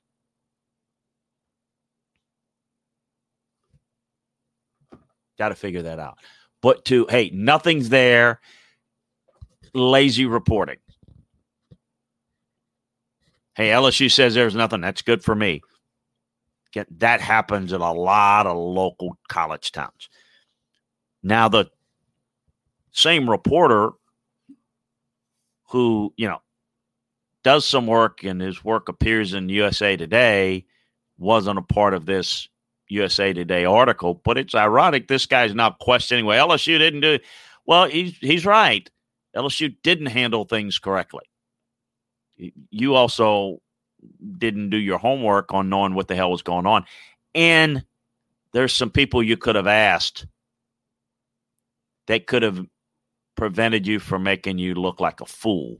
got 5.38 5.50
to 5.50 5.56
figure 5.56 5.84
that 5.84 6.00
out. 6.00 6.18
But 6.62 6.86
to, 6.86 7.06
hey, 7.10 7.30
nothing's 7.34 7.90
there, 7.90 8.40
lazy 9.74 10.26
reporting. 10.26 10.78
Hey, 13.56 13.70
LSU 13.70 14.12
says 14.12 14.34
there's 14.34 14.56
nothing. 14.56 14.82
That's 14.82 15.02
good 15.02 15.24
for 15.24 15.36
me. 15.36 15.62
Get, 16.74 16.88
that 17.00 17.22
happens 17.22 17.72
in 17.72 17.82
a 17.82 17.94
lot 17.94 18.48
of 18.48 18.58
local 18.58 19.18
college 19.30 19.72
towns. 19.72 20.10
Now, 21.24 21.48
the 21.48 21.70
same 22.92 23.30
reporter 23.30 23.92
who, 25.70 26.14
you 26.18 26.28
know, 26.28 26.42
does 27.44 27.66
some 27.66 27.88
work 27.88 28.24
and 28.24 28.42
his 28.42 28.64
work 28.64 28.90
appears 28.90 29.34
in 29.34 29.50
USA 29.50 29.96
Today 29.96 30.66
wasn't 31.18 31.60
a 31.60 31.62
part 31.62 31.94
of 31.94 32.06
this 32.06 32.50
USA 32.88 33.34
Today 33.34 33.66
article, 33.66 34.22
but 34.24 34.38
it's 34.38 34.56
ironic 34.56 35.08
this 35.08 35.26
guy's 35.26 35.56
not 35.56 35.80
questioning 35.80 36.26
well 36.26 36.50
LSU 36.50 36.78
didn't 36.78 37.02
do. 37.02 37.20
Well, 37.66 37.86
he's 37.88 38.16
he's 38.18 38.46
right. 38.46 38.90
LSU 39.36 39.76
didn't 39.84 40.08
handle 40.08 40.46
things 40.46 40.80
correctly. 40.80 41.26
You 42.70 42.96
also 42.96 43.62
didn't 44.38 44.70
do 44.70 44.78
your 44.78 44.98
homework 44.98 45.54
on 45.54 45.70
knowing 45.70 45.94
what 45.94 46.08
the 46.08 46.16
hell 46.16 46.32
was 46.32 46.42
going 46.42 46.66
on. 46.66 46.86
And 47.34 47.84
there's 48.54 48.74
some 48.74 48.90
people 48.90 49.24
you 49.24 49.38
could 49.38 49.56
have 49.56 49.68
asked 49.68 50.26
that 52.08 52.28
could 52.28 52.44
have 52.44 52.66
prevented 53.36 53.86
you 53.88 54.00
from 54.00 54.24
making 54.24 54.58
you 54.58 54.76
look 54.76 55.00
like 55.00 55.22
a 55.22 55.26
fool. 55.26 55.78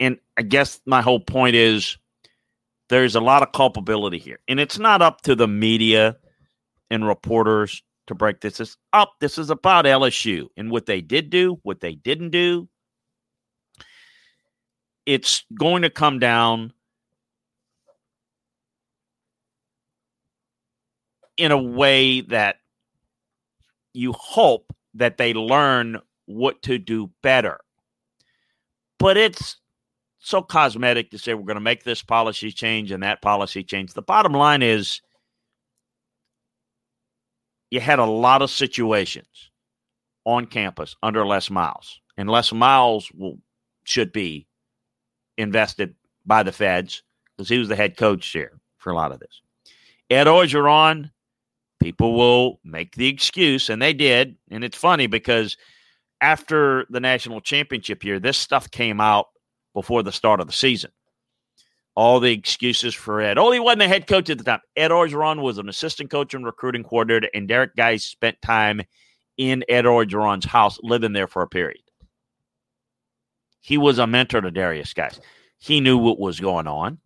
And 0.00 0.18
I 0.36 0.42
guess 0.42 0.80
my 0.86 1.02
whole 1.02 1.20
point 1.20 1.54
is 1.54 1.96
there's 2.92 3.14
a 3.14 3.20
lot 3.20 3.42
of 3.42 3.52
culpability 3.52 4.18
here. 4.18 4.38
And 4.48 4.60
it's 4.60 4.78
not 4.78 5.00
up 5.00 5.22
to 5.22 5.34
the 5.34 5.48
media 5.48 6.18
and 6.90 7.06
reporters 7.06 7.82
to 8.06 8.14
break 8.14 8.42
this. 8.42 8.60
It's 8.60 8.76
up. 8.92 9.14
This 9.18 9.38
is 9.38 9.48
about 9.48 9.86
LSU 9.86 10.48
and 10.58 10.70
what 10.70 10.84
they 10.84 11.00
did 11.00 11.30
do, 11.30 11.58
what 11.62 11.80
they 11.80 11.94
didn't 11.94 12.30
do. 12.30 12.68
It's 15.06 15.42
going 15.58 15.82
to 15.82 15.90
come 15.90 16.18
down 16.18 16.74
in 21.38 21.50
a 21.50 21.60
way 21.60 22.20
that 22.20 22.56
you 23.94 24.12
hope 24.12 24.70
that 24.92 25.16
they 25.16 25.32
learn 25.32 25.98
what 26.26 26.60
to 26.64 26.76
do 26.76 27.10
better. 27.22 27.58
But 28.98 29.16
it's 29.16 29.56
so 30.22 30.42
cosmetic 30.42 31.10
to 31.10 31.18
say 31.18 31.34
we're 31.34 31.42
going 31.42 31.54
to 31.56 31.60
make 31.60 31.84
this 31.84 32.02
policy 32.02 32.50
change 32.50 32.90
and 32.90 33.02
that 33.02 33.22
policy 33.22 33.62
change. 33.62 33.92
The 33.92 34.02
bottom 34.02 34.32
line 34.32 34.62
is 34.62 35.00
you 37.70 37.80
had 37.80 37.98
a 37.98 38.06
lot 38.06 38.42
of 38.42 38.50
situations 38.50 39.50
on 40.24 40.46
campus 40.46 40.96
under 41.02 41.26
Les 41.26 41.50
Miles, 41.50 42.00
and 42.16 42.30
Les 42.30 42.52
Miles 42.52 43.10
will 43.12 43.38
should 43.84 44.12
be 44.12 44.46
invested 45.36 45.94
by 46.24 46.42
the 46.42 46.52
feds 46.52 47.02
because 47.36 47.48
he 47.48 47.58
was 47.58 47.68
the 47.68 47.76
head 47.76 47.96
coach 47.96 48.28
here 48.28 48.60
for 48.78 48.92
a 48.92 48.96
lot 48.96 49.10
of 49.10 49.18
this. 49.18 49.40
Ed 50.08 50.26
Orgeron 50.26 51.10
people 51.82 52.14
will 52.14 52.60
make 52.64 52.94
the 52.94 53.08
excuse, 53.08 53.68
and 53.68 53.82
they 53.82 53.92
did. 53.92 54.36
And 54.50 54.62
it's 54.62 54.76
funny 54.76 55.08
because 55.08 55.56
after 56.20 56.86
the 56.90 57.00
national 57.00 57.40
championship 57.40 58.04
year, 58.04 58.20
this 58.20 58.38
stuff 58.38 58.70
came 58.70 59.00
out 59.00 59.26
before 59.74 60.02
the 60.02 60.12
start 60.12 60.40
of 60.40 60.46
the 60.46 60.52
season. 60.52 60.90
All 61.94 62.20
the 62.20 62.32
excuses 62.32 62.94
for 62.94 63.20
Ed. 63.20 63.36
He 63.36 63.60
wasn't 63.60 63.80
the 63.80 63.88
head 63.88 64.06
coach 64.06 64.30
at 64.30 64.38
the 64.38 64.44
time. 64.44 64.60
Ed 64.76 64.90
Orgeron 64.90 65.42
was 65.42 65.58
an 65.58 65.68
assistant 65.68 66.10
coach 66.10 66.32
and 66.32 66.44
recruiting 66.44 66.84
coordinator, 66.84 67.28
and 67.34 67.48
Derrius 67.48 67.76
Guice 67.76 68.04
spent 68.04 68.40
time 68.40 68.82
in 69.36 69.64
Ed 69.68 69.84
Orgeron's 69.84 70.46
house, 70.46 70.78
living 70.82 71.12
there 71.12 71.26
for 71.26 71.42
a 71.42 71.48
period. 71.48 71.82
He 73.60 73.78
was 73.78 73.98
a 73.98 74.06
mentor 74.06 74.40
to 74.40 74.50
Derrius 74.50 74.94
Guice. 74.94 75.20
He 75.58 75.80
knew 75.80 75.98
what 75.98 76.18
was 76.18 76.40
going 76.40 76.66
on. 76.66 76.98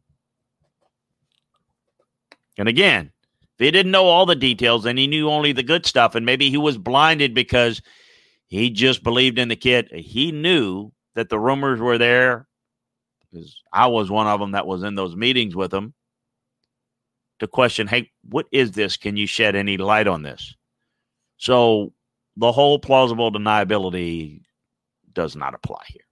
And 2.58 2.68
again, 2.68 3.12
if 3.58 3.64
he 3.64 3.70
didn't 3.70 3.92
know 3.92 4.06
all 4.06 4.26
the 4.26 4.36
details 4.36 4.86
and 4.86 4.98
he 4.98 5.06
knew 5.06 5.28
only 5.28 5.52
the 5.52 5.62
good 5.62 5.84
stuff, 5.84 6.14
and 6.14 6.24
maybe 6.24 6.48
he 6.48 6.56
was 6.56 6.78
blinded 6.78 7.34
because 7.34 7.82
he 8.46 8.70
just 8.70 9.02
believed 9.02 9.38
in 9.38 9.48
the 9.48 9.56
kid. 9.56 9.90
He 9.92 10.32
knew 10.32 10.92
that 11.14 11.28
the 11.28 11.38
rumors 11.38 11.80
were 11.80 11.98
there 11.98 12.46
because 13.30 13.60
I 13.72 13.86
was 13.86 14.10
one 14.10 14.26
of 14.26 14.40
them 14.40 14.52
that 14.52 14.66
was 14.66 14.82
in 14.82 14.94
those 14.94 15.16
meetings 15.16 15.54
with 15.54 15.72
him 15.72 15.94
to 17.38 17.46
question, 17.46 17.86
hey, 17.86 18.10
what 18.28 18.46
is 18.52 18.72
this? 18.72 18.96
Can 18.96 19.16
you 19.16 19.26
shed 19.26 19.54
any 19.56 19.76
light 19.76 20.06
on 20.06 20.22
this? 20.22 20.54
So 21.36 21.92
the 22.36 22.52
whole 22.52 22.78
plausible 22.78 23.30
deniability 23.30 24.42
does 25.12 25.36
not 25.36 25.54
apply 25.54 25.82
here. 25.88 26.02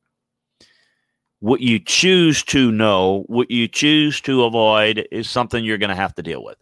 What 1.41 1.61
you 1.61 1.79
choose 1.79 2.43
to 2.45 2.73
know, 2.73 3.25
what 3.27 3.51
you 3.51 3.69
choose 3.69 4.21
to 4.23 4.45
avoid 4.45 5.07
is 5.13 5.29
something 5.29 5.65
you're 5.65 5.79
going 5.79 5.91
to 5.91 5.97
have 5.97 6.15
to 6.15 6.23
deal 6.23 6.43
with. 6.43 6.57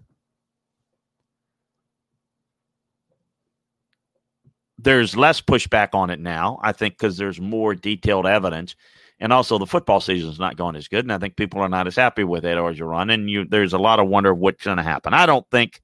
there's 4.83 5.17
less 5.17 5.41
pushback 5.41 5.91
on 5.95 6.11
it 6.11 6.19
now, 6.19 6.59
I 6.63 6.73
think, 6.73 6.95
because 6.95 7.17
there's 7.17 7.41
more 7.41 7.75
detailed 7.75 8.27
evidence. 8.27 8.75
And 9.23 9.33
also, 9.33 9.57
the 9.57 9.67
football 9.67 10.01
season 10.01 10.29
is 10.31 10.41
not 10.41 10.57
going 10.57 10.75
as 10.75 10.89
good, 10.89 11.05
and 11.05 11.13
I 11.13 11.19
think 11.19 11.37
people 11.37 11.61
are 11.61 11.69
not 11.69 11.87
as 11.87 11.95
happy 11.95 12.25
with 12.25 12.45
you 12.45 12.85
run. 12.85 13.09
And 13.09 13.31
you, 13.31 13.45
there's 13.45 13.73
a 13.73 13.79
lot 13.79 14.01
of 14.01 14.09
wonder 14.09 14.33
of 14.33 14.39
what's 14.39 14.65
going 14.65 14.79
to 14.79 14.83
happen. 14.83 15.15
I 15.15 15.27
don't 15.27 15.49
think, 15.49 15.81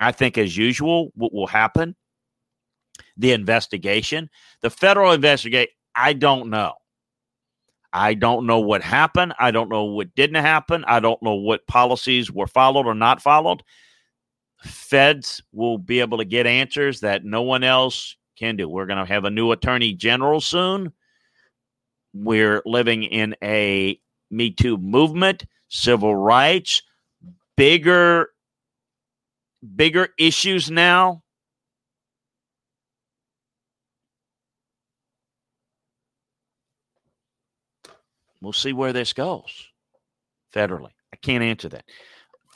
I 0.00 0.12
think 0.12 0.36
as 0.36 0.54
usual, 0.54 1.10
what 1.14 1.32
will 1.32 1.46
happen, 1.46 1.96
the 3.16 3.32
investigation, 3.32 4.28
the 4.60 4.68
federal 4.68 5.12
investigate. 5.12 5.70
I 5.94 6.12
don't 6.12 6.50
know. 6.50 6.74
I 7.90 8.12
don't 8.12 8.44
know 8.44 8.60
what 8.60 8.82
happened. 8.82 9.32
I 9.38 9.50
don't 9.50 9.70
know 9.70 9.84
what 9.84 10.14
didn't 10.14 10.44
happen. 10.44 10.84
I 10.86 11.00
don't 11.00 11.22
know 11.22 11.36
what 11.36 11.66
policies 11.68 12.30
were 12.30 12.46
followed 12.46 12.86
or 12.86 12.94
not 12.94 13.22
followed. 13.22 13.62
Feds 14.62 15.42
will 15.52 15.78
be 15.78 16.00
able 16.00 16.18
to 16.18 16.26
get 16.26 16.46
answers 16.46 17.00
that 17.00 17.24
no 17.24 17.40
one 17.40 17.64
else 17.64 18.14
can 18.36 18.56
do. 18.56 18.68
We're 18.68 18.84
going 18.84 19.02
to 19.02 19.10
have 19.10 19.24
a 19.24 19.30
new 19.30 19.52
attorney 19.52 19.94
general 19.94 20.42
soon. 20.42 20.92
We're 22.24 22.62
living 22.64 23.04
in 23.04 23.36
a 23.42 24.00
Me 24.30 24.50
Too 24.50 24.76
movement, 24.76 25.44
civil 25.68 26.14
rights, 26.16 26.82
bigger, 27.56 28.30
bigger 29.76 30.08
issues 30.18 30.70
now. 30.70 31.22
We'll 38.40 38.52
see 38.52 38.72
where 38.72 38.92
this 38.92 39.12
goes 39.12 39.68
federally. 40.54 40.92
I 41.12 41.16
can't 41.16 41.42
answer 41.42 41.68
that. 41.70 41.84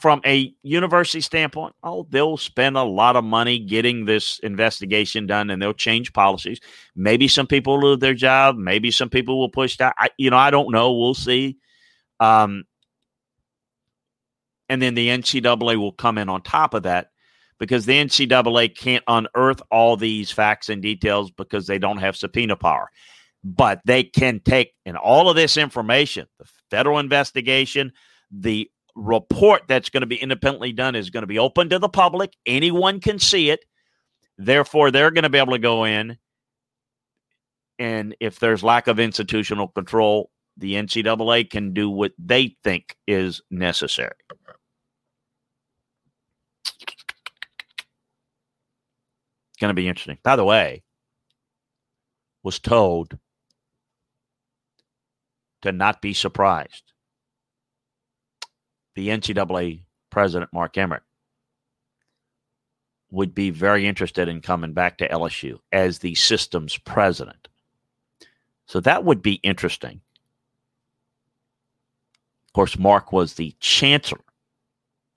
From 0.03 0.21
a 0.27 0.53
university 0.65 1.21
standpoint, 1.21 1.77
oh, 1.85 2.09
they'll 2.11 2.37
spend 2.37 2.77
a 2.77 2.83
lot 2.83 3.15
of 3.15 3.23
money 3.23 3.61
getting 3.61 4.05
this 4.05 4.41
investigation 4.41 5.29
done 5.29 5.49
and 5.49 5.63
they'll 5.63 5.73
change 5.73 6.13
policies. 6.13 6.59
Maybe 6.97 7.29
some 7.29 7.47
people 7.47 7.75
will 7.75 7.91
lose 7.91 8.01
their 8.01 8.13
job. 8.13 8.57
Maybe 8.57 8.91
some 8.91 9.09
people 9.09 9.39
will 9.39 9.49
push 9.49 9.77
that. 9.77 9.95
I, 9.97 10.09
you 10.19 10.29
know, 10.29 10.37
I 10.37 10.51
don't 10.51 10.73
know. 10.73 10.93
We'll 10.93 11.15
see. 11.15 11.59
Um, 12.19 12.65
and 14.69 14.83
then 14.83 14.95
the 14.95 15.07
NCAA 15.07 15.77
will 15.77 15.93
come 15.93 16.19
in 16.19 16.29
on 16.29 16.43
top 16.43 16.75
of 16.75 16.83
that 16.83 17.11
because 17.61 17.87
the 17.87 18.05
NCAA 18.05 18.77
can't 18.77 19.05
unearth 19.07 19.63
all 19.71 19.97
these 19.97 20.33
facts 20.33 20.69
and 20.69 20.83
details 20.83 21.31
because 21.31 21.69
they 21.69 21.79
don't 21.79 21.99
have 21.99 22.17
subpoena 22.17 22.57
power. 22.57 22.91
But 23.45 23.83
they 23.85 24.03
can 24.03 24.41
take 24.41 24.73
in 24.85 24.97
all 24.97 25.31
of 25.31 25.37
this 25.37 25.57
information, 25.57 26.27
the 26.41 26.47
federal 26.71 26.99
investigation, 26.99 27.93
the 28.33 28.69
report 28.95 29.63
that's 29.69 29.89
going 29.89 30.03
to 30.03 30.07
be 30.07 30.17
independently 30.17 30.73
done 30.73 30.95
is 30.95 31.11
going 31.11 31.23
to 31.23 31.29
be 31.29 31.39
open 31.39 31.71
to 31.71 31.79
the 31.79 31.89
public. 31.89 32.35
Anyone 32.47 33.01
can 33.01 33.19
see 33.19 33.51
it. 33.51 33.65
Therefore, 34.39 34.91
they're 34.91 35.11
going 35.11 35.25
to 35.25 35.31
be 35.31 35.39
able 35.39 35.53
to 35.53 35.59
go 35.59 35.85
in. 35.85 36.17
And 37.79 38.15
if 38.21 38.39
there's 38.39 38.63
lack 38.63 38.87
of 38.87 39.01
institutional 39.01 39.69
control, 39.69 40.31
the 40.57 40.75
NCAA 40.75 41.49
can 41.49 41.73
do 41.73 41.91
what 41.91 42.13
they 42.19 42.57
think 42.63 42.97
is 43.07 43.41
necessary. 43.51 44.13
It's 46.65 46.75
going 49.61 49.71
to 49.71 49.75
be 49.75 49.89
interesting. 49.89 50.19
By 50.23 50.37
the 50.37 50.45
way, 50.45 50.83
was 52.43 52.59
told 52.59 53.19
to 55.63 55.73
not 55.73 56.03
be 56.03 56.13
surprised 56.13 56.92
the 58.95 59.09
NCAA 59.09 59.83
president, 60.11 60.53
Mark 60.53 60.77
Emmert, 60.77 61.03
would 63.11 63.35
be 63.35 63.51
very 63.51 63.87
interested 63.87 64.29
in 64.29 64.41
coming 64.41 64.73
back 64.73 64.99
to 64.99 65.09
LSU 65.09 65.59
as 65.71 65.99
the 65.99 66.15
system's 66.15 66.79
president. 66.79 67.49
So 68.67 68.81
that 68.81 69.05
would 69.05 69.23
be 69.23 69.35
interesting. 69.35 70.01
Of 72.47 72.53
course, 72.55 72.79
Mark 72.79 73.13
was 73.13 73.35
the 73.35 73.55
chancellor 73.61 74.25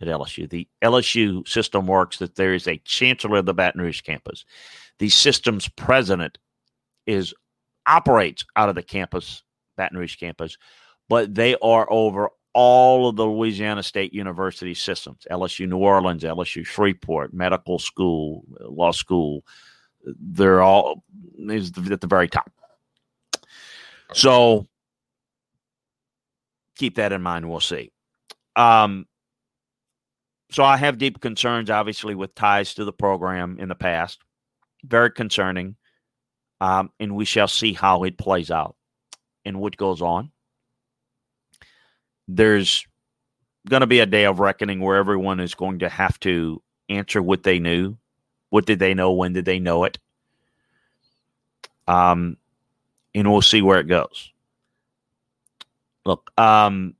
at 0.01 0.07
LSU. 0.07 0.49
The 0.49 0.67
LSU 0.81 1.47
system 1.47 1.87
works 1.87 2.17
that 2.19 2.35
there 2.35 2.53
is 2.53 2.67
a 2.67 2.81
chancellor 2.85 3.37
of 3.37 3.45
the 3.45 3.53
Baton 3.53 3.81
Rouge 3.81 4.01
campus. 4.01 4.45
The 4.99 5.09
system's 5.09 5.67
president 5.69 6.37
is 7.05 7.33
operates 7.87 8.45
out 8.55 8.69
of 8.69 8.75
the 8.75 8.83
campus, 8.83 9.43
Baton 9.77 9.97
Rouge 9.97 10.17
campus, 10.17 10.57
but 11.07 11.33
they 11.33 11.55
are 11.61 11.87
over 11.89 12.29
all 12.55 13.09
of 13.09 13.17
the 13.17 13.25
Louisiana 13.25 13.83
State 13.83 14.13
University 14.13 14.73
systems 14.73 15.27
LSU 15.29 15.67
New 15.67 15.77
Orleans, 15.77 16.23
LSU 16.23 16.65
Shreveport, 16.65 17.33
medical 17.33 17.77
school, 17.77 18.45
law 18.61 18.91
school. 18.91 19.43
They're 20.05 20.61
all 20.61 21.03
is 21.37 21.71
at 21.91 21.99
the 21.99 22.07
very 22.07 22.29
top. 22.29 22.49
So 24.13 24.67
keep 26.77 26.95
that 26.95 27.11
in 27.11 27.21
mind. 27.21 27.49
We'll 27.49 27.59
see. 27.59 27.91
Um, 28.55 29.05
so 30.49 30.63
I 30.63 30.77
have 30.77 30.97
deep 30.97 31.19
concerns, 31.19 31.69
obviously, 31.69 32.15
with 32.15 32.35
ties 32.35 32.75
to 32.75 32.85
the 32.85 32.93
program 32.93 33.57
in 33.59 33.67
the 33.67 33.75
past. 33.75 34.21
Very 34.85 35.11
concerning. 35.11 35.75
Um, 36.61 36.91
and 37.01 37.17
we 37.17 37.25
shall 37.25 37.49
see 37.49 37.73
how 37.73 38.03
it 38.03 38.17
plays 38.17 38.49
out 38.49 38.77
and 39.43 39.59
what 39.59 39.75
goes 39.75 40.01
on 40.01 40.31
there's 42.27 42.85
going 43.69 43.81
to 43.81 43.87
be 43.87 43.99
a 43.99 44.05
day 44.05 44.25
of 44.25 44.39
reckoning 44.39 44.79
where 44.79 44.97
everyone 44.97 45.39
is 45.39 45.55
going 45.55 45.79
to 45.79 45.89
have 45.89 46.19
to 46.21 46.61
answer 46.89 47.21
what 47.21 47.43
they 47.43 47.59
knew. 47.59 47.97
What 48.49 48.65
did 48.65 48.79
they 48.79 48.93
know? 48.93 49.11
When 49.11 49.33
did 49.33 49.45
they 49.45 49.59
know 49.59 49.83
it? 49.83 49.97
Um, 51.87 52.37
and 53.13 53.31
we'll 53.31 53.41
see 53.41 53.61
where 53.61 53.79
it 53.79 53.87
goes. 53.87 54.31
Look, 56.05 56.31
um, 56.37 56.95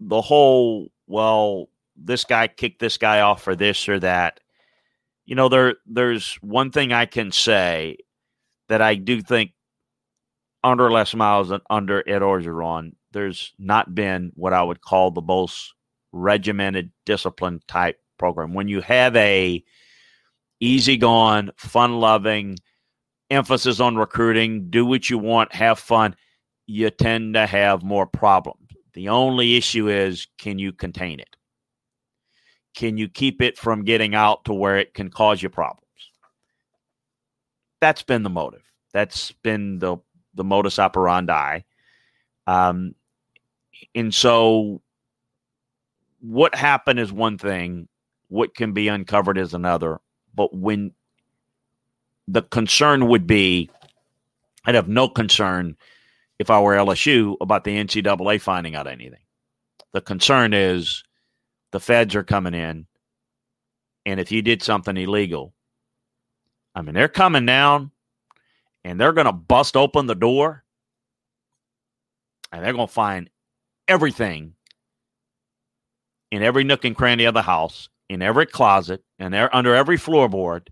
the 0.00 0.20
whole 0.20 0.90
well, 1.06 1.68
this 1.96 2.24
guy 2.24 2.48
kicked 2.48 2.80
this 2.80 2.98
guy 2.98 3.20
off 3.20 3.42
for 3.42 3.54
this 3.54 3.88
or 3.88 3.98
that. 4.00 4.40
You 5.24 5.34
know, 5.34 5.48
there 5.48 5.76
there's 5.86 6.34
one 6.36 6.70
thing 6.70 6.92
I 6.92 7.06
can 7.06 7.32
say 7.32 7.98
that 8.68 8.82
I 8.82 8.94
do 8.94 9.22
think 9.22 9.52
under 10.64 10.90
Les 10.90 11.14
Miles 11.14 11.50
and 11.50 11.62
under 11.70 12.02
Ed 12.08 12.22
Orgeron, 12.22 12.92
there's 13.12 13.52
not 13.58 13.94
been 13.94 14.32
what 14.34 14.52
I 14.52 14.62
would 14.62 14.80
call 14.80 15.10
the 15.10 15.20
most 15.20 15.74
regimented, 16.12 16.90
disciplined 17.04 17.66
type 17.66 17.98
program. 18.18 18.54
When 18.54 18.68
you 18.68 18.80
have 18.82 19.16
a 19.16 19.62
easygoing, 20.60 21.50
fun-loving, 21.56 22.56
emphasis 23.30 23.80
on 23.80 23.96
recruiting, 23.96 24.70
do 24.70 24.86
what 24.86 25.10
you 25.10 25.18
want, 25.18 25.54
have 25.54 25.78
fun, 25.78 26.14
you 26.66 26.90
tend 26.90 27.34
to 27.34 27.46
have 27.46 27.82
more 27.82 28.06
problems. 28.06 28.68
The 28.94 29.08
only 29.08 29.56
issue 29.56 29.88
is 29.88 30.28
can 30.38 30.58
you 30.58 30.72
contain 30.72 31.18
it? 31.18 31.34
Can 32.74 32.96
you 32.96 33.08
keep 33.08 33.42
it 33.42 33.58
from 33.58 33.84
getting 33.84 34.14
out 34.14 34.44
to 34.44 34.54
where 34.54 34.78
it 34.78 34.94
can 34.94 35.10
cause 35.10 35.42
you 35.42 35.48
problems? 35.48 35.80
That's 37.80 38.02
been 38.02 38.22
the 38.22 38.30
motive. 38.30 38.62
That's 38.92 39.32
been 39.42 39.78
the 39.78 39.96
the 40.34 40.44
modus 40.44 40.78
operandi. 40.78 41.60
Um, 42.46 42.94
and 43.94 44.14
so, 44.14 44.82
what 46.20 46.54
happened 46.54 47.00
is 47.00 47.12
one 47.12 47.38
thing, 47.38 47.88
what 48.28 48.54
can 48.54 48.72
be 48.72 48.88
uncovered 48.88 49.38
is 49.38 49.54
another. 49.54 50.00
But 50.34 50.54
when 50.54 50.92
the 52.28 52.42
concern 52.42 53.08
would 53.08 53.26
be, 53.26 53.70
I'd 54.64 54.74
have 54.74 54.88
no 54.88 55.08
concern 55.08 55.76
if 56.38 56.50
I 56.50 56.60
were 56.60 56.74
LSU 56.74 57.36
about 57.40 57.64
the 57.64 57.76
NCAA 57.76 58.40
finding 58.40 58.74
out 58.74 58.86
anything. 58.86 59.20
The 59.92 60.00
concern 60.00 60.54
is 60.54 61.04
the 61.72 61.80
feds 61.80 62.14
are 62.14 62.22
coming 62.22 62.54
in, 62.54 62.86
and 64.06 64.18
if 64.18 64.32
you 64.32 64.40
did 64.42 64.62
something 64.62 64.96
illegal, 64.96 65.52
I 66.74 66.82
mean, 66.82 66.94
they're 66.94 67.08
coming 67.08 67.44
down 67.44 67.90
and 68.84 69.00
they're 69.00 69.12
going 69.12 69.26
to 69.26 69.32
bust 69.32 69.76
open 69.76 70.06
the 70.06 70.14
door 70.14 70.64
and 72.52 72.64
they're 72.64 72.72
going 72.72 72.86
to 72.86 72.92
find 72.92 73.30
everything 73.88 74.54
in 76.30 76.42
every 76.42 76.64
nook 76.64 76.84
and 76.84 76.96
cranny 76.96 77.24
of 77.24 77.34
the 77.34 77.42
house, 77.42 77.88
in 78.08 78.22
every 78.22 78.46
closet, 78.46 79.02
and 79.18 79.32
there 79.32 79.54
under 79.54 79.74
every 79.74 79.96
floorboard. 79.98 80.68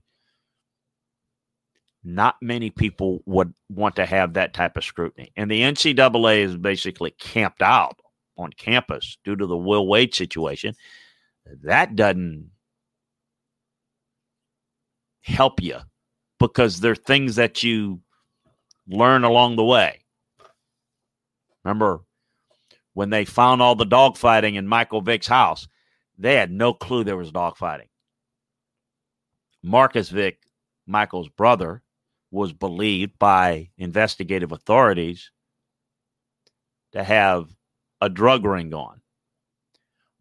Not 2.02 2.36
many 2.40 2.70
people 2.70 3.22
would 3.26 3.52
want 3.68 3.96
to 3.96 4.06
have 4.06 4.34
that 4.34 4.54
type 4.54 4.76
of 4.76 4.84
scrutiny. 4.84 5.32
And 5.36 5.50
the 5.50 5.60
NCAA 5.60 6.38
is 6.38 6.56
basically 6.56 7.10
camped 7.12 7.60
out 7.60 7.98
on 8.38 8.50
campus 8.52 9.18
due 9.22 9.36
to 9.36 9.46
the 9.46 9.56
Will 9.56 9.86
Wade 9.86 10.14
situation. 10.14 10.74
That 11.62 11.96
doesn't 11.96 12.50
help 15.22 15.62
you 15.62 15.78
because 16.40 16.80
they're 16.80 16.96
things 16.96 17.36
that 17.36 17.62
you 17.62 18.00
learn 18.88 19.22
along 19.22 19.54
the 19.54 19.64
way. 19.64 20.00
Remember 21.62 22.00
when 22.94 23.10
they 23.10 23.24
found 23.24 23.62
all 23.62 23.76
the 23.76 23.86
dogfighting 23.86 24.56
in 24.56 24.66
Michael 24.66 25.02
Vick's 25.02 25.28
house, 25.28 25.68
they 26.18 26.34
had 26.34 26.50
no 26.50 26.72
clue 26.72 27.04
there 27.04 27.16
was 27.16 27.30
dogfighting. 27.30 27.88
Marcus 29.62 30.08
Vick, 30.08 30.40
Michael's 30.86 31.28
brother, 31.28 31.82
was 32.30 32.52
believed 32.52 33.18
by 33.18 33.68
investigative 33.76 34.52
authorities 34.52 35.30
to 36.92 37.04
have 37.04 37.48
a 38.00 38.08
drug 38.08 38.44
ring 38.44 38.72
on. 38.72 39.00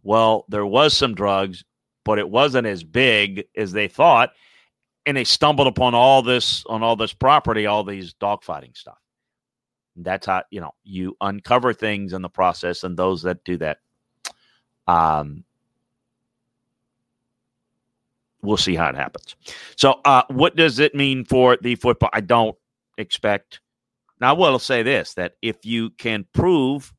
Well, 0.03 0.45
there 0.49 0.65
was 0.65 0.95
some 0.95 1.15
drugs, 1.15 1.63
but 2.03 2.19
it 2.19 2.29
wasn't 2.29 2.67
as 2.67 2.83
big 2.83 3.45
as 3.55 3.71
they 3.71 3.87
thought 3.87 4.31
and 5.05 5.17
they 5.17 5.23
stumbled 5.23 5.67
upon 5.67 5.95
all 5.95 6.21
this 6.21 6.63
on 6.67 6.83
all 6.83 6.95
this 6.95 7.13
property, 7.13 7.65
all 7.65 7.83
these 7.83 8.13
dogfighting 8.15 8.75
stuff. 8.75 8.97
That's 9.95 10.25
how 10.25 10.43
you 10.51 10.61
know 10.61 10.71
you 10.83 11.17
uncover 11.21 11.73
things 11.73 12.13
in 12.13 12.21
the 12.21 12.29
process, 12.29 12.83
and 12.83 12.95
those 12.95 13.23
that 13.23 13.43
do 13.43 13.57
that, 13.57 13.79
um, 14.87 15.43
we'll 18.41 18.57
see 18.57 18.75
how 18.75 18.87
it 18.87 18.95
happens. 18.95 19.35
So, 19.75 19.99
uh, 20.05 20.23
what 20.29 20.55
does 20.55 20.79
it 20.79 20.95
mean 20.95 21.25
for 21.25 21.57
the 21.57 21.75
football? 21.75 22.09
I 22.13 22.21
don't 22.21 22.55
expect. 22.97 23.61
Now, 24.21 24.29
I 24.29 24.37
will 24.37 24.59
say 24.59 24.83
this: 24.83 25.13
that 25.15 25.33
if 25.41 25.65
you 25.65 25.89
can 25.91 26.25
prove 26.33 26.93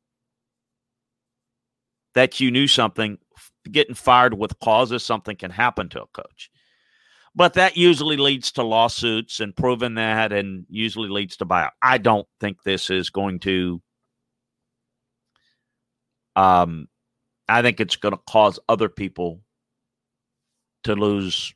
that 2.14 2.40
you 2.40 2.51
knew 2.51 2.66
something, 2.66 3.18
getting 3.70 3.94
fired 3.94 4.34
with 4.34 4.59
causes 4.59 5.05
something 5.05 5.36
can 5.36 5.51
happen 5.51 5.88
to 5.90 6.03
a 6.03 6.07
coach. 6.09 6.51
But 7.35 7.55
that 7.55 7.76
usually 7.76 8.16
leads 8.16 8.53
to 8.53 8.62
lawsuits 8.62 9.41
and 9.41 9.55
proving 9.55 9.95
that 9.95 10.33
and 10.33 10.66
usually 10.68 11.09
leads 11.09 11.37
to 11.39 11.47
buyout. 11.47 11.70
I 11.81 11.99
don't 11.99 12.26
think 12.41 12.62
this 12.62 12.91
is 12.91 13.11
going 13.11 13.41
to 13.41 13.81
Um, 16.37 16.89
I 17.49 17.62
think 17.62 17.81
it's 17.81 17.97
going 17.97 18.14
to 18.14 18.20
cause 18.28 18.59
other 18.68 18.89
people 18.89 19.41
to 20.85 20.95
lose 20.95 21.53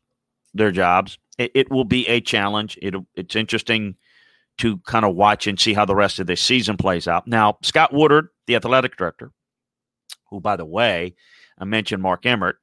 their 0.53 0.72
jobs. 0.72 1.18
It, 1.39 1.53
it 1.55 1.70
will 1.70 1.85
be 1.85 2.07
a 2.09 2.20
challenge. 2.20 2.79
It 2.83 2.95
it's 3.14 3.37
interesting 3.37 3.97
to 4.59 4.79
kind 4.79 5.05
of 5.05 5.14
watch 5.14 5.47
and 5.47 5.59
see 5.59 5.75
how 5.75 5.85
the 5.85 5.95
rest 5.95 6.18
of 6.18 6.27
this 6.27 6.41
season 6.41 6.77
plays 6.77 7.09
out. 7.09 7.27
Now, 7.27 7.59
Scott 7.62 7.93
Woodward, 7.93 8.29
the 8.47 8.57
athletic 8.57 8.97
director, 8.97 9.33
who, 10.31 10.41
by 10.41 10.57
the 10.57 10.64
way, 10.64 11.14
I 11.59 11.64
mentioned 11.64 12.03
Mark 12.03 12.27
Emmert. 12.27 12.59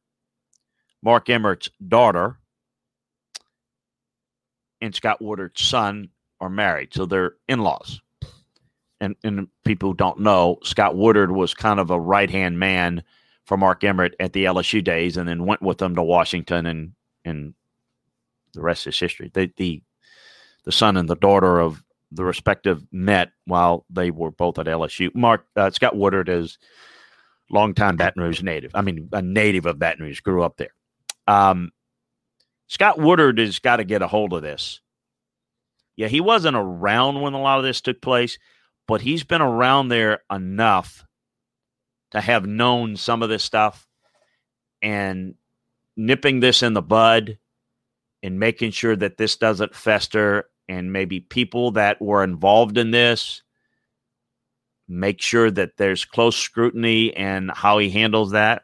Mark 1.01 1.29
Emmert's 1.29 1.69
daughter 1.87 2.40
and 4.81 4.93
Scott 4.93 5.21
Woodward's 5.21 5.61
son 5.61 6.09
are 6.39 6.49
married, 6.49 6.93
so 6.93 7.05
they're 7.05 7.35
in-laws. 7.47 8.01
And, 8.99 9.15
and 9.23 9.47
people 9.65 9.89
who 9.89 9.95
don't 9.95 10.19
know, 10.19 10.59
Scott 10.63 10.95
Woodward 10.95 11.31
was 11.31 11.53
kind 11.53 11.79
of 11.79 11.89
a 11.89 11.99
right-hand 11.99 12.59
man 12.59 13.03
for 13.45 13.57
Mark 13.57 13.83
Emmert 13.83 14.15
at 14.19 14.33
the 14.33 14.45
LSU 14.45 14.83
days, 14.83 15.17
and 15.17 15.27
then 15.27 15.45
went 15.45 15.61
with 15.61 15.79
them 15.79 15.95
to 15.95 16.03
Washington, 16.03 16.65
and 16.65 16.93
and 17.25 17.53
the 18.53 18.61
rest 18.61 18.87
is 18.87 18.99
history. 18.99 19.31
The 19.33 19.51
the 19.57 19.81
the 20.63 20.71
son 20.71 20.97
and 20.97 21.09
the 21.09 21.15
daughter 21.15 21.59
of 21.59 21.83
the 22.11 22.23
respective 22.23 22.83
met 22.91 23.31
while 23.45 23.85
they 23.89 24.11
were 24.11 24.31
both 24.31 24.59
at 24.59 24.67
LSU. 24.67 25.13
Mark 25.15 25.45
uh, 25.55 25.71
Scott 25.71 25.95
Woodward 25.95 26.29
is 26.29 26.57
longtime 27.49 27.97
Baton 27.97 28.21
Rouge 28.21 28.43
native. 28.43 28.71
I 28.75 28.81
mean, 28.81 29.09
a 29.11 29.21
native 29.21 29.65
of 29.65 29.79
Baton 29.79 30.05
Rouge, 30.05 30.21
grew 30.21 30.43
up 30.43 30.57
there. 30.57 30.73
Um, 31.27 31.71
Scott 32.71 32.97
Woodward 32.97 33.37
has 33.37 33.59
got 33.59 33.77
to 33.77 33.83
get 33.83 34.01
a 34.01 34.07
hold 34.07 34.31
of 34.31 34.41
this. 34.41 34.79
Yeah, 35.97 36.07
he 36.07 36.21
wasn't 36.21 36.55
around 36.55 37.19
when 37.19 37.33
a 37.33 37.41
lot 37.41 37.57
of 37.57 37.65
this 37.65 37.81
took 37.81 38.01
place, 38.01 38.39
but 38.87 39.01
he's 39.01 39.25
been 39.25 39.41
around 39.41 39.89
there 39.89 40.21
enough 40.31 41.05
to 42.11 42.21
have 42.21 42.45
known 42.45 42.95
some 42.95 43.23
of 43.23 43.27
this 43.27 43.43
stuff 43.43 43.85
and 44.81 45.35
nipping 45.97 46.39
this 46.39 46.63
in 46.63 46.71
the 46.71 46.81
bud 46.81 47.39
and 48.23 48.39
making 48.39 48.71
sure 48.71 48.95
that 48.95 49.17
this 49.17 49.35
doesn't 49.35 49.75
fester 49.75 50.45
and 50.69 50.93
maybe 50.93 51.19
people 51.19 51.71
that 51.71 52.01
were 52.01 52.23
involved 52.23 52.77
in 52.77 52.91
this 52.91 53.43
make 54.87 55.21
sure 55.21 55.51
that 55.51 55.75
there's 55.75 56.05
close 56.05 56.37
scrutiny 56.37 57.13
and 57.17 57.51
how 57.51 57.79
he 57.79 57.89
handles 57.89 58.31
that 58.31 58.61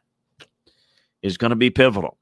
is 1.22 1.38
going 1.38 1.50
to 1.50 1.58
be 1.58 1.70
pivotal. 1.70 2.17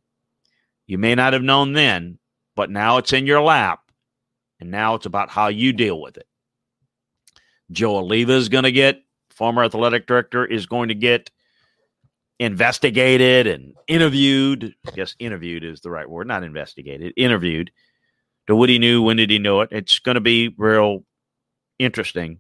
You 0.88 0.98
may 0.98 1.16
not 1.16 1.34
have 1.34 1.44
known 1.44 1.74
then, 1.74 2.20
but 2.56 2.70
now 2.70 2.98
it's 2.98 3.14
in 3.14 3.26
your 3.26 3.42
lap. 3.42 3.82
And 4.60 4.72
now 4.72 4.96
it's 4.96 5.06
about 5.06 5.30
how 5.30 5.48
you 5.48 5.74
deal 5.74 6.00
with 6.00 6.18
it. 6.18 6.28
Joe 7.72 8.02
Alleva 8.02 8.30
is 8.30 8.50
going 8.50 8.64
to 8.64 8.72
get, 8.72 9.04
former 9.32 9.64
athletic 9.64 10.08
director, 10.08 10.46
is 10.46 10.66
going 10.66 10.90
to 10.90 10.96
get 10.96 11.32
investigated 12.40 13.48
and 13.48 13.74
interviewed. 13.88 14.76
Yes, 14.94 15.16
interviewed 15.20 15.64
is 15.64 15.82
the 15.82 15.90
right 15.90 16.10
word, 16.10 16.28
not 16.28 16.44
investigated, 16.44 17.14
interviewed 17.18 17.72
to 18.48 18.56
what 18.56 18.70
he 18.70 18.80
knew, 18.80 19.02
when 19.02 19.18
did 19.18 19.30
he 19.30 19.40
know 19.40 19.62
it. 19.62 19.70
It's 19.72 20.00
going 20.00 20.16
to 20.16 20.22
be 20.22 20.54
real 20.58 21.04
interesting 21.80 22.40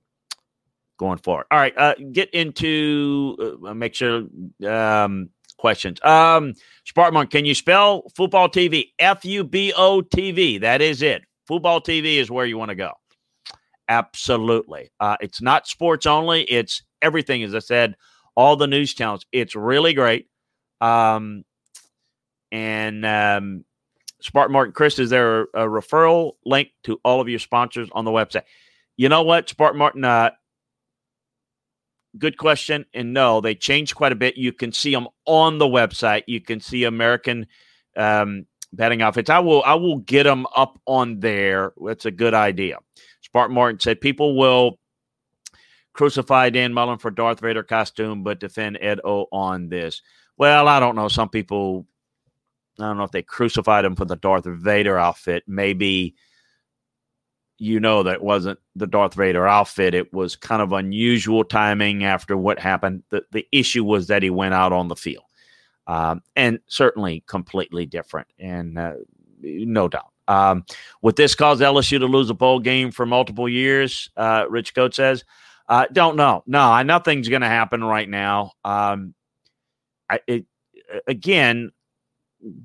going 0.98 1.18
forward. 1.18 1.48
All 1.52 1.60
right, 1.60 1.78
uh, 1.78 1.96
get 2.12 2.30
into 2.34 3.60
uh, 3.66 3.74
make 3.74 3.96
sure 3.96 4.24
um, 4.68 5.30
questions. 5.58 6.04
Um, 6.04 6.54
Spartman, 6.86 7.30
can 7.30 7.46
you 7.46 7.56
spell 7.56 8.04
fuboTV? 8.18 8.92
F 9.00 9.26
U 9.26 9.44
B 9.44 9.74
O 9.76 10.02
T 10.02 10.32
V. 10.32 10.58
That 10.60 10.82
is 10.82 11.02
it. 11.02 11.24
fuboTV 11.50 12.18
is 12.18 12.32
where 12.32 12.46
you 12.46 12.58
want 12.58 12.70
to 12.70 12.76
go. 12.76 12.92
Absolutely. 13.88 14.90
Uh, 15.00 15.18
it's 15.22 15.42
not 15.42 15.68
sports 15.68 16.06
only. 16.06 16.44
It's 16.44 16.84
everything. 17.02 17.44
As 17.44 17.54
I 17.54 17.60
said, 17.60 17.96
all 18.36 18.56
the 18.56 18.68
news 18.68 18.94
channels. 18.94 19.26
It's 19.32 19.56
really 19.56 19.94
great. 19.94 20.28
Um, 20.82 21.44
and 22.52 23.06
um, 23.06 23.66
Spartan 24.22 24.54
Martin 24.54 24.74
Chris, 24.74 25.00
is 25.00 25.10
there 25.10 25.42
a, 25.42 25.44
a, 25.54 25.68
referral 25.68 26.34
link 26.46 26.70
to 26.84 27.00
all 27.04 27.22
of 27.22 27.30
your 27.30 27.40
sponsors 27.40 27.90
on 27.92 28.06
the 28.06 28.12
website? 28.12 28.44
You 28.98 29.10
know 29.10 29.24
what, 29.24 29.50
Spartan 29.50 29.80
Martin, 29.80 30.04
uh, 30.04 30.32
good 32.18 32.38
question. 32.38 32.86
And 32.94 33.14
no, 33.14 33.42
they 33.42 33.56
changed 33.56 33.96
quite 33.96 34.12
a 34.12 34.16
bit. 34.16 34.38
You 34.38 34.52
can 34.52 34.72
see 34.72 34.92
them 34.92 35.08
on 35.26 35.58
the 35.58 35.68
website. 35.68 36.24
You 36.28 36.42
can 36.42 36.60
see 36.60 36.84
American 36.84 37.48
um, 37.96 38.46
betting 38.74 39.02
outfits. 39.02 39.30
I 39.30 39.40
will 39.40 39.64
I 39.66 39.76
will 39.76 40.00
get 40.00 40.24
them 40.24 40.46
up 40.56 40.80
on 40.86 41.20
there. 41.20 41.74
That's 41.84 42.06
a 42.06 42.12
good 42.12 42.34
idea. 42.34 42.78
Spartan 43.22 43.56
Martin 43.56 43.80
said 43.80 44.02
people 44.02 44.36
will 44.38 44.80
crucify 45.94 46.50
Dan 46.50 46.74
Mullen 46.74 47.00
for 47.00 47.10
Darth 47.10 47.40
Vader 47.40 47.64
costume, 47.64 48.24
but 48.24 48.40
defend 48.40 48.78
Ed 48.82 49.00
O 49.04 49.28
on 49.32 49.70
this. 49.70 50.02
Well, 50.38 50.68
I 50.68 50.80
don't 50.80 50.96
know. 50.96 51.08
Some 51.08 51.30
people, 51.30 51.88
I 52.80 52.84
don't 52.84 52.98
know 52.98 53.04
if 53.04 53.12
they 53.12 53.24
crucified 53.24 53.86
him 53.86 53.96
for 53.96 54.06
the 54.06 54.18
Darth 54.18 54.46
Vader 54.46 54.98
outfit. 54.98 55.44
Maybe 55.48 56.16
you 57.58 57.80
know 57.80 58.04
that 58.04 58.24
wasn't 58.24 58.60
the 58.76 58.88
Darth 58.88 59.14
Vader 59.14 59.48
outfit. 59.48 59.94
It 59.94 60.14
was 60.14 60.36
kind 60.36 60.62
of 60.62 60.74
unusual 60.74 61.44
timing 61.44 62.04
after 62.04 62.36
what 62.36 62.60
happened. 62.60 63.04
The, 63.10 63.24
the 63.32 63.48
issue 63.52 63.84
was 63.84 64.08
that 64.08 64.24
he 64.24 64.30
went 64.30 64.54
out 64.54 64.74
on 64.74 64.88
the 64.88 64.96
field. 64.96 65.24
Um, 65.88 66.22
and 66.36 66.60
certainly 66.68 67.24
completely 67.28 67.86
different, 67.86 68.28
and 68.40 68.78
uh, 68.78 68.94
no 69.42 69.88
doubt. 69.88 70.12
Um, 70.28 70.66
would 71.04 71.16
this 71.16 71.36
cause 71.36 71.62
LSU 71.62 72.00
to 72.00 72.08
lose 72.08 72.32
a 72.32 72.34
bowl 72.34 72.60
game 72.60 72.90
for 72.90 73.06
multiple 73.06 73.48
years? 73.48 74.10
Uh, 74.18 74.46
Rich 74.50 74.74
Coat 74.74 74.96
says. 74.96 75.24
Uh, 75.68 75.86
don't 75.92 76.16
know. 76.16 76.44
No, 76.46 76.82
nothing's 76.84 77.28
going 77.28 77.42
to 77.42 77.48
happen 77.48 77.84
right 77.84 78.08
now. 78.08 78.52
Um, 78.64 79.16
I, 80.10 80.20
it, 80.28 80.46
again, 81.08 81.72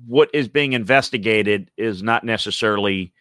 what 0.05 0.29
is 0.33 0.47
being 0.47 0.73
investigated 0.73 1.71
is 1.77 2.03
not 2.03 2.23
necessarily 2.23 3.13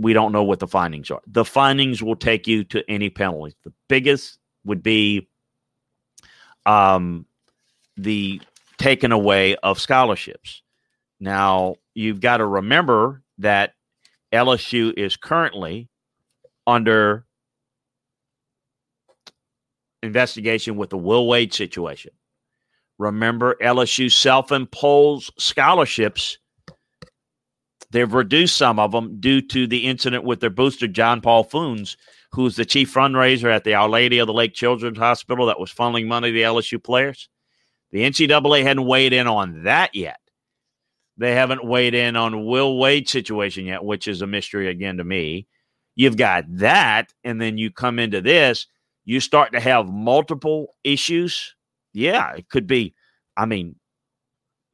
we 0.00 0.14
don't 0.14 0.32
know 0.32 0.42
what 0.42 0.60
the 0.60 0.66
findings 0.66 1.10
are. 1.10 1.20
The 1.26 1.44
findings 1.44 2.02
will 2.02 2.16
take 2.16 2.46
you 2.46 2.64
to 2.64 2.82
any 2.88 3.10
penalties. 3.10 3.54
The 3.64 3.72
biggest 3.88 4.38
would 4.64 4.82
be 4.82 5.28
um, 6.64 7.26
the 7.96 8.40
taken 8.78 9.12
away 9.12 9.56
of 9.56 9.78
scholarships. 9.78 10.62
Now, 11.20 11.76
you've 11.94 12.20
got 12.20 12.38
to 12.38 12.46
remember 12.46 13.22
that 13.38 13.74
LSU 14.32 14.94
is 14.96 15.16
currently 15.16 15.88
under 16.66 17.26
investigation 20.02 20.76
with 20.76 20.88
the 20.88 20.96
Will 20.96 21.26
Wade 21.26 21.52
situation. 21.52 22.12
Remember, 22.98 23.56
LSU 23.62 24.10
self 24.10 24.50
imposed 24.50 25.32
scholarships 25.38 26.38
They've 27.90 28.12
reduced 28.12 28.56
some 28.56 28.78
of 28.78 28.92
them 28.92 29.20
due 29.20 29.40
to 29.42 29.66
the 29.66 29.86
incident 29.86 30.24
with 30.24 30.40
their 30.40 30.50
booster, 30.50 30.86
John 30.86 31.20
Paul 31.20 31.44
Funes, 31.44 31.96
who's 32.32 32.56
the 32.56 32.64
chief 32.64 32.94
fundraiser 32.94 33.52
at 33.52 33.64
the 33.64 33.74
Our 33.74 33.88
Lady 33.88 34.18
of 34.18 34.28
the 34.28 34.32
Lake 34.32 34.54
Children's 34.54 34.98
Hospital 34.98 35.46
that 35.46 35.58
was 35.58 35.72
funneling 35.72 36.06
money 36.06 36.28
to 36.28 36.32
the 36.32 36.42
LSU 36.42 36.82
players. 36.82 37.28
The 37.90 38.02
NCAA 38.02 38.62
hadn't 38.62 38.86
weighed 38.86 39.12
in 39.12 39.26
on 39.26 39.64
that 39.64 39.94
yet. 39.94 40.20
They 41.16 41.34
haven't 41.34 41.64
weighed 41.64 41.94
in 41.94 42.16
on 42.16 42.46
Will 42.46 42.78
Wade's 42.78 43.10
situation 43.10 43.66
yet, 43.66 43.84
which 43.84 44.06
is 44.06 44.22
a 44.22 44.26
mystery 44.26 44.68
again 44.68 44.98
to 44.98 45.04
me. 45.04 45.48
You've 45.96 46.16
got 46.16 46.44
that, 46.58 47.12
and 47.24 47.40
then 47.40 47.58
you 47.58 47.70
come 47.72 47.98
into 47.98 48.20
this, 48.20 48.66
you 49.04 49.18
start 49.20 49.52
to 49.52 49.60
have 49.60 49.88
multiple 49.88 50.74
issues. 50.84 51.56
Yeah, 51.92 52.32
it 52.34 52.48
could 52.48 52.68
be, 52.68 52.94
I 53.36 53.46
mean, 53.46 53.74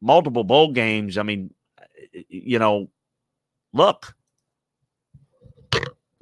multiple 0.02 0.44
bowl 0.44 0.72
games. 0.72 1.16
I 1.16 1.22
mean, 1.22 1.54
you 2.28 2.58
know, 2.58 2.90
look, 3.76 4.14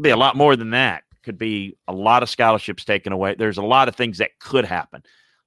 be 0.00 0.10
a 0.10 0.16
lot 0.16 0.36
more 0.36 0.56
than 0.56 0.70
that. 0.70 1.04
Could 1.22 1.38
be 1.38 1.76
a 1.88 1.92
lot 1.92 2.22
of 2.22 2.28
scholarships 2.28 2.84
taken 2.84 3.12
away. 3.12 3.34
There's 3.38 3.58
a 3.58 3.62
lot 3.62 3.88
of 3.88 3.96
things 3.96 4.18
that 4.18 4.38
could 4.40 4.64
happen. 4.64 5.02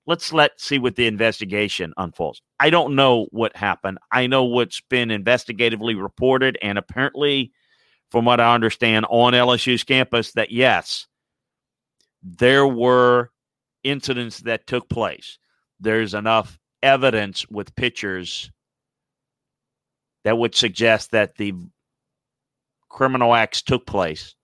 Let's 0.07 0.31
let 0.31 0.59
see 0.59 0.79
what 0.79 0.95
the 0.95 1.05
investigation 1.05 1.93
unfolds. 1.97 2.41
I 2.59 2.69
don't 2.69 2.95
know 2.95 3.27
what 3.31 3.55
happened. 3.55 3.99
I 4.11 4.25
know 4.25 4.45
what's 4.45 4.81
been 4.81 5.09
investigatively 5.09 6.01
reported, 6.01 6.57
and 6.61 6.77
apparently, 6.77 7.51
from 8.09 8.23
what 8.23 8.39
I 8.39 8.55
understand, 8.55 9.05
on 9.09 9.33
LSU's 9.33 9.83
campus, 9.83 10.31
that 10.31 10.49
yes, 10.49 11.07
there 12.23 12.65
were 12.65 13.31
incidents 13.83 14.39
that 14.41 14.65
took 14.65 14.89
place. 14.89 15.37
There's 15.79 16.13
enough 16.13 16.57
evidence 16.81 17.47
with 17.49 17.75
pictures 17.75 18.49
that 20.23 20.37
would 20.37 20.55
suggest 20.55 21.11
that 21.11 21.35
the 21.35 21.53
criminal 22.89 23.33
acts 23.33 23.61
took 23.61 23.85
place 23.85 24.35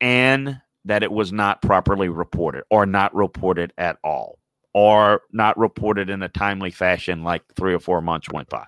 and 0.00 0.60
that 0.84 1.02
it 1.02 1.12
was 1.12 1.32
not 1.32 1.62
properly 1.62 2.08
reported 2.08 2.64
or 2.70 2.86
not 2.86 3.14
reported 3.14 3.72
at 3.76 3.98
all 4.02 4.38
or 4.72 5.22
not 5.32 5.58
reported 5.58 6.08
in 6.08 6.22
a 6.22 6.28
timely 6.28 6.70
fashion 6.70 7.22
like 7.22 7.42
three 7.54 7.74
or 7.74 7.80
four 7.80 8.00
months 8.00 8.28
went 8.32 8.48
by. 8.48 8.64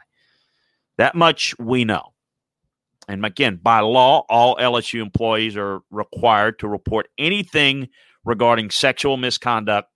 That 0.99 1.15
much 1.15 1.55
we 1.59 1.85
know. 1.85 2.13
And 3.09 3.25
again, 3.25 3.59
by 3.63 3.81
law, 3.81 4.25
all 4.29 4.57
LSU 4.57 5.01
employees 5.01 5.57
are 5.57 5.81
required 5.91 6.59
to 6.61 6.69
report 6.69 7.09
anything 7.19 7.89
regarding 8.25 8.71
sexual 8.71 9.17
misconduct 9.17 9.89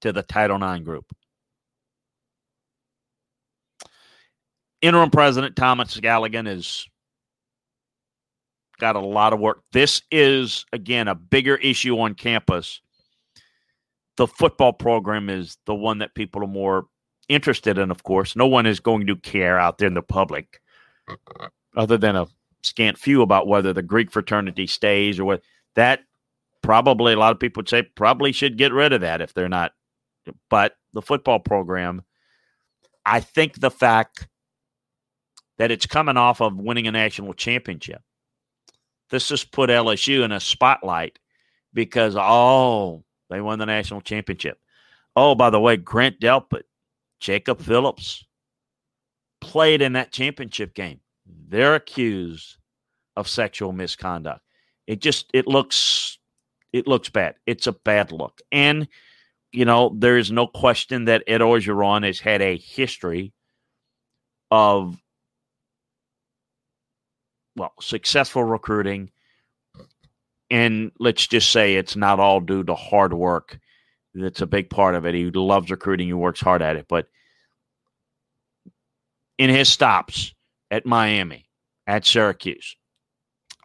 to 0.00 0.12
the 0.12 0.22
Title 0.22 0.62
IX 0.62 0.84
group. 0.84 1.06
Interim 4.80 5.10
President 5.10 5.56
Thomas 5.56 5.98
Galligan 5.98 6.46
has 6.46 6.86
got 8.78 8.96
a 8.96 9.00
lot 9.00 9.32
of 9.32 9.40
work. 9.40 9.62
This 9.72 10.02
is, 10.10 10.64
again, 10.72 11.08
a 11.08 11.14
bigger 11.14 11.56
issue 11.56 11.98
on 11.98 12.14
campus. 12.14 12.80
The 14.16 14.26
football 14.26 14.72
program 14.72 15.28
is 15.28 15.58
the 15.66 15.74
one 15.74 15.98
that 15.98 16.14
people 16.14 16.42
are 16.42 16.48
more 16.48 16.86
interested 17.28 17.78
in, 17.78 17.90
of 17.90 18.02
course. 18.04 18.36
No 18.36 18.46
one 18.46 18.66
is 18.66 18.80
going 18.80 19.06
to 19.06 19.16
care 19.16 19.58
out 19.58 19.78
there 19.78 19.88
in 19.88 19.94
the 19.94 20.02
public, 20.02 20.60
other 21.76 21.98
than 21.98 22.16
a 22.16 22.26
scant 22.62 22.98
few, 22.98 23.22
about 23.22 23.46
whether 23.46 23.72
the 23.72 23.82
Greek 23.82 24.10
fraternity 24.10 24.66
stays 24.66 25.18
or 25.18 25.24
what. 25.24 25.42
That 25.74 26.00
probably 26.62 27.12
a 27.12 27.18
lot 27.18 27.32
of 27.32 27.40
people 27.40 27.60
would 27.60 27.68
say 27.68 27.82
probably 27.82 28.32
should 28.32 28.58
get 28.58 28.72
rid 28.72 28.92
of 28.92 29.00
that 29.02 29.20
if 29.20 29.34
they're 29.34 29.48
not. 29.48 29.72
But 30.50 30.76
the 30.92 31.02
football 31.02 31.38
program, 31.38 32.02
I 33.06 33.20
think 33.20 33.60
the 33.60 33.70
fact 33.70 34.26
that 35.58 35.70
it's 35.70 35.86
coming 35.86 36.16
off 36.16 36.40
of 36.40 36.56
winning 36.56 36.86
a 36.86 36.92
national 36.92 37.34
championship. 37.34 38.00
This 39.10 39.30
has 39.30 39.44
put 39.44 39.70
LSU 39.70 40.24
in 40.24 40.32
a 40.32 40.40
spotlight 40.40 41.18
because, 41.72 42.16
oh, 42.16 43.04
they 43.30 43.40
won 43.40 43.58
the 43.58 43.66
national 43.66 44.00
championship. 44.00 44.58
Oh, 45.16 45.34
by 45.34 45.50
the 45.50 45.60
way, 45.60 45.76
Grant 45.76 46.20
Delpit, 46.20 46.62
Jacob 47.20 47.60
Phillips 47.60 48.24
played 49.40 49.82
in 49.82 49.94
that 49.94 50.12
championship 50.12 50.74
game. 50.74 51.00
They're 51.26 51.74
accused 51.74 52.56
of 53.16 53.28
sexual 53.28 53.72
misconduct. 53.72 54.40
It 54.86 55.00
just 55.00 55.30
it 55.34 55.46
looks 55.46 56.18
it 56.72 56.86
looks 56.86 57.08
bad. 57.08 57.34
It's 57.46 57.66
a 57.66 57.72
bad 57.72 58.12
look. 58.12 58.40
And 58.52 58.88
you 59.52 59.64
know, 59.64 59.94
there 59.96 60.18
is 60.18 60.30
no 60.30 60.46
question 60.46 61.06
that 61.06 61.24
Ed 61.26 61.40
Orgeron 61.40 62.04
has 62.06 62.20
had 62.20 62.42
a 62.42 62.56
history 62.56 63.32
of 64.50 64.96
well, 67.58 67.74
successful 67.80 68.44
recruiting. 68.44 69.10
And 70.50 70.92
let's 70.98 71.26
just 71.26 71.50
say 71.50 71.74
it's 71.74 71.96
not 71.96 72.20
all 72.20 72.40
due 72.40 72.64
to 72.64 72.74
hard 72.74 73.12
work. 73.12 73.58
That's 74.14 74.40
a 74.40 74.46
big 74.46 74.70
part 74.70 74.94
of 74.94 75.04
it. 75.04 75.14
He 75.14 75.30
loves 75.30 75.70
recruiting, 75.70 76.06
he 76.06 76.14
works 76.14 76.40
hard 76.40 76.62
at 76.62 76.76
it. 76.76 76.86
But 76.88 77.08
in 79.36 79.50
his 79.50 79.68
stops 79.68 80.34
at 80.70 80.86
Miami, 80.86 81.48
at 81.86 82.06
Syracuse, 82.06 82.76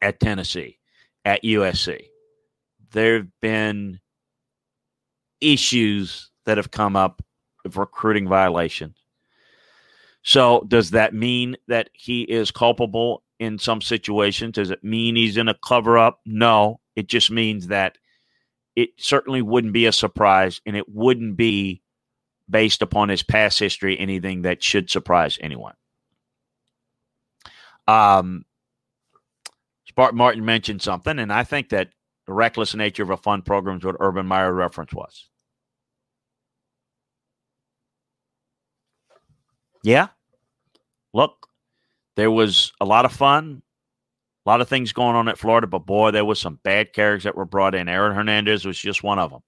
at 0.02 0.20
Tennessee, 0.20 0.80
at 1.24 1.44
USC, 1.44 2.02
there 2.92 3.16
have 3.18 3.28
been 3.42 4.00
issues 5.42 6.30
that 6.46 6.58
have 6.58 6.72
come 6.72 6.96
up 6.96 7.22
of 7.66 7.78
recruiting 7.78 8.28
violations. 8.28 8.98
So, 10.22 10.66
does 10.68 10.92
that 10.92 11.14
mean 11.14 11.58
that 11.68 11.90
he 11.94 12.22
is 12.22 12.50
culpable 12.52 13.23
in 13.40 13.58
some 13.58 13.82
situations. 13.82 14.54
Does 14.54 14.72
it 14.72 14.84
mean 14.84 15.16
he's 15.16 15.38
in 15.38 15.48
a 15.48 15.58
cover 15.66 15.98
up? 15.98 16.20
No. 16.26 16.80
It 16.96 17.08
just 17.08 17.32
means 17.32 17.68
that 17.68 17.98
it 18.76 18.90
certainly 18.98 19.42
wouldn't 19.42 19.74
be 19.74 19.86
a 19.86 19.92
surprise 19.92 20.62
and 20.66 20.76
it 20.76 20.88
wouldn't 20.90 21.38
be 21.38 21.82
based 22.50 22.82
upon 22.82 23.10
his 23.10 23.24
past 23.24 23.60
history 23.60 24.00
anything 24.00 24.44
that 24.44 24.64
should 24.64 24.90
surprise 24.90 25.38
anyone. 25.42 25.76
Um, 27.88 28.46
Spartan 29.88 30.18
Martin 30.18 30.46
mentioned 30.46 30.82
something, 30.82 31.20
and 31.20 31.32
I 31.32 31.44
think 31.44 31.70
that 31.70 31.90
the 32.26 32.34
reckless 32.34 32.74
nature 32.74 33.04
of 33.04 33.10
a 33.10 33.18
fund 33.18 33.46
program 33.46 33.78
is 33.78 33.84
what 33.84 33.98
Urban 34.00 34.26
Meyer 34.26 34.54
reference 34.54 34.94
was. 34.94 35.30
Yeah. 39.84 40.08
Look, 41.14 41.48
there 42.16 42.32
was 42.32 42.72
a 42.80 42.86
lot 42.86 43.06
of 43.06 43.12
fun, 43.12 43.62
a 44.46 44.50
lot 44.50 44.62
of 44.62 44.70
things 44.70 44.94
going 44.94 45.16
on 45.16 45.28
at 45.30 45.38
Florida, 45.38 45.68
but 45.68 45.86
boy, 45.86 46.12
there 46.12 46.26
was 46.26 46.40
some 46.40 46.60
bad 46.64 46.94
characters 46.94 47.24
that 47.24 47.36
were 47.36 47.46
brought 47.46 47.76
in. 47.76 47.88
Aaron 47.88 48.16
Hernandez 48.16 48.66
was 48.66 48.78
just 48.78 49.04
one 49.04 49.20
of 49.20 49.32
them. 49.32 49.42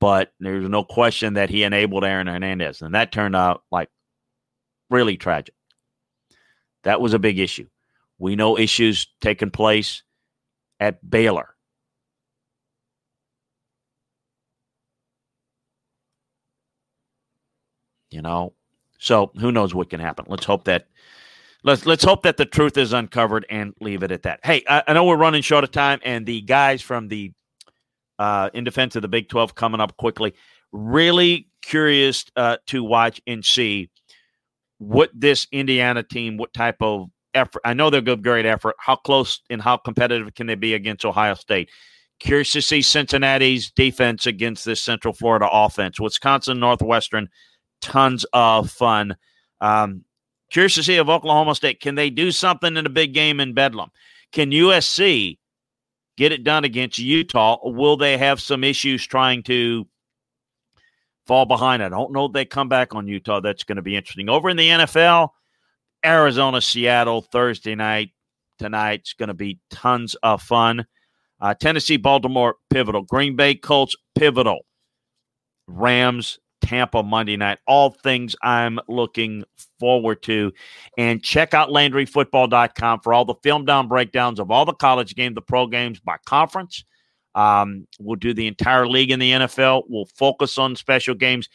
But 0.00 0.32
there's 0.40 0.68
no 0.68 0.82
question 0.82 1.34
that 1.34 1.48
he 1.48 1.62
enabled 1.62 2.04
Aaron 2.04 2.26
Hernandez, 2.26 2.82
and 2.82 2.94
that 2.94 3.12
turned 3.12 3.36
out 3.36 3.62
like 3.70 3.88
really 4.90 5.16
tragic. 5.16 5.54
That 6.82 7.00
was 7.00 7.14
a 7.14 7.20
big 7.20 7.38
issue. 7.38 7.68
We 8.18 8.34
know 8.36 8.58
issues 8.58 9.06
taking 9.20 9.50
place 9.50 10.02
at 10.80 11.08
Baylor. 11.08 11.54
You 18.10 18.20
know, 18.22 18.52
so 18.98 19.30
who 19.38 19.52
knows 19.52 19.74
what 19.74 19.88
can 19.88 20.00
happen? 20.00 20.26
Let's 20.28 20.44
hope 20.44 20.64
that 20.64 20.88
let's 21.64 21.86
let's 21.86 22.04
hope 22.04 22.22
that 22.22 22.36
the 22.36 22.46
truth 22.46 22.76
is 22.76 22.92
uncovered 22.92 23.46
and 23.50 23.74
leave 23.80 24.02
it 24.02 24.10
at 24.10 24.22
that. 24.22 24.40
Hey, 24.44 24.62
I, 24.68 24.82
I 24.88 24.92
know 24.92 25.04
we're 25.04 25.16
running 25.16 25.42
short 25.42 25.64
of 25.64 25.70
time, 25.70 26.00
and 26.04 26.26
the 26.26 26.40
guys 26.42 26.82
from 26.82 27.08
the 27.08 27.32
uh, 28.18 28.50
in 28.54 28.64
defense 28.64 28.96
of 28.96 29.02
the 29.02 29.08
Big 29.08 29.28
Twelve 29.28 29.54
coming 29.54 29.80
up 29.80 29.96
quickly. 29.96 30.34
Really 30.72 31.48
curious 31.60 32.24
uh, 32.34 32.56
to 32.68 32.82
watch 32.82 33.20
and 33.26 33.44
see 33.44 33.90
what 34.78 35.10
this 35.14 35.46
Indiana 35.52 36.02
team, 36.02 36.36
what 36.36 36.52
type 36.54 36.76
of 36.80 37.08
effort. 37.34 37.62
I 37.64 37.74
know 37.74 37.90
they'll 37.90 38.00
give 38.00 38.22
great 38.22 38.46
effort. 38.46 38.74
How 38.78 38.96
close 38.96 39.40
and 39.50 39.60
how 39.60 39.76
competitive 39.76 40.34
can 40.34 40.46
they 40.46 40.54
be 40.54 40.74
against 40.74 41.04
Ohio 41.04 41.34
State? 41.34 41.70
Curious 42.20 42.52
to 42.52 42.62
see 42.62 42.82
Cincinnati's 42.82 43.70
defense 43.70 44.26
against 44.26 44.64
this 44.64 44.80
Central 44.80 45.12
Florida 45.12 45.48
offense. 45.50 46.00
Wisconsin, 46.00 46.60
Northwestern, 46.60 47.28
tons 47.80 48.24
of 48.32 48.70
fun. 48.70 49.16
Um, 49.60 50.04
Curious 50.52 50.74
to 50.74 50.82
see 50.82 50.96
if 50.96 51.08
Oklahoma 51.08 51.54
State 51.54 51.80
can 51.80 51.94
they 51.94 52.10
do 52.10 52.30
something 52.30 52.76
in 52.76 52.84
a 52.84 52.90
big 52.90 53.14
game 53.14 53.40
in 53.40 53.54
Bedlam? 53.54 53.90
Can 54.32 54.50
USC 54.50 55.38
get 56.18 56.30
it 56.30 56.44
done 56.44 56.64
against 56.64 56.98
Utah? 56.98 57.58
Will 57.64 57.96
they 57.96 58.18
have 58.18 58.38
some 58.38 58.62
issues 58.62 59.06
trying 59.06 59.42
to 59.44 59.86
fall 61.26 61.46
behind? 61.46 61.82
I 61.82 61.88
don't 61.88 62.12
know 62.12 62.26
if 62.26 62.32
they 62.32 62.44
come 62.44 62.68
back 62.68 62.94
on 62.94 63.08
Utah. 63.08 63.40
That's 63.40 63.64
going 63.64 63.76
to 63.76 63.82
be 63.82 63.96
interesting. 63.96 64.28
Over 64.28 64.50
in 64.50 64.58
the 64.58 64.68
NFL, 64.68 65.30
Arizona, 66.04 66.60
Seattle, 66.60 67.22
Thursday 67.22 67.74
night 67.74 68.10
tonight's 68.58 69.14
going 69.14 69.28
to 69.28 69.34
be 69.34 69.58
tons 69.70 70.14
of 70.22 70.42
fun. 70.42 70.86
Uh, 71.40 71.54
Tennessee, 71.54 71.96
Baltimore, 71.96 72.56
pivotal. 72.68 73.02
Green 73.02 73.36
Bay, 73.36 73.54
Colts, 73.54 73.96
pivotal. 74.14 74.66
Rams, 75.66 76.38
Tampa 76.72 77.02
Monday 77.02 77.36
night. 77.36 77.58
All 77.66 77.90
things 77.90 78.34
I'm 78.42 78.80
looking 78.88 79.44
forward 79.78 80.22
to. 80.22 80.52
And 80.96 81.22
check 81.22 81.52
out 81.52 81.68
LandryFootball.com 81.68 83.00
for 83.00 83.12
all 83.12 83.26
the 83.26 83.34
film 83.42 83.66
down 83.66 83.88
breakdowns 83.88 84.40
of 84.40 84.50
all 84.50 84.64
the 84.64 84.72
college 84.72 85.14
games, 85.14 85.34
the 85.34 85.42
pro 85.42 85.66
games 85.66 86.00
by 86.00 86.16
conference. 86.24 86.84
Um, 87.34 87.86
we'll 88.00 88.16
do 88.16 88.32
the 88.32 88.46
entire 88.46 88.86
league 88.88 89.10
in 89.10 89.18
the 89.18 89.32
NFL. 89.32 89.82
We'll 89.88 90.06
focus 90.16 90.56
on 90.56 90.74
special 90.74 91.14
games, 91.14 91.50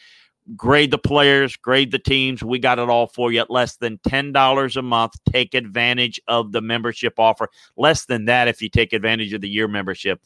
grade 0.54 0.92
the 0.92 0.98
players, 0.98 1.56
grade 1.56 1.90
the 1.90 1.98
teams. 1.98 2.44
We 2.44 2.60
got 2.60 2.78
it 2.78 2.88
all 2.88 3.08
for 3.08 3.32
you 3.32 3.40
at 3.40 3.50
less 3.50 3.76
than 3.76 3.98
$10 4.08 4.76
a 4.76 4.82
month. 4.82 5.14
Take 5.32 5.54
advantage 5.54 6.20
of 6.28 6.52
the 6.52 6.60
membership 6.60 7.14
offer. 7.18 7.48
Less 7.76 8.06
than 8.06 8.26
that 8.26 8.46
if 8.46 8.62
you 8.62 8.68
take 8.68 8.92
advantage 8.92 9.32
of 9.32 9.40
the 9.40 9.48
year 9.48 9.66
membership. 9.66 10.20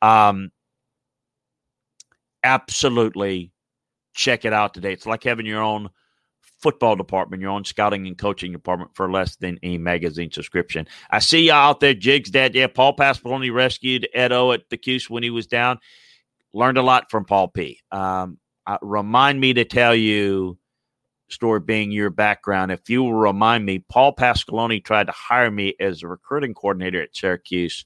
Um, 0.00 0.52
absolutely 2.42 3.52
check 4.18 4.44
it 4.44 4.52
out 4.52 4.74
today. 4.74 4.92
It's 4.92 5.06
like 5.06 5.22
having 5.22 5.46
your 5.46 5.62
own 5.62 5.88
football 6.60 6.96
department, 6.96 7.40
your 7.40 7.52
own 7.52 7.64
scouting 7.64 8.06
and 8.08 8.18
coaching 8.18 8.50
department 8.50 8.90
for 8.94 9.10
less 9.10 9.36
than 9.36 9.60
a 9.62 9.78
magazine 9.78 10.30
subscription. 10.32 10.88
I 11.08 11.20
see 11.20 11.46
you 11.46 11.52
out 11.52 11.78
there, 11.78 11.94
Jigs 11.94 12.30
Dad. 12.30 12.54
Yeah, 12.54 12.66
Paul 12.66 12.96
Pasqualoni 12.96 13.54
rescued 13.54 14.08
Edo 14.14 14.50
at 14.50 14.68
the 14.68 14.76
Cuse 14.76 15.08
when 15.08 15.22
he 15.22 15.30
was 15.30 15.46
down. 15.46 15.78
Learned 16.52 16.78
a 16.78 16.82
lot 16.82 17.10
from 17.10 17.24
Paul 17.24 17.48
P. 17.48 17.80
Um, 17.92 18.38
uh, 18.66 18.78
remind 18.82 19.40
me 19.40 19.54
to 19.54 19.64
tell 19.64 19.94
you, 19.94 20.58
story 21.30 21.60
being 21.60 21.92
your 21.92 22.10
background. 22.10 22.72
If 22.72 22.90
you 22.90 23.04
will 23.04 23.14
remind 23.14 23.64
me, 23.64 23.78
Paul 23.78 24.16
Pasqualoni 24.16 24.82
tried 24.82 25.06
to 25.06 25.12
hire 25.12 25.50
me 25.50 25.74
as 25.78 26.02
a 26.02 26.08
recruiting 26.08 26.54
coordinator 26.54 27.02
at 27.02 27.14
Syracuse 27.14 27.84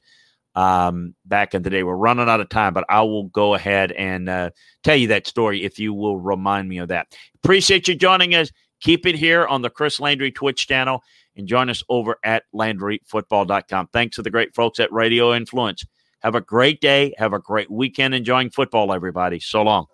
um, 0.55 1.15
back 1.25 1.55
in 1.55 1.63
the 1.63 1.71
day. 1.71 1.83
We're 1.83 1.97
running 1.97 2.29
out 2.29 2.41
of 2.41 2.49
time, 2.49 2.75
but 2.75 2.85
I 2.89 3.03
will 3.03 3.25
go 3.25 3.55
ahead 3.55 3.93
and 3.93 4.29
uh, 4.29 4.51
tell 4.83 4.97
you 4.97 5.09
that 5.09 5.27
story 5.27 5.65
if 5.65 5.79
you 5.79 5.95
will 5.95 6.19
remind 6.19 6.69
me 6.69 6.79
of 6.79 6.89
that. 6.89 7.17
Appreciate 7.43 7.89
you 7.89 7.95
joining 7.95 8.35
us. 8.35 8.51
Keep 8.81 9.07
it 9.07 9.15
here 9.15 9.47
on 9.47 9.63
the 9.63 9.71
Chris 9.71 10.01
Landry 10.01 10.33
Twitch 10.33 10.67
channel 10.67 11.03
and 11.37 11.47
join 11.47 11.71
us 11.71 11.83
over 11.89 12.17
at 12.25 12.45
LandryFootball.com. 12.55 13.89
Thanks 13.93 14.17
to 14.17 14.23
the 14.23 14.31
great 14.31 14.55
folks 14.55 14.81
at 14.81 14.93
Radio 14.93 15.35
Influence. 15.35 15.85
Have 16.21 16.35
a 16.35 16.41
great 16.41 16.81
day. 16.81 17.15
Have 17.19 17.33
a 17.33 17.39
great 17.39 17.71
weekend 17.71 18.15
enjoying 18.15 18.51
football, 18.51 18.93
everybody. 18.93 19.41
So 19.41 19.63
long. 19.63 19.87